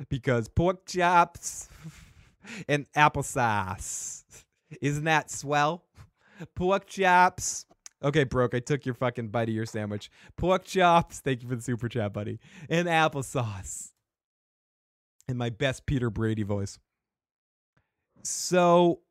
[0.09, 1.69] because pork chops
[2.68, 4.23] and applesauce.
[4.81, 5.84] Isn't that swell?
[6.55, 7.65] Pork chops.
[8.03, 8.53] Okay, broke.
[8.53, 10.11] I took your fucking bite of your sandwich.
[10.35, 11.19] Pork chops.
[11.19, 12.39] Thank you for the super chat, buddy.
[12.69, 13.91] And applesauce.
[15.27, 16.80] In my best Peter Brady voice.
[18.23, 19.01] So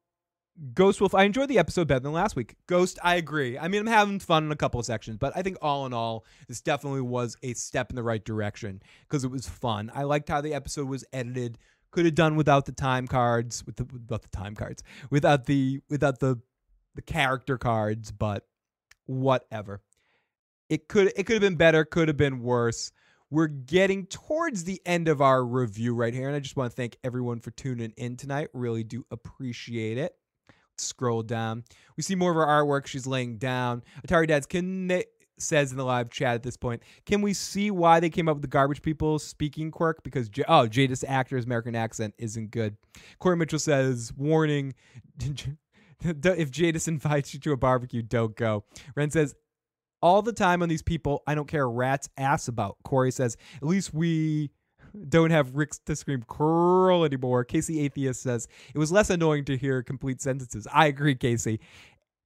[0.72, 2.54] Ghost Wolf, I enjoyed the episode better than last week.
[2.66, 3.58] Ghost, I agree.
[3.58, 5.92] I mean, I'm having fun in a couple of sections, but I think all in
[5.92, 9.90] all, this definitely was a step in the right direction because it was fun.
[9.94, 11.58] I liked how the episode was edited.
[11.90, 15.80] Could have done without the time cards, with the without the time cards, without the
[15.88, 16.40] without the
[16.96, 18.46] the character cards, but
[19.06, 19.80] whatever.
[20.68, 22.90] It could it could have been better, could have been worse.
[23.30, 26.76] We're getting towards the end of our review right here, and I just want to
[26.76, 28.48] thank everyone for tuning in tonight.
[28.52, 30.16] Really do appreciate it
[30.78, 31.64] scroll down.
[31.96, 32.86] We see more of her artwork.
[32.86, 33.82] She's laying down.
[34.06, 35.04] Atari Dads can they,
[35.38, 38.36] says in the live chat at this point, can we see why they came up
[38.36, 40.02] with the garbage people speaking quirk?
[40.02, 42.76] Because J- oh, Jadis actor's American accent isn't good.
[43.18, 44.74] Corey Mitchell says, warning.
[46.04, 48.64] if Jadis invites you to a barbecue, don't go.
[48.94, 49.34] Ren says,
[50.02, 52.76] all the time on these people, I don't care rat's ass about.
[52.84, 54.50] Corey says, at least we
[55.08, 57.44] don't have Rick to scream curl anymore.
[57.44, 60.66] Casey Atheist says it was less annoying to hear complete sentences.
[60.72, 61.60] I agree, Casey.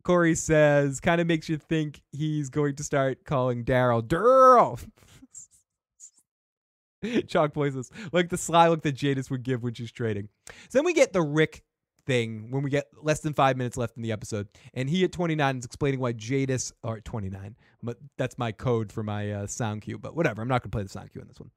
[0.02, 4.80] Corey says kind of makes you think he's going to start calling Daryl Daryl.
[7.28, 10.28] Chalk voices like the sly look that Jadis would give when she's trading.
[10.68, 11.62] So then we get the Rick
[12.11, 15.12] thing when we get less than five minutes left in the episode, and he at
[15.12, 19.82] 29 is explaining why Jadis or 29, but that's my code for my uh, sound
[19.82, 19.99] cue.
[19.99, 21.51] But whatever, I'm not gonna play the sound cue in this one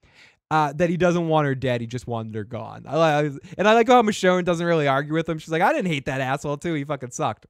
[0.53, 1.81] uh, that he doesn't want her dead.
[1.81, 2.85] He just wanted her gone.
[2.87, 5.39] I like, and I like how Michonne doesn't really argue with him.
[5.39, 6.75] She's like, I didn't hate that asshole too.
[6.75, 7.47] He fucking sucked.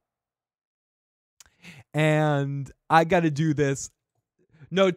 [1.94, 3.92] And I got to do this.
[4.72, 4.92] No,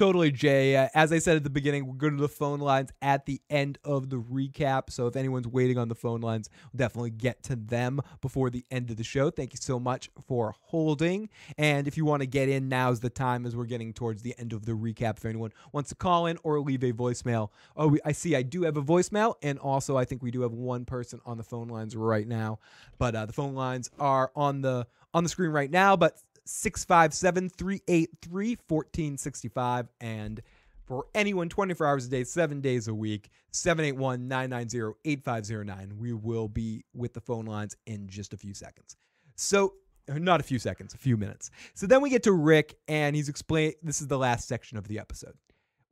[0.00, 0.76] Totally, Jay.
[0.76, 3.38] Uh, as I said at the beginning, we're going to the phone lines at the
[3.50, 4.88] end of the recap.
[4.88, 8.64] So if anyone's waiting on the phone lines, we'll definitely get to them before the
[8.70, 9.28] end of the show.
[9.28, 11.28] Thank you so much for holding.
[11.58, 14.34] And if you want to get in, now's the time as we're getting towards the
[14.38, 15.18] end of the recap.
[15.18, 17.50] If anyone wants to call in or leave a voicemail.
[17.76, 18.34] Oh, I see.
[18.34, 19.34] I do have a voicemail.
[19.42, 22.58] And also, I think we do have one person on the phone lines right now.
[22.96, 25.94] But uh, the phone lines are on the on the screen right now.
[25.94, 29.88] But 657 383 1465.
[30.00, 30.42] And
[30.84, 35.98] for anyone 24 hours a day, seven days a week, 781 990 8509.
[35.98, 38.96] We will be with the phone lines in just a few seconds.
[39.36, 39.74] So,
[40.08, 41.50] not a few seconds, a few minutes.
[41.74, 44.88] So then we get to Rick, and he's explaining this is the last section of
[44.88, 45.34] the episode.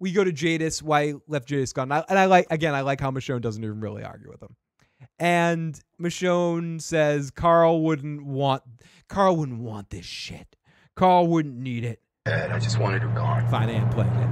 [0.01, 1.93] We go to Jadis, why left Jadis gone.
[1.93, 4.57] And I like, again, I like how Michonne doesn't even really argue with him.
[5.19, 8.63] And Michonne says Carl wouldn't want
[9.09, 10.57] Carl wouldn't want this shit.
[10.95, 12.01] Carl wouldn't need it.
[12.25, 13.47] Dad, I just wanted her gone.
[13.49, 14.29] Fine, I am playing it.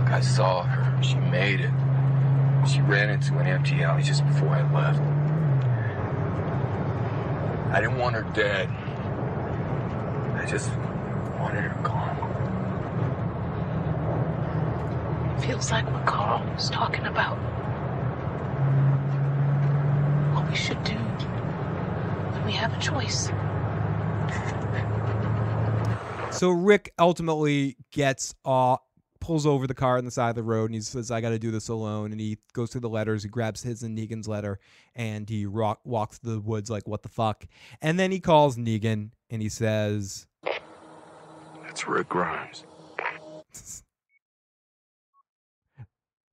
[0.00, 1.02] Look, I saw her.
[1.02, 1.72] She made it.
[2.68, 5.00] She ran into an empty alley just before I left.
[7.74, 8.68] I didn't want her dead.
[10.36, 10.70] I just
[11.40, 12.16] wanted her gone.
[15.40, 17.36] Feels like what Carl was talking about.
[20.46, 23.30] What we should do when we have a choice.
[26.30, 28.76] So Rick ultimately gets uh
[29.18, 31.30] pulls over the car on the side of the road and he says, I got
[31.30, 32.12] to do this alone.
[32.12, 33.24] And he goes through the letters.
[33.24, 34.60] He grabs his and Negan's letter
[34.94, 37.44] and he rock, walks through the woods like, what the fuck?
[37.82, 40.28] And then he calls Negan and he says,
[41.62, 42.64] That's Rick Grimes.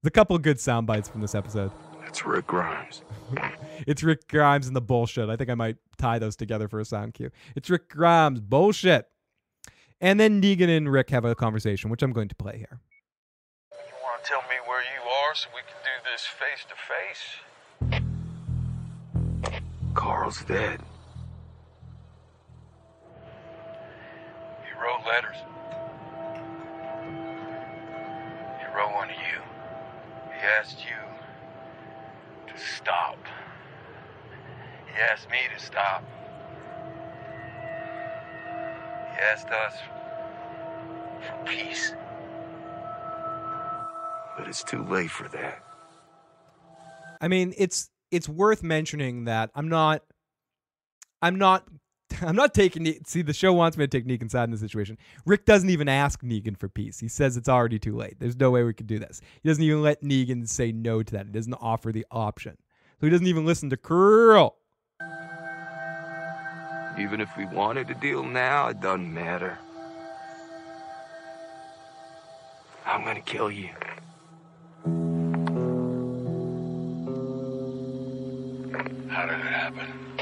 [0.03, 1.72] The couple good sound bites from this episode.
[2.14, 3.02] That's Rick Grimes.
[3.88, 5.30] it's Rick Grimes and the bullshit.
[5.30, 7.31] I think I might tie those together for a sound cue.
[7.56, 9.07] It's Rick Grimes, bullshit.
[9.99, 12.80] And then Negan and Rick have a conversation, which I'm going to play here.
[13.72, 16.76] You want to tell me where you are so we can do this face to
[17.98, 18.22] face?
[19.95, 20.81] Carl's dead.
[24.61, 25.38] He wrote letters.
[28.60, 29.41] He wrote one to you.
[30.27, 31.12] He asked you
[32.55, 33.17] to stop.
[34.88, 36.03] He asked me to stop.
[39.11, 39.73] He asked us
[41.21, 41.93] for peace.
[44.38, 45.63] But it's too late for that.
[47.21, 50.01] I mean, it's it's worth mentioning that I'm not
[51.21, 51.65] I'm not
[52.22, 54.98] I'm not taking see the show wants me to take Negan's side in this situation.
[55.26, 56.99] Rick doesn't even ask Negan for peace.
[56.99, 58.19] He says it's already too late.
[58.19, 59.22] There's no way we could do this.
[59.41, 61.27] He doesn't even let Negan say no to that.
[61.27, 62.57] He doesn't offer the option.
[62.99, 64.56] So he doesn't even listen to Carl.
[66.99, 69.57] Even if we wanted to deal now, it doesn't matter.
[72.85, 73.69] I'm gonna kill you.
[79.10, 80.12] How did it happen?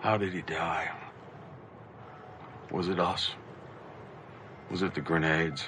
[0.00, 0.90] How did he die?
[2.70, 3.32] Was it us?
[4.70, 5.64] Was it the grenades?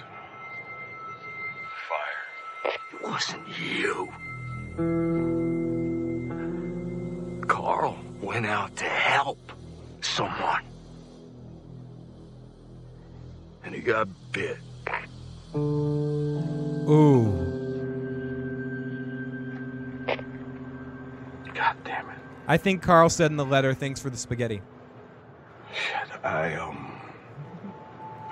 [1.88, 2.72] Fire.
[2.92, 4.08] It wasn't you.
[7.48, 9.52] Carl went out to help
[10.00, 10.62] someone.
[13.64, 14.58] And he got bit.
[15.56, 17.49] Ooh.
[22.50, 24.60] I think Carl said in the letter, "Thanks for the spaghetti."
[25.72, 27.00] Shit, I, um.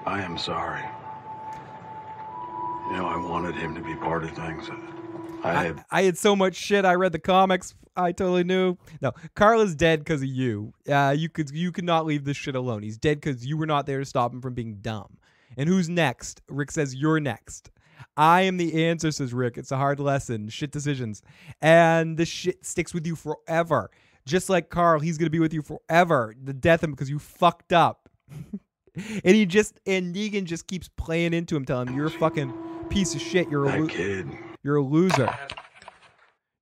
[0.07, 0.83] I am sorry.
[2.91, 4.69] You know, I wanted him to be part of things.
[5.45, 5.85] I I, had.
[5.93, 6.85] I had so much shit.
[6.85, 7.77] I read the comics.
[7.95, 8.77] I totally knew.
[9.01, 10.73] No, Carl is dead because of you.
[10.89, 12.83] Uh, you could you could not leave this shit alone.
[12.83, 15.17] He's dead because you were not there to stop him from being dumb.
[15.57, 16.43] And who's next?
[16.49, 17.71] Rick says you're next.
[18.17, 19.59] I am the answer, says Rick.
[19.59, 20.49] It's a hard lesson.
[20.49, 21.23] Shit decisions.
[21.63, 23.91] And the shit sticks with you forever.
[24.29, 26.35] Just like Carl, he's gonna be with you forever.
[26.43, 28.09] The death of him because you fucked up.
[28.95, 32.53] and he just and Negan just keeps playing into him, telling him you're a fucking
[32.91, 33.49] piece of shit.
[33.49, 34.29] You're a kid.
[34.63, 35.35] you're a loser.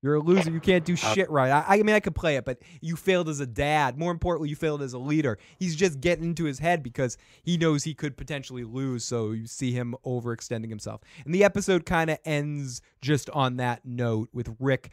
[0.03, 0.53] You're a loser.
[0.53, 1.51] You can't do shit right.
[1.51, 3.99] I, I mean, I could play it, but you failed as a dad.
[3.99, 5.37] More importantly, you failed as a leader.
[5.59, 9.05] He's just getting into his head because he knows he could potentially lose.
[9.05, 11.01] So you see him overextending himself.
[11.25, 14.91] And the episode kind of ends just on that note with Rick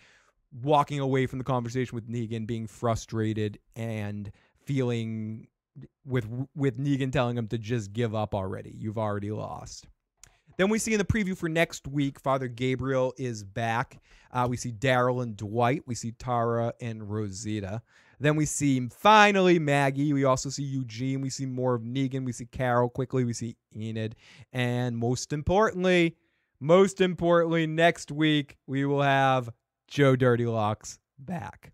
[0.62, 4.32] walking away from the conversation with Negan, being frustrated and
[4.66, 5.48] feeling
[6.06, 8.76] with with Negan telling him to just give up already.
[8.78, 9.88] You've already lost.
[10.58, 14.00] Then we see in the preview for next week, Father Gabriel is back.
[14.32, 15.82] Uh, we see Daryl and Dwight.
[15.88, 17.82] We see Tara and Rosita.
[18.20, 20.14] Then we see finally Maggie.
[20.14, 21.22] We also see Eugene.
[21.22, 22.24] We see more of Negan.
[22.24, 23.24] We see Carol quickly.
[23.24, 24.16] We see Enid.
[24.52, 26.18] And most importantly,
[26.60, 29.50] most importantly, next week we will have
[29.88, 31.74] Joe Dirty Locks back.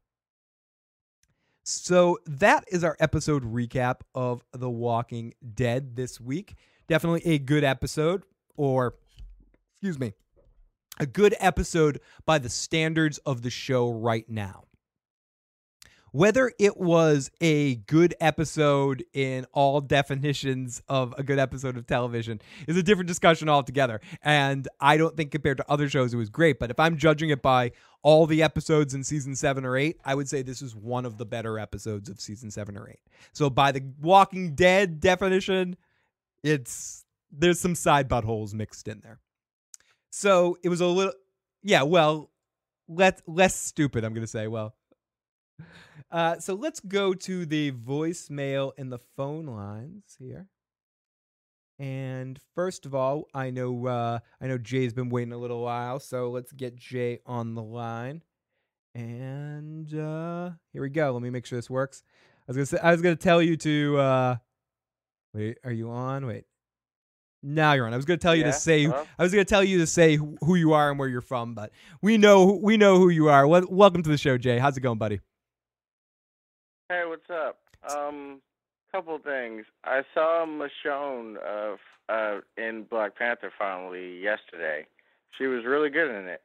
[1.64, 6.56] So that is our episode recap of The Walking Dead this week.
[6.88, 8.24] Definitely a good episode,
[8.58, 8.96] or
[9.74, 10.14] excuse me,
[11.00, 14.64] a good episode by the standards of the show right now.
[16.12, 22.42] Whether it was a good episode in all definitions of a good episode of television
[22.68, 24.02] is a different discussion altogether.
[24.24, 26.60] And I don't think compared to other shows it was great.
[26.60, 27.72] But if I'm judging it by
[28.02, 31.18] all the episodes in season seven or eight, I would say this is one of
[31.18, 33.02] the better episodes of season seven or eight.
[33.34, 35.76] So by the Walking Dead definition,
[36.44, 39.20] it's there's some side buttholes mixed in there.
[40.10, 41.14] So it was a little,
[41.62, 41.84] yeah.
[41.84, 42.32] Well,
[42.88, 44.04] let less stupid.
[44.04, 44.48] I'm gonna say.
[44.48, 44.74] Well,
[46.12, 50.48] uh, so let's go to the voicemail and the phone lines here.
[51.78, 56.00] And first of all, I know uh, I know Jay's been waiting a little while,
[56.00, 58.22] so let's get Jay on the line.
[58.96, 61.12] And uh, here we go.
[61.14, 62.04] Let me make sure this works.
[62.48, 64.36] I was gonna say I was gonna tell you to uh,
[65.34, 65.58] wait.
[65.64, 66.26] Are you on?
[66.26, 66.44] Wait.
[67.42, 67.94] Now you're on.
[67.94, 68.84] I was going to tell you Yeah, to say.
[68.84, 69.06] hello?
[69.18, 71.56] I was to tell you to say who, who you are and where you're from,
[71.56, 71.72] but
[72.02, 73.48] we know we know who you are.
[73.48, 74.58] Welcome to the show, Jay.
[74.60, 75.22] How's it going, buddy?
[76.92, 77.60] Hey, what's up?
[77.88, 78.42] Um,
[78.92, 79.66] couple things.
[79.84, 81.80] I saw Michonne uh, f-
[82.10, 84.88] uh, in Black Panther finally yesterday.
[85.38, 86.42] She was really good in it.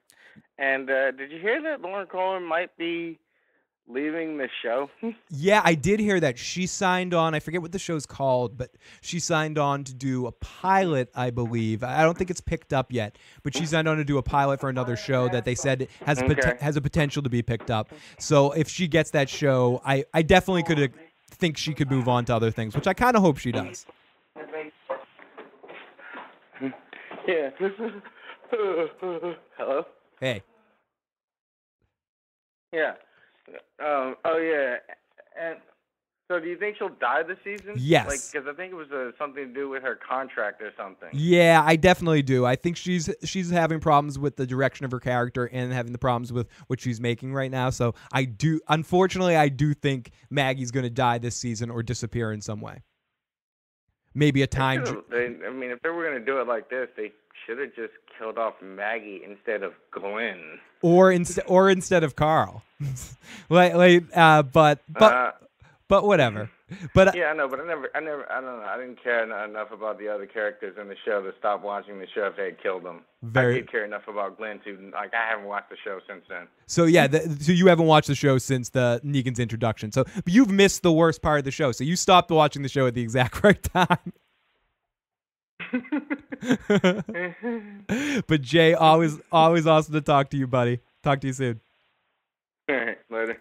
[0.59, 3.19] And uh, did you hear that Lauren Cohan might be
[3.89, 4.89] leaving the show?
[5.31, 7.35] Yeah, I did hear that she signed on.
[7.35, 8.71] I forget what the show's called, but
[9.03, 11.83] she signed on to do a pilot, I believe.
[11.83, 14.61] I don't think it's picked up yet, but she signed on to do a pilot
[14.61, 17.91] for another show that they said has pot- has a potential to be picked up.
[18.19, 20.93] So if she gets that show, I I definitely could
[21.31, 23.85] think she could move on to other things, which I kind of hope she does.
[27.29, 27.51] yeah.
[28.51, 29.85] Hello?
[30.21, 30.43] Hey,
[32.73, 32.95] Yeah.
[33.81, 34.77] Um, oh, yeah.
[35.41, 35.59] And
[36.29, 37.75] so do you think she'll die this season?
[37.77, 38.09] Yes.
[38.09, 41.11] Like, because I think it was uh, something to do with her contract or something.
[41.13, 42.47] Yeah, I definitely do.
[42.47, 45.99] I think she's she's having problems with the direction of her character and having the
[45.99, 47.69] problems with what she's making right now.
[47.69, 52.33] So I do unfortunately I do think Maggie's going to die this season or disappear
[52.33, 52.83] in some way.
[54.15, 56.89] Maybe a time They, I mean, if they were going to do it like this,
[56.97, 57.13] they
[57.45, 60.61] should have just killed off Maggie instead of Glenn.
[60.83, 62.63] or instead or instead of Carl.
[63.49, 65.33] like like uh but but Uh,
[65.89, 66.51] but whatever.
[66.95, 68.67] But uh, yeah, I know, but I never, I never, I don't know.
[68.67, 72.07] I didn't care enough about the other characters in the show to stop watching the
[72.15, 73.03] show if they had killed them.
[73.23, 75.13] Very- I did care enough about Glenn to like.
[75.13, 76.49] I haven't watched the show since then.
[76.67, 79.93] so yeah, the, so you haven't watched the show since the Negan's introduction.
[79.93, 81.71] So but you've missed the worst part of the show.
[81.73, 84.13] So you stopped watching the show at the exact right time.
[88.27, 90.81] but Jay, always always awesome to talk to you, buddy.
[91.03, 91.61] Talk to you soon.
[92.71, 93.39] All right, later.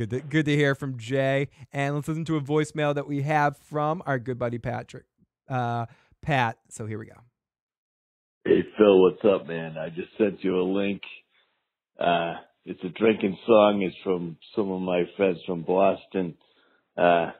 [0.00, 1.48] Good to, good to hear from Jay.
[1.74, 5.04] And let's listen to a voicemail that we have from our good buddy Patrick.
[5.46, 5.84] Uh,
[6.22, 6.56] Pat.
[6.70, 7.20] So here we go.
[8.46, 9.76] Hey Phil, what's up, man?
[9.76, 11.02] I just sent you a link.
[12.02, 12.32] Uh,
[12.64, 13.82] it's a drinking song.
[13.82, 16.34] It's from some of my friends from Boston.
[16.96, 17.32] Uh,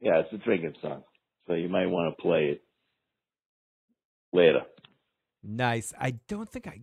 [0.00, 1.04] yeah, it's a drinking song.
[1.46, 2.64] So you might want to play it
[4.32, 4.62] later.
[5.44, 5.92] Nice.
[6.00, 6.80] I don't think I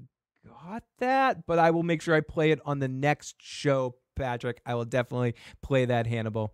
[0.48, 4.62] got that, but I will make sure I play it on the next show, Patrick.
[4.66, 5.34] I will definitely
[5.64, 6.54] play that, Hannibal.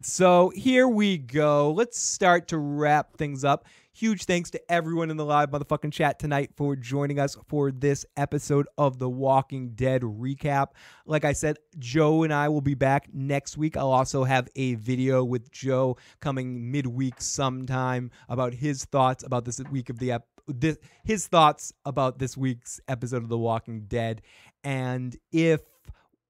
[0.00, 1.72] So here we go.
[1.72, 3.66] Let's start to wrap things up.
[3.92, 8.06] Huge thanks to everyone in the live motherfucking chat tonight for joining us for this
[8.16, 10.68] episode of the Walking Dead recap.
[11.04, 13.76] Like I said, Joe and I will be back next week.
[13.76, 19.60] I'll also have a video with Joe coming midweek sometime about his thoughts about this
[19.72, 24.22] week of the ep- this, his thoughts about this week's episode of The Walking Dead.
[24.62, 25.60] And if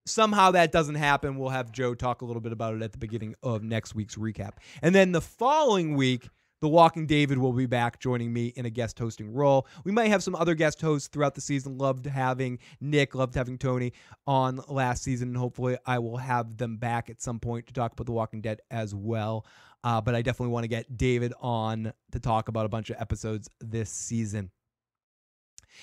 [0.08, 2.98] somehow that doesn't happen, we'll have Joe talk a little bit about it at the
[2.98, 4.54] beginning of next week's recap.
[4.82, 6.28] And then the following week,
[6.60, 9.66] the Walking David will be back joining me in a guest hosting role.
[9.84, 11.78] We might have some other guest hosts throughout the season.
[11.78, 13.92] Loved having Nick, loved having Tony
[14.26, 17.92] on last season, and hopefully I will have them back at some point to talk
[17.92, 19.46] about The Walking Dead as well.
[19.84, 22.96] Uh, but I definitely want to get David on to talk about a bunch of
[22.98, 24.50] episodes this season.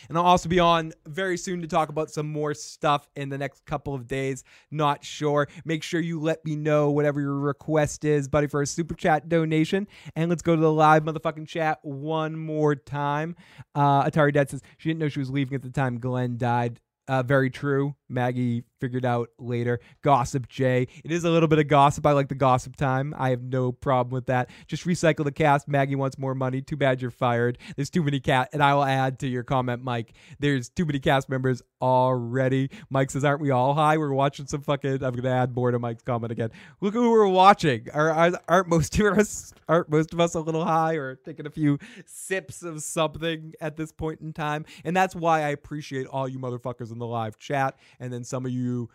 [0.09, 3.37] And I'll also be on very soon to talk about some more stuff in the
[3.37, 4.43] next couple of days.
[4.71, 5.47] Not sure.
[5.63, 9.29] Make sure you let me know whatever your request is, buddy, for a super chat
[9.29, 9.87] donation.
[10.15, 13.35] And let's go to the live motherfucking chat one more time.
[13.73, 16.79] Uh, Atari Dad says she didn't know she was leaving at the time Glenn died.
[17.07, 17.95] Uh, very true.
[18.09, 19.79] Maggie figured out later.
[20.01, 20.87] Gossip Jay.
[21.03, 22.05] It is a little bit of gossip.
[22.05, 23.13] I like the gossip time.
[23.17, 24.49] I have no problem with that.
[24.67, 25.67] Just recycle the cast.
[25.67, 26.61] Maggie wants more money.
[26.61, 27.57] Too bad you're fired.
[27.75, 28.49] There's too many cat.
[28.53, 30.13] And I will add to your comment, Mike.
[30.39, 32.69] There's too many cast members already.
[32.89, 33.97] Mike says, "Aren't we all high?
[33.97, 36.49] We're watching some fucking." I'm gonna add more to Mike's comment again.
[36.81, 37.87] Look who we're watching.
[37.93, 41.45] Are, are aren't most of us aren't most of us a little high or taking
[41.45, 44.65] a few sips of something at this point in time?
[44.83, 48.45] And that's why I appreciate all you motherfuckers in the live chat, and then some
[48.45, 48.89] of you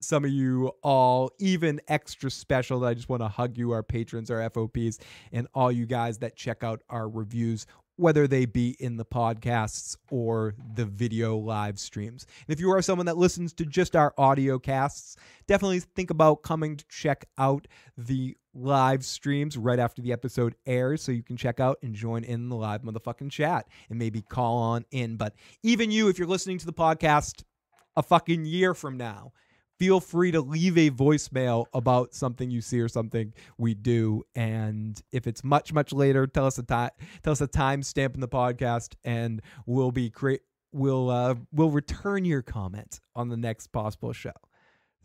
[0.00, 4.30] some of you all even extra special I just want to hug you, our patrons,
[4.30, 4.98] our FOPs,
[5.32, 7.66] and all you guys that check out our reviews,
[7.98, 12.26] whether they be in the podcasts or the video live streams.
[12.46, 15.16] And if you are someone that listens to just our audio casts,
[15.46, 17.66] definitely think about coming to check out
[17.96, 22.24] the live streams right after the episode airs so you can check out and join
[22.24, 25.16] in the live motherfucking chat and maybe call on in.
[25.16, 27.42] But even you, if you're listening to the podcast
[27.96, 29.32] a fucking year from now,
[29.78, 34.22] feel free to leave a voicemail about something you see or something we do.
[34.34, 36.90] And if it's much, much later, tell us a time
[37.22, 40.40] tell us a time stamp in the podcast and we'll be create
[40.72, 44.32] we'll uh we'll return your comment on the next possible show.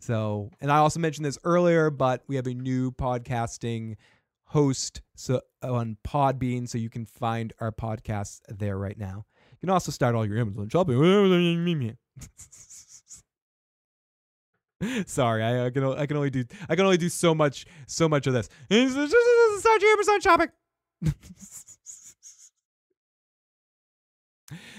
[0.00, 3.96] So and I also mentioned this earlier, but we have a new podcasting
[4.46, 9.24] host so on Podbean, so you can find our podcasts there right now.
[9.52, 11.96] You can also start all your Amazon shopping.
[15.06, 18.08] Sorry, I, I, can I can only do I can only do so much so
[18.08, 18.48] much of this.
[18.68, 20.48] Start Amazon shopping.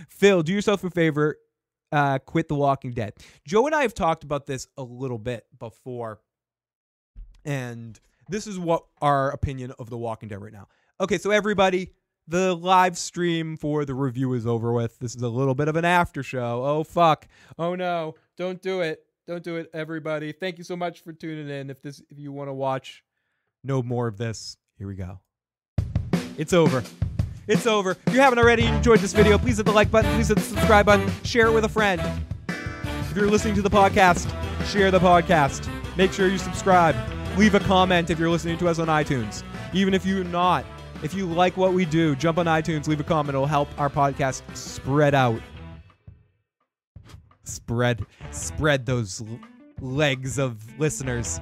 [0.10, 1.38] Phil, do yourself a favor.
[1.92, 3.14] Uh, quit The Walking Dead.
[3.48, 6.20] Joe and I have talked about this a little bit before,
[7.46, 8.00] and
[8.30, 10.68] this is what our opinion of The Walking Dead right now.
[11.00, 11.94] Okay, so everybody,
[12.28, 15.00] the live stream for the review is over with.
[15.00, 16.64] This is a little bit of an after show.
[16.66, 17.28] Oh fuck.
[17.58, 18.16] Oh no.
[18.38, 19.05] Don't do it.
[19.28, 20.32] Don't do it, everybody.
[20.32, 21.70] Thank you so much for tuning in.
[21.70, 23.04] If this if you want to watch
[23.64, 25.20] no more of this, here we go.
[26.38, 26.84] It's over.
[27.48, 27.98] It's over.
[28.06, 30.44] If you haven't already enjoyed this video, please hit the like button, please hit the
[30.44, 32.02] subscribe button, share it with a friend.
[32.48, 34.30] If you're listening to the podcast,
[34.68, 35.70] share the podcast.
[35.96, 36.96] Make sure you subscribe.
[37.38, 39.44] Leave a comment if you're listening to us on iTunes.
[39.74, 40.66] Even if you're not,
[41.04, 43.36] if you like what we do, jump on iTunes, leave a comment.
[43.36, 45.42] It'll help our podcast spread out.
[47.46, 49.24] Spread, spread those
[49.80, 51.40] legs of listeners.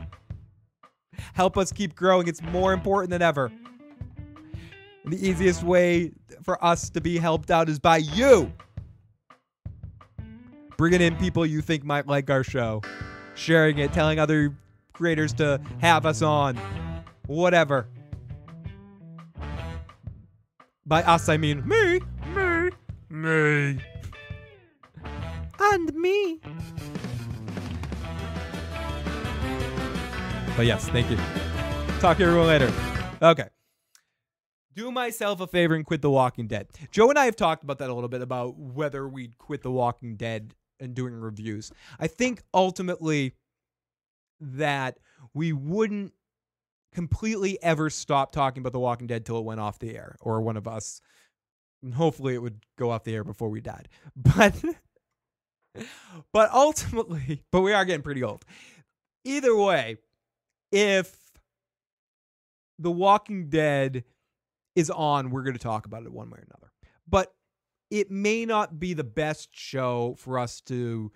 [1.34, 2.28] Help us keep growing.
[2.28, 3.52] It's more important than ever.
[5.04, 6.12] And the easiest way
[6.44, 8.52] for us to be helped out is by you.
[10.78, 12.82] Bringing in people you think might like our show,
[13.36, 14.56] sharing it, telling other
[14.94, 16.58] creators to have us on,
[17.28, 17.88] whatever.
[20.86, 22.02] By us, I mean me,
[22.36, 22.70] me,
[23.10, 23.80] me,
[25.72, 26.40] and me.
[30.56, 31.18] But yes, thank you.
[32.00, 32.72] Talk to everyone later.
[33.22, 33.48] Okay.
[34.76, 36.68] Do myself a favor and quit The Walking Dead.
[36.92, 39.72] Joe and I have talked about that a little bit about whether we'd quit The
[39.72, 41.72] Walking Dead and doing reviews.
[42.00, 43.34] I think ultimately
[44.40, 44.98] that
[45.34, 46.14] we wouldn't
[46.94, 50.42] completely ever stop talking about The Walking Dead till it went off the air, or
[50.42, 51.02] one of us.
[51.82, 53.90] And hopefully it would go off the air before we died.
[54.16, 54.64] But
[56.32, 58.46] but ultimately, but we are getting pretty old.
[59.26, 59.98] Either way,
[60.72, 61.16] if
[62.80, 64.04] The Walking Dead
[64.76, 66.72] is on, we're going to talk about it one way or another.
[67.08, 67.34] But
[67.92, 71.12] it may not be the best show for us to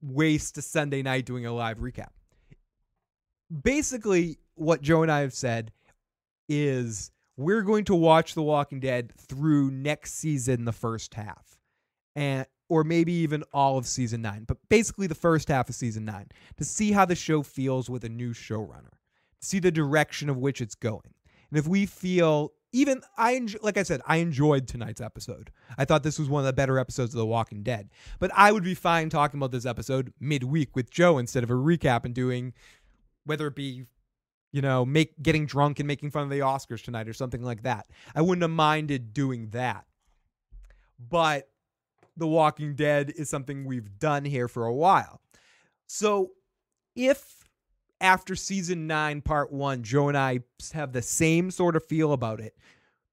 [0.00, 2.10] waste a Sunday night doing a live recap.
[3.62, 5.70] Basically, what Joe and I have said
[6.48, 11.58] is we're going to watch The Walking Dead through next season, the first half,
[12.14, 16.04] and or maybe even all of season nine, but basically the first half of season
[16.04, 18.94] nine to see how the show feels with a new showrunner,
[19.40, 21.14] see the direction of which it's going,
[21.50, 25.52] and if we feel even I enjoy, like I said, I enjoyed tonight's episode.
[25.78, 27.88] I thought this was one of the better episodes of The Walking Dead.
[28.18, 31.54] But I would be fine talking about this episode midweek with Joe instead of a
[31.54, 32.52] recap and doing
[33.24, 33.84] whether it be
[34.50, 37.64] you know, make getting drunk and making fun of the Oscars tonight or something like
[37.64, 37.86] that.
[38.14, 39.84] I wouldn't have minded doing that.
[40.96, 41.48] But
[42.16, 45.20] The Walking Dead is something we've done here for a while.
[45.86, 46.30] So
[46.94, 47.44] if
[48.00, 50.40] after season nine, part one, Joe and I
[50.72, 52.56] have the same sort of feel about it.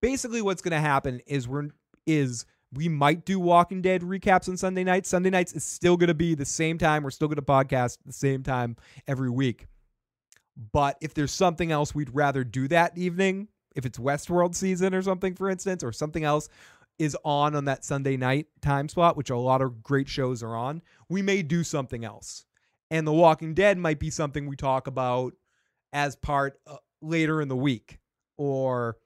[0.02, 1.70] Basically, what's going to happen is we're
[2.06, 5.10] is we might do Walking Dead recaps on Sunday nights.
[5.10, 7.04] Sunday nights is still going to be the same time.
[7.04, 9.68] We're still going to podcast the same time every week.
[10.72, 15.02] But if there's something else we'd rather do that evening, if it's Westworld season or
[15.02, 16.50] something, for instance, or something else
[17.02, 20.56] is on on that Sunday night time slot, which a lot of great shows are
[20.56, 22.46] on, we may do something else
[22.92, 25.34] and The Walking Dead might be something we talk about
[25.94, 28.00] as part uh, later in the week,
[28.38, 28.98] or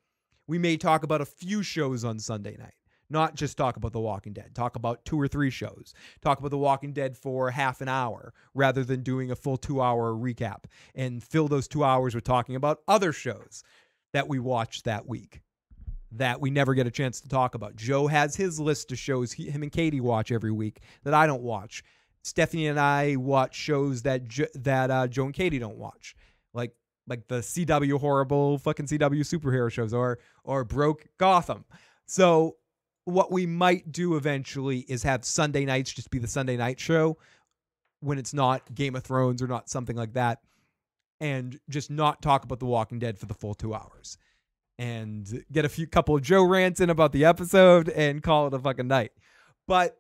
[0.48, 2.74] we may talk about a few shows on Sunday night.
[3.12, 5.94] Not just talk about The Walking Dead, talk about two or three shows.
[6.22, 9.80] Talk about The Walking Dead for half an hour rather than doing a full two
[9.80, 10.64] hour recap
[10.96, 13.64] and fill those two hours with talking about other shows
[14.14, 15.42] that we watched that week
[16.12, 17.76] that we never get a chance to talk about.
[17.76, 21.28] Joe has his list of shows he, him and Katie watch every week that I
[21.28, 21.84] don't watch.
[22.24, 24.24] Stephanie and I watch shows that
[24.56, 26.16] that uh, Joe and Katie don't watch,
[26.54, 26.72] like
[27.08, 31.66] like the CW horrible fucking CW superhero shows or or broke Gotham.
[32.08, 32.58] So
[33.06, 37.18] what we might do eventually is have Sunday nights just be the Sunday night show
[38.00, 40.40] when it's not Game of Thrones or not something like that,
[41.20, 44.18] and just not talk about The Walking Dead for the full two hours,
[44.78, 48.54] and get a few couple of Joe rants in about the episode and call it
[48.54, 49.12] a fucking night.
[49.68, 49.98] But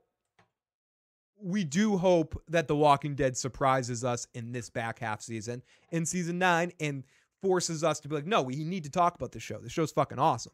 [1.41, 5.61] we do hope that The Walking Dead surprises us in this back half season,
[5.91, 7.03] in season nine, and
[7.41, 9.60] forces us to be like, no, we need to talk about the show.
[9.60, 10.53] The show's fucking awesome.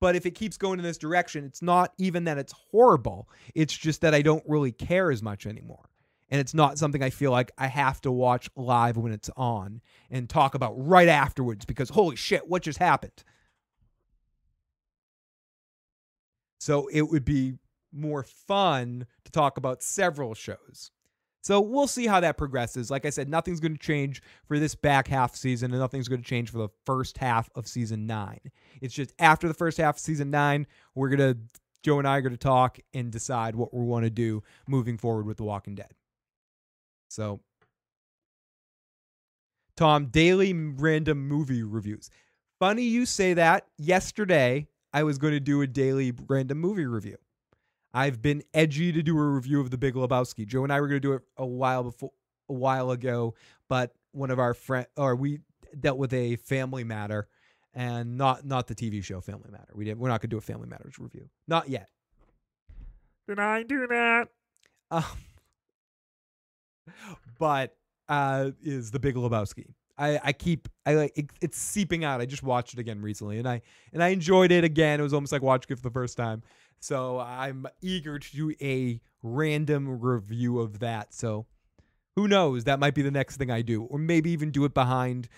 [0.00, 3.28] But if it keeps going in this direction, it's not even that it's horrible.
[3.54, 5.88] It's just that I don't really care as much anymore.
[6.28, 9.80] And it's not something I feel like I have to watch live when it's on
[10.10, 13.22] and talk about right afterwards because holy shit, what just happened?
[16.58, 17.54] So it would be
[17.92, 20.90] more fun to talk about several shows.
[21.42, 22.90] So we'll see how that progresses.
[22.90, 26.20] Like I said, nothing's going to change for this back half season, and nothing's going
[26.20, 28.40] to change for the first half of season nine.
[28.80, 30.66] It's just after the first half of season nine,
[30.96, 31.38] we're going to,
[31.84, 34.98] Joe and I are going to talk and decide what we want to do moving
[34.98, 35.92] forward with The Walking Dead.
[37.08, 37.38] So,
[39.76, 42.10] Tom, daily random movie reviews.
[42.58, 43.66] Funny you say that.
[43.78, 44.66] Yesterday,
[44.96, 47.18] I was going to do a daily random movie review.
[47.92, 50.46] I've been edgy to do a review of The Big Lebowski.
[50.46, 52.12] Joe and I were going to do it a while before,
[52.48, 53.34] a while ago,
[53.68, 55.40] but one of our friend or we
[55.78, 57.28] dealt with a family matter,
[57.74, 59.74] and not not the TV show Family Matter.
[59.74, 59.98] We didn't.
[59.98, 61.28] We're not going to do a Family Matters review.
[61.46, 61.90] Not yet.
[63.28, 64.28] Did I do that?
[64.90, 65.04] Um,
[67.38, 67.76] but
[68.08, 69.74] uh, is The Big Lebowski.
[69.98, 72.20] I, I keep I like it, it's seeping out.
[72.20, 73.62] I just watched it again recently, and I
[73.92, 75.00] and I enjoyed it again.
[75.00, 76.42] It was almost like watching it for the first time.
[76.80, 81.14] So I'm eager to do a random review of that.
[81.14, 81.46] So
[82.14, 82.64] who knows?
[82.64, 85.28] That might be the next thing I do, or maybe even do it behind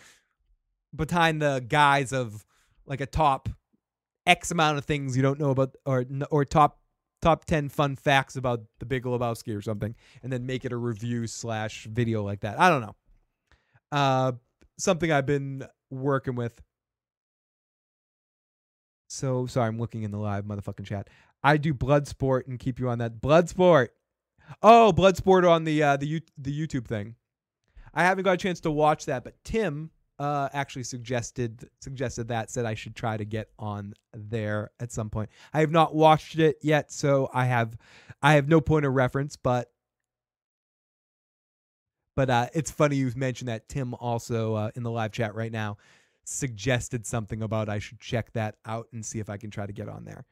[0.95, 2.45] behind the guise of
[2.87, 3.49] like a top
[4.27, 6.81] X amount of things you don't know about, or or top
[7.21, 10.77] top 10 fun facts about the Big Lebowski or something, and then make it a
[10.77, 12.59] review slash video like that.
[12.59, 12.97] I don't know.
[13.91, 14.33] Uh,
[14.79, 16.61] something I've been working with.
[19.09, 21.09] So sorry, I'm looking in the live motherfucking chat.
[21.43, 23.89] I do Bloodsport and keep you on that Bloodsport.
[24.63, 27.15] Oh, Bloodsport on the uh, the U- the YouTube thing.
[27.95, 32.51] I haven't got a chance to watch that, but Tim uh, actually suggested suggested that
[32.51, 35.31] said I should try to get on there at some point.
[35.53, 37.77] I have not watched it yet, so I have
[38.23, 39.71] I have no point of reference, but
[42.19, 45.53] but uh, it's funny you mentioned that Tim also uh, in the live chat right
[45.53, 45.77] now
[46.25, 49.73] suggested something about I should check that out and see if I can try to
[49.73, 50.27] get on there.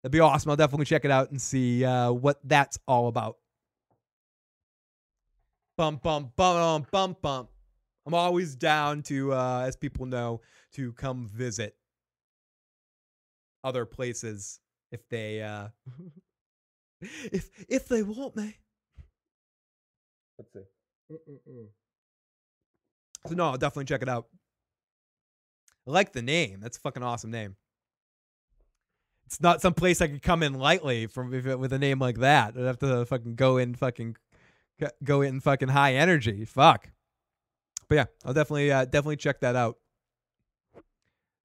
[0.00, 0.50] That'd be awesome.
[0.50, 3.38] I'll definitely check it out and see uh, what that's all about.
[5.76, 7.48] Bum bum bum bum bum.
[8.06, 10.40] I'm always down to, uh, as people know,
[10.74, 11.74] to come visit
[13.64, 14.60] other places
[14.92, 15.66] if they, uh,
[17.00, 18.56] if if they want me.
[20.38, 20.60] Let's see.
[21.10, 21.66] Mm-mm-mm.
[23.26, 24.26] So no, I'll definitely check it out.
[25.86, 26.60] I like the name.
[26.60, 27.56] That's a fucking awesome name.
[29.26, 32.54] It's not some place I could come in lightly from with a name like that.
[32.56, 34.16] I'd have to fucking go in fucking
[35.02, 36.44] go in fucking high energy.
[36.44, 36.90] Fuck.
[37.88, 39.78] But yeah, I'll definitely uh, definitely check that out.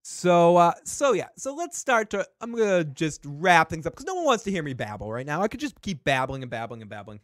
[0.01, 4.05] So uh so yeah, so let's start to I'm gonna just wrap things up because
[4.05, 5.41] no one wants to hear me babble right now.
[5.41, 7.19] I could just keep babbling and babbling and babbling.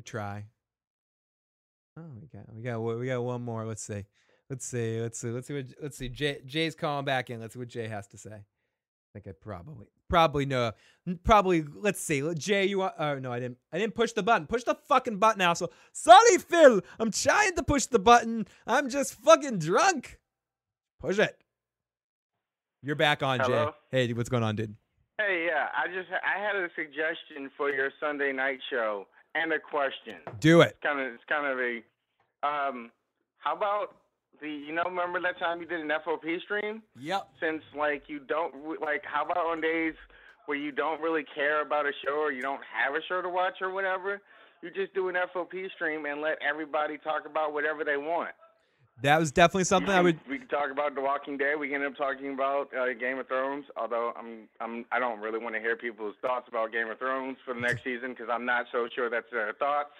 [0.00, 0.46] Could try.
[1.98, 3.66] Oh, we got we got we got one more.
[3.66, 4.06] Let's see.
[4.48, 4.98] Let's see.
[4.98, 5.28] Let's see.
[5.28, 6.08] Let's see what let's see.
[6.08, 7.38] Jay Jay's calling back in.
[7.38, 8.30] Let's see what Jay has to say.
[8.32, 10.72] I think I probably probably know.
[11.22, 12.22] Probably let's see.
[12.32, 14.46] Jay, you want oh no, I didn't I didn't push the button.
[14.46, 15.52] Push the fucking button now.
[15.52, 16.80] So sorry, Phil.
[16.98, 18.46] I'm trying to push the button.
[18.66, 20.18] I'm just fucking drunk.
[20.98, 21.36] Push it.
[22.82, 23.74] You're back on, Hello?
[23.92, 24.06] Jay.
[24.06, 24.74] Hey, what's going on, dude?
[25.18, 29.58] Hey, yeah, I just I had a suggestion for your Sunday night show and a
[29.58, 30.16] question.
[30.40, 30.76] Do it.
[30.76, 31.76] It's kind of it's kind of a
[32.46, 32.90] um.
[33.38, 33.96] How about
[34.40, 36.82] the you know remember that time you did an FOP stream?
[36.98, 37.28] Yep.
[37.40, 39.94] Since like you don't like how about on days
[40.46, 43.28] where you don't really care about a show or you don't have a show to
[43.28, 44.20] watch or whatever,
[44.62, 48.30] you just do an FOP stream and let everybody talk about whatever they want.
[49.02, 51.58] That was definitely something I would We can talk about The Walking Dead.
[51.58, 53.64] We can end up talking about uh, Game of Thrones.
[53.76, 57.36] Although I'm, I'm, I don't really want to hear people's thoughts about Game of Thrones
[57.44, 59.90] for the next season because I'm not so sure that's their thoughts.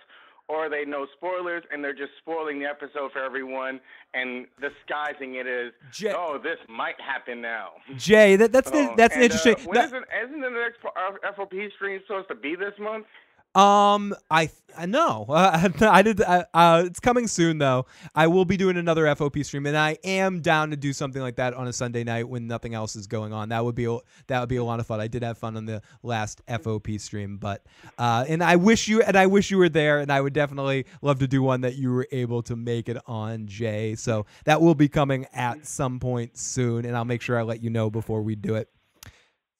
[0.48, 3.78] Or they know spoilers and they're just spoiling the episode for everyone
[4.14, 7.68] and disguising it as, Jay- oh, this might happen now.
[7.96, 9.54] Jay, that, that's the, Oh, that's an and, interesting.
[9.54, 13.06] Uh, when that- isn't, isn't the next uh, FOP stream supposed to be this month?
[13.54, 15.26] Um, I I know.
[15.28, 16.20] Uh, I did.
[16.20, 17.86] Uh, uh, it's coming soon though.
[18.14, 21.36] I will be doing another FOP stream, and I am down to do something like
[21.36, 23.48] that on a Sunday night when nothing else is going on.
[23.48, 23.98] That would be a,
[24.28, 25.00] that would be a lot of fun.
[25.00, 27.66] I did have fun on the last FOP stream, but
[27.98, 30.86] uh, and I wish you and I wish you were there, and I would definitely
[31.02, 33.96] love to do one that you were able to make it on, Jay.
[33.96, 37.62] So that will be coming at some point soon, and I'll make sure I let
[37.62, 38.68] you know before we do it.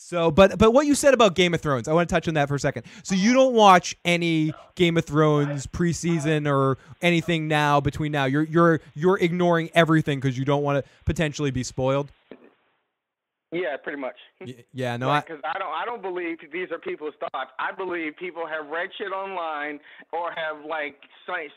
[0.03, 2.33] So, but but what you said about Game of Thrones, I want to touch on
[2.33, 2.85] that for a second.
[3.03, 8.25] So you don't watch any Game of Thrones preseason or anything now between now.
[8.25, 12.11] You're you're you're ignoring everything because you don't want to potentially be spoiled.
[13.53, 14.17] Yeah, pretty much.
[14.73, 17.51] Yeah, no, I, because I don't I don't believe these are people's thoughts.
[17.59, 19.81] I believe people have read shit online
[20.15, 20.97] or have like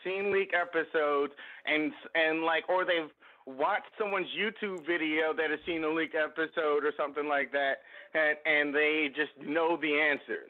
[0.03, 1.31] seen leak episodes
[1.65, 3.09] and and like or they've
[3.45, 7.79] watched someone's YouTube video that has seen a leak episode or something like that,
[8.13, 10.49] and and they just know the answers.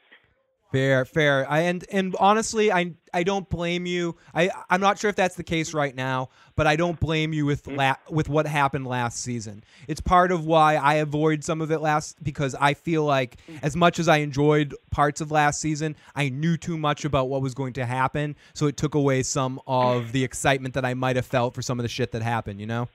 [0.74, 1.48] Fair, fair.
[1.48, 4.16] I and and honestly, I I don't blame you.
[4.34, 7.45] I I'm not sure if that's the case right now, but I don't blame you
[7.45, 7.78] with mm.
[7.78, 9.64] la- with what happened last season.
[9.88, 13.60] It's part of why I avoid some of it last because I feel like mm.
[13.62, 17.44] as much as I enjoyed parts of last season, I knew too much about what
[17.44, 20.12] was going to happen, so it took away some of mm.
[20.12, 22.60] the excitement that I might have felt for some of the shit that happened.
[22.60, 22.90] You know?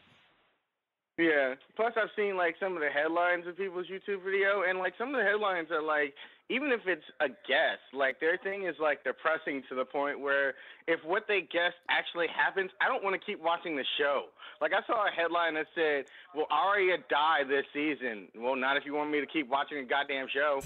[1.18, 1.54] Yeah.
[1.74, 5.08] Plus, I've seen like some of the headlines of people's YouTube video, and like some
[5.08, 6.14] of the headlines are like,
[6.48, 10.54] even if it's a guess, like their thing is like depressing to the point where
[10.86, 14.26] if what they guess actually happens, I don't want to keep watching the show.
[14.60, 18.86] Like I saw a headline that said, "Will Arya die this season?" Well, not if
[18.86, 20.62] you want me to keep watching a goddamn show.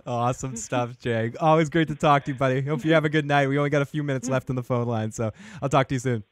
[0.06, 1.32] awesome stuff, Jay.
[1.40, 2.60] Always great to talk to you, buddy.
[2.60, 3.48] Hope you have a good night.
[3.48, 5.94] We only got a few minutes left on the phone line, so I'll talk to
[5.94, 6.24] you soon.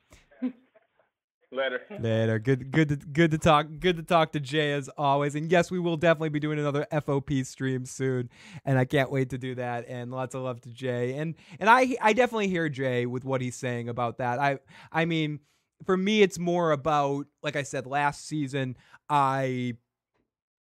[1.50, 1.80] Later.
[2.00, 2.38] Later.
[2.38, 5.34] Good good to, good to talk good to talk to Jay as always.
[5.34, 8.28] And yes, we will definitely be doing another FOP stream soon.
[8.64, 9.86] And I can't wait to do that.
[9.88, 11.14] And lots of love to Jay.
[11.16, 14.38] And and I I definitely hear Jay with what he's saying about that.
[14.38, 14.58] I
[14.92, 15.40] I mean,
[15.86, 18.76] for me it's more about like I said last season,
[19.08, 19.76] I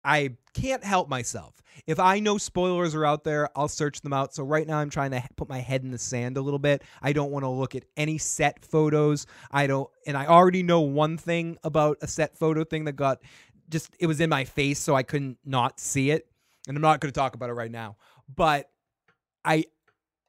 [0.07, 1.61] I can't help myself.
[1.85, 4.33] If I know spoilers are out there, I'll search them out.
[4.33, 6.81] So right now I'm trying to put my head in the sand a little bit.
[7.01, 9.27] I don't want to look at any set photos.
[9.51, 13.21] I don't and I already know one thing about a set photo thing that got
[13.69, 16.25] just it was in my face so I couldn't not see it.
[16.69, 17.97] And I'm not going to talk about it right now.
[18.33, 18.69] But
[19.43, 19.65] I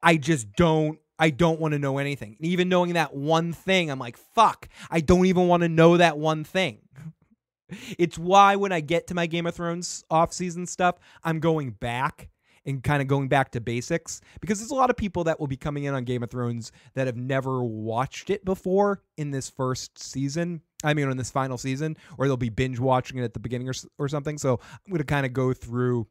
[0.03, 2.35] I just don't I don't want to know anything.
[2.37, 5.97] And even knowing that one thing, I'm like, fuck, I don't even want to know
[5.97, 6.81] that one thing.
[7.99, 12.29] It's why when I get to my Game of Thrones off-season stuff, I'm going back
[12.65, 15.47] and kind of going back to basics because there's a lot of people that will
[15.47, 19.49] be coming in on Game of Thrones that have never watched it before in this
[19.49, 20.61] first season.
[20.85, 23.69] I mean, in this final season, or they'll be binge watching it at the beginning
[23.69, 24.39] or, or something.
[24.39, 26.07] So I'm going to kind of go through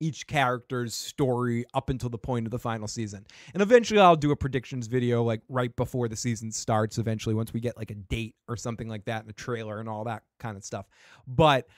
[0.00, 3.26] each character's story up until the point of the final season.
[3.52, 7.52] And eventually I'll do a predictions video like right before the season starts eventually once
[7.52, 10.22] we get like a date or something like that and a trailer and all that
[10.38, 10.86] kind of stuff.
[11.26, 11.68] But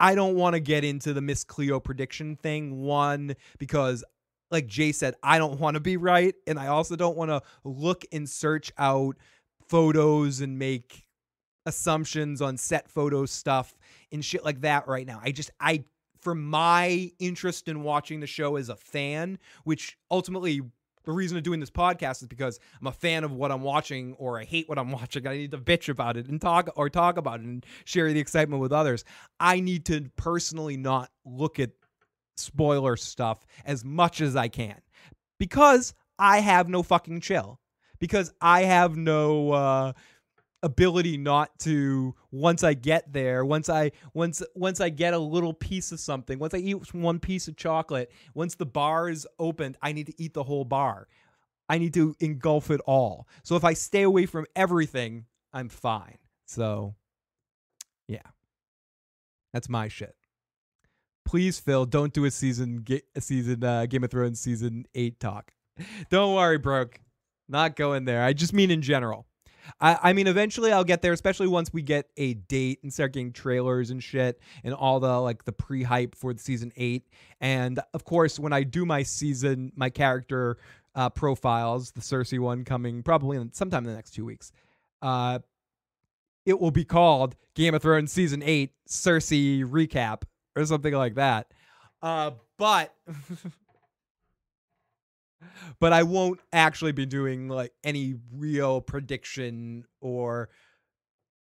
[0.00, 4.04] I don't want to get into the Miss Cleo prediction thing one because
[4.50, 7.42] like Jay said I don't want to be right and I also don't want to
[7.64, 9.16] look and search out
[9.68, 11.04] photos and make
[11.66, 13.74] assumptions on set photo stuff
[14.10, 15.20] and shit like that right now.
[15.22, 15.84] I just I
[16.28, 20.60] for my interest in watching the show as a fan, which ultimately
[21.04, 24.12] the reason of doing this podcast is because I'm a fan of what I'm watching
[24.18, 25.26] or I hate what I'm watching.
[25.26, 28.20] I need to bitch about it and talk or talk about it and share the
[28.20, 29.06] excitement with others.
[29.40, 31.70] I need to personally not look at
[32.36, 34.82] spoiler stuff as much as I can
[35.38, 37.58] because I have no fucking chill.
[38.00, 39.92] Because I have no uh
[40.62, 45.54] ability not to once I get there, once I once once I get a little
[45.54, 49.76] piece of something, once I eat one piece of chocolate, once the bar is opened,
[49.82, 51.08] I need to eat the whole bar.
[51.68, 53.28] I need to engulf it all.
[53.42, 56.18] So if I stay away from everything, I'm fine.
[56.46, 56.94] So
[58.08, 58.22] yeah.
[59.52, 60.14] That's my shit.
[61.24, 65.52] Please, Phil, don't do a season a season uh, Game of Thrones season 8 talk.
[66.10, 67.00] Don't worry, broke.
[67.48, 68.22] Not going there.
[68.22, 69.26] I just mean in general.
[69.80, 73.12] I, I mean, eventually I'll get there, especially once we get a date and start
[73.12, 77.06] getting trailers and shit and all the like the pre hype for the season eight.
[77.40, 80.58] And of course, when I do my season, my character
[80.94, 84.52] uh, profiles, the Cersei one coming probably in, sometime in the next two weeks,
[85.02, 85.38] uh,
[86.44, 90.22] it will be called Game of Thrones season eight Cersei recap
[90.56, 91.52] or something like that.
[92.02, 92.94] Uh, but
[95.80, 100.50] but I won't actually be doing like any real prediction or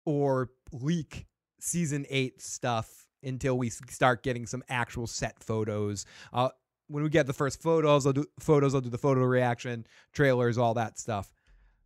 [0.06, 1.26] or leak
[1.60, 6.06] season 8 stuff until we start getting some actual set photos.
[6.34, 6.50] Uh
[6.88, 10.60] when we get the first photos, I'll do photos, I'll do the photo reaction, trailers,
[10.60, 11.34] all that stuff.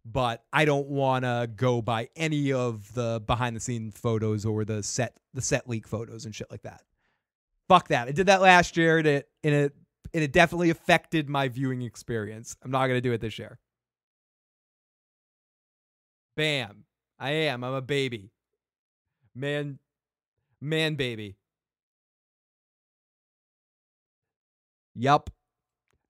[0.05, 4.65] But I don't want to go by any of the behind the scene photos or
[4.65, 6.81] the set the set leak photos and shit like that.
[7.67, 8.07] Fuck that.
[8.07, 9.73] I did that last year and it
[10.14, 12.56] it definitely affected my viewing experience.
[12.64, 13.60] I'm not to do it this year.
[16.36, 16.86] Bam.
[17.19, 17.64] I am.
[17.64, 18.31] I'm a baby.
[19.36, 19.80] Man
[20.61, 21.36] man baby.
[24.95, 25.30] Yup.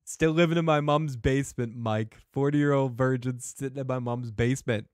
[0.05, 2.17] Still living in my mom's basement, Mike.
[2.31, 4.87] 40 year old virgin sitting in my mom's basement.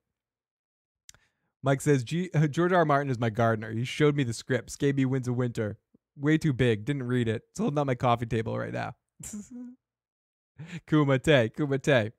[1.63, 2.03] Mike says,
[2.49, 2.79] George R.
[2.79, 2.85] R.
[2.85, 3.71] Martin is my gardener.
[3.71, 5.77] He showed me the scripts, gave me Winds of Winter
[6.17, 6.85] way too big.
[6.85, 7.43] Didn't read it.
[7.51, 8.95] It's holding on my coffee table right now.
[10.87, 12.11] Kumite, Kumite.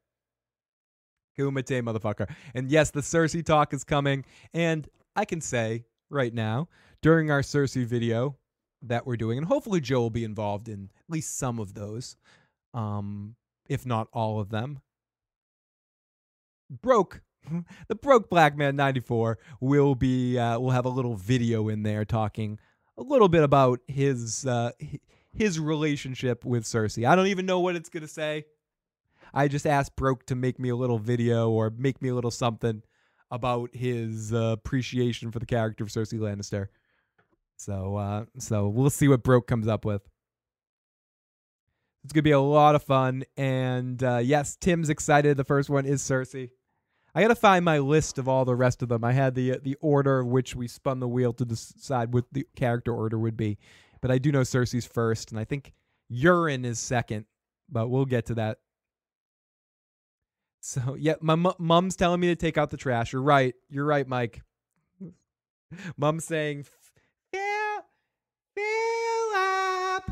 [1.38, 2.30] Kumite, motherfucker.
[2.54, 4.24] And yes, the Cersei talk is coming.
[4.54, 6.68] And I can say right now,
[7.02, 8.36] during our Cersei video
[8.82, 12.16] that we're doing, and hopefully Joe will be involved in at least some of those,
[12.74, 13.36] um,
[13.68, 14.80] if not all of them.
[16.70, 17.22] Broke
[17.88, 22.04] the broke black man 94 will be uh, will have a little video in there
[22.04, 22.58] talking
[22.98, 24.72] a little bit about his uh,
[25.32, 27.06] his relationship with Cersei.
[27.06, 28.44] I don't even know what it's gonna say.
[29.34, 32.30] I just asked Broke to make me a little video or make me a little
[32.30, 32.82] something
[33.30, 36.68] about his uh, appreciation for the character of Cersei Lannister.
[37.56, 40.02] So uh, so we'll see what Broke comes up with.
[42.04, 45.36] It's gonna be a lot of fun, and uh, yes, Tim's excited.
[45.36, 46.50] The first one is Cersei.
[47.16, 49.02] I gotta find my list of all the rest of them.
[49.02, 52.26] I had the uh, the order of which we spun the wheel to decide what
[52.30, 53.56] the character order would be,
[54.02, 55.72] but I do know Cersei's first, and I think
[56.12, 57.24] Euron is second.
[57.70, 58.58] But we'll get to that.
[60.60, 63.14] So yeah, my mom's telling me to take out the trash.
[63.14, 63.54] You're right.
[63.70, 64.42] You're right, Mike.
[65.96, 66.64] Mom's saying,
[67.32, 67.82] "Fill,
[68.54, 70.04] fill up,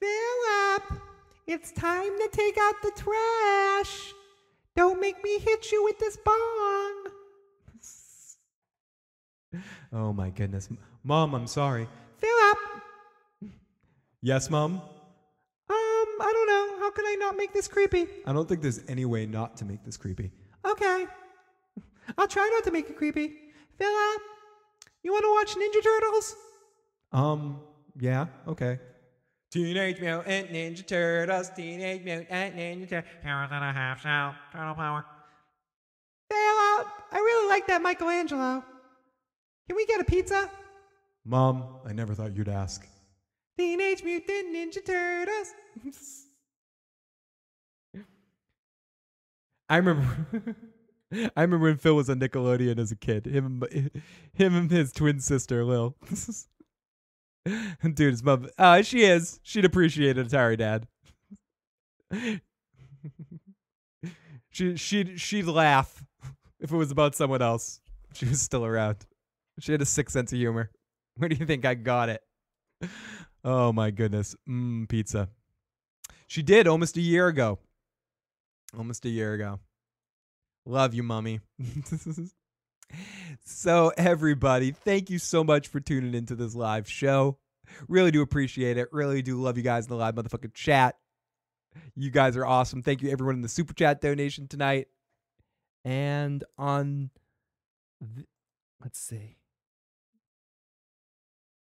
[0.00, 0.82] fill up.
[1.46, 4.15] It's time to take out the trash."
[4.76, 7.06] Don't make me hit you with this bong.
[9.92, 10.68] oh my goodness.
[11.02, 11.88] Mom, I'm sorry.
[12.18, 12.58] Fill up.
[14.22, 14.74] Yes, Mom?
[14.74, 14.82] Um,
[15.68, 16.78] I don't know.
[16.80, 18.06] How can I not make this creepy?
[18.26, 20.30] I don't think there's any way not to make this creepy.
[20.64, 21.06] Okay.
[22.18, 23.32] I'll try not to make it creepy.
[23.78, 24.20] Fill up.
[25.02, 26.36] You want to watch Ninja Turtles?
[27.12, 27.60] Um,
[27.98, 28.78] yeah, okay.
[29.56, 35.02] Teenage Mutant Ninja Turtles, Teenage Mutant Ninja Turtles, power than a half shell, turtle power.
[36.30, 36.38] Fail
[36.78, 36.86] up!
[37.10, 38.62] I really like that Michelangelo.
[39.66, 40.50] Can we get a pizza?
[41.24, 42.86] Mom, I never thought you'd ask.
[43.56, 45.54] Teenage Mutant Ninja Turtles.
[49.70, 50.26] I remember.
[51.34, 53.24] I remember when Phil was on Nickelodeon as a kid.
[53.24, 53.62] Him,
[54.34, 55.96] him and his twin sister Lil.
[57.82, 58.48] Dude, his mom.
[58.58, 59.40] Uh, she is.
[59.42, 60.86] She'd appreciate it, Atari Dad.
[64.50, 66.04] she she'd she'd laugh
[66.60, 67.80] if it was about someone else.
[68.14, 69.06] She was still around.
[69.60, 70.70] She had a sick sense of humor.
[71.16, 72.22] Where do you think I got it?
[73.44, 74.34] Oh my goodness.
[74.48, 75.28] Mmm, pizza.
[76.26, 77.58] She did almost a year ago.
[78.76, 79.60] Almost a year ago.
[80.66, 81.40] Love you, mommy.
[83.44, 87.38] So, everybody, thank you so much for tuning into this live show.
[87.88, 88.88] Really do appreciate it.
[88.92, 90.96] Really do love you guys in the live motherfucking chat.
[91.94, 92.82] You guys are awesome.
[92.82, 94.88] Thank you, everyone in the super chat donation tonight.
[95.84, 97.10] And on,
[98.14, 98.26] th-
[98.82, 99.36] let's see.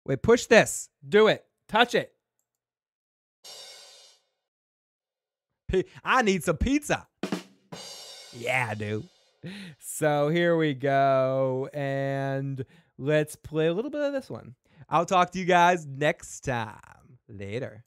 [0.04, 0.88] Wait, push this.
[1.06, 1.44] Do it.
[1.68, 2.12] Touch it.
[6.04, 7.06] I need some pizza.
[8.32, 9.04] Yeah, I do.
[9.78, 11.68] So here we go.
[11.72, 12.64] And
[12.98, 14.54] let's play a little bit of this one.
[14.88, 17.18] I'll talk to you guys next time.
[17.28, 17.84] Later.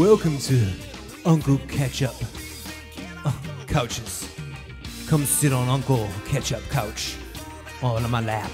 [0.00, 0.66] Welcome to
[1.26, 2.14] Uncle Ketchup
[3.22, 3.32] uh,
[3.66, 4.34] Couches.
[5.06, 7.16] Come sit on Uncle Ketchup couch
[7.82, 8.50] on my lap.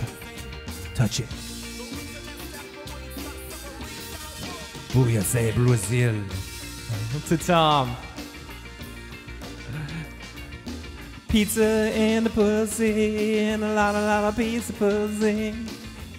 [0.97, 1.29] Touch it.
[4.91, 6.17] Booyah Brazil.
[7.29, 7.97] To Tom.
[11.29, 11.65] Pizza
[11.95, 15.55] and the pussy and a lot, a lot of pizza pussy.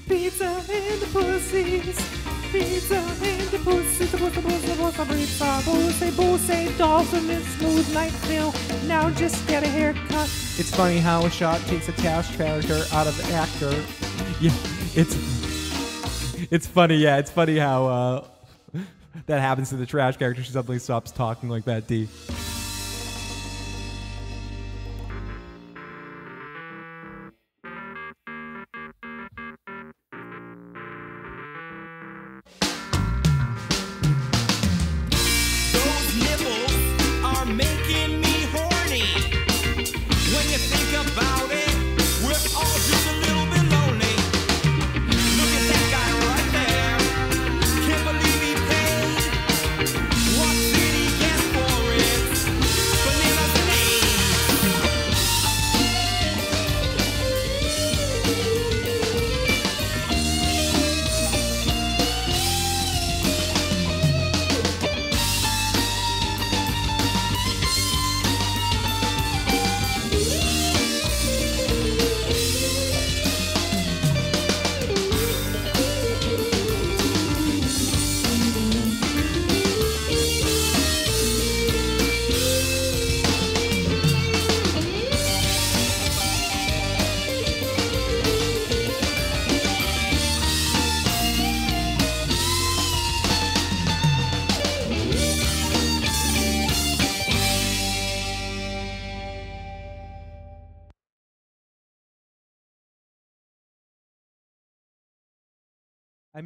[0.08, 2.17] Pizza and the pussies.
[2.52, 4.06] Pizza and the pussy.
[4.06, 8.54] The pussy, pussy, pussy, pizza, pussy, pussy, dolphin and smooth night feel.
[8.88, 10.30] Now just get a haircut.
[10.58, 13.72] It's funny how a shot takes a cash character out of the actor.
[14.40, 14.52] Yeah,
[14.96, 15.16] it's
[16.52, 16.96] it's funny.
[16.96, 18.26] Yeah, it's funny how uh,
[19.26, 20.44] that happens to the trash character.
[20.44, 21.88] She suddenly stops talking like that.
[21.88, 22.08] D.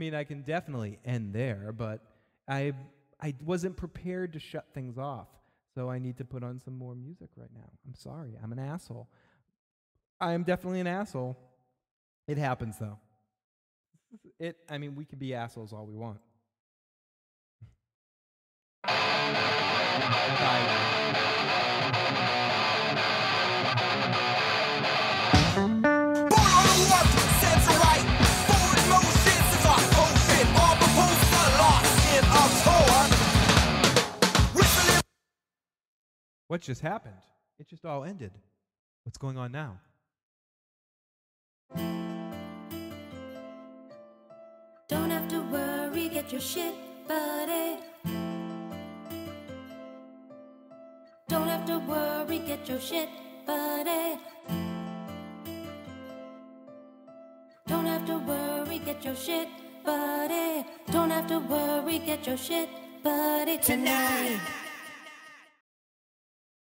[0.02, 2.02] mean, I can definitely end there, but
[2.48, 2.74] I
[3.22, 5.28] I wasn't prepared to shut things off.
[5.76, 7.70] So I need to put on some more music right now.
[7.86, 8.32] I'm sorry.
[8.44, 9.08] I'm an asshole.
[10.20, 11.38] I am definitely an asshole.
[12.28, 12.98] It happens though.
[14.40, 16.20] It I mean, we can be assholes all we want.
[36.52, 37.24] What just happened?
[37.60, 38.34] It just all ended.
[39.06, 39.80] What's going on now?
[44.90, 46.10] Don't have to worry.
[46.10, 46.76] get your shit,
[47.08, 47.78] buddy.
[51.30, 53.08] Don't have to worry, get your shit,
[53.48, 54.20] buddy.
[57.66, 59.48] Don't have to worry, get your shit,
[59.86, 60.66] buddy.
[60.92, 62.68] Don't have to worry, get your shit,
[63.02, 64.61] buddy tonight.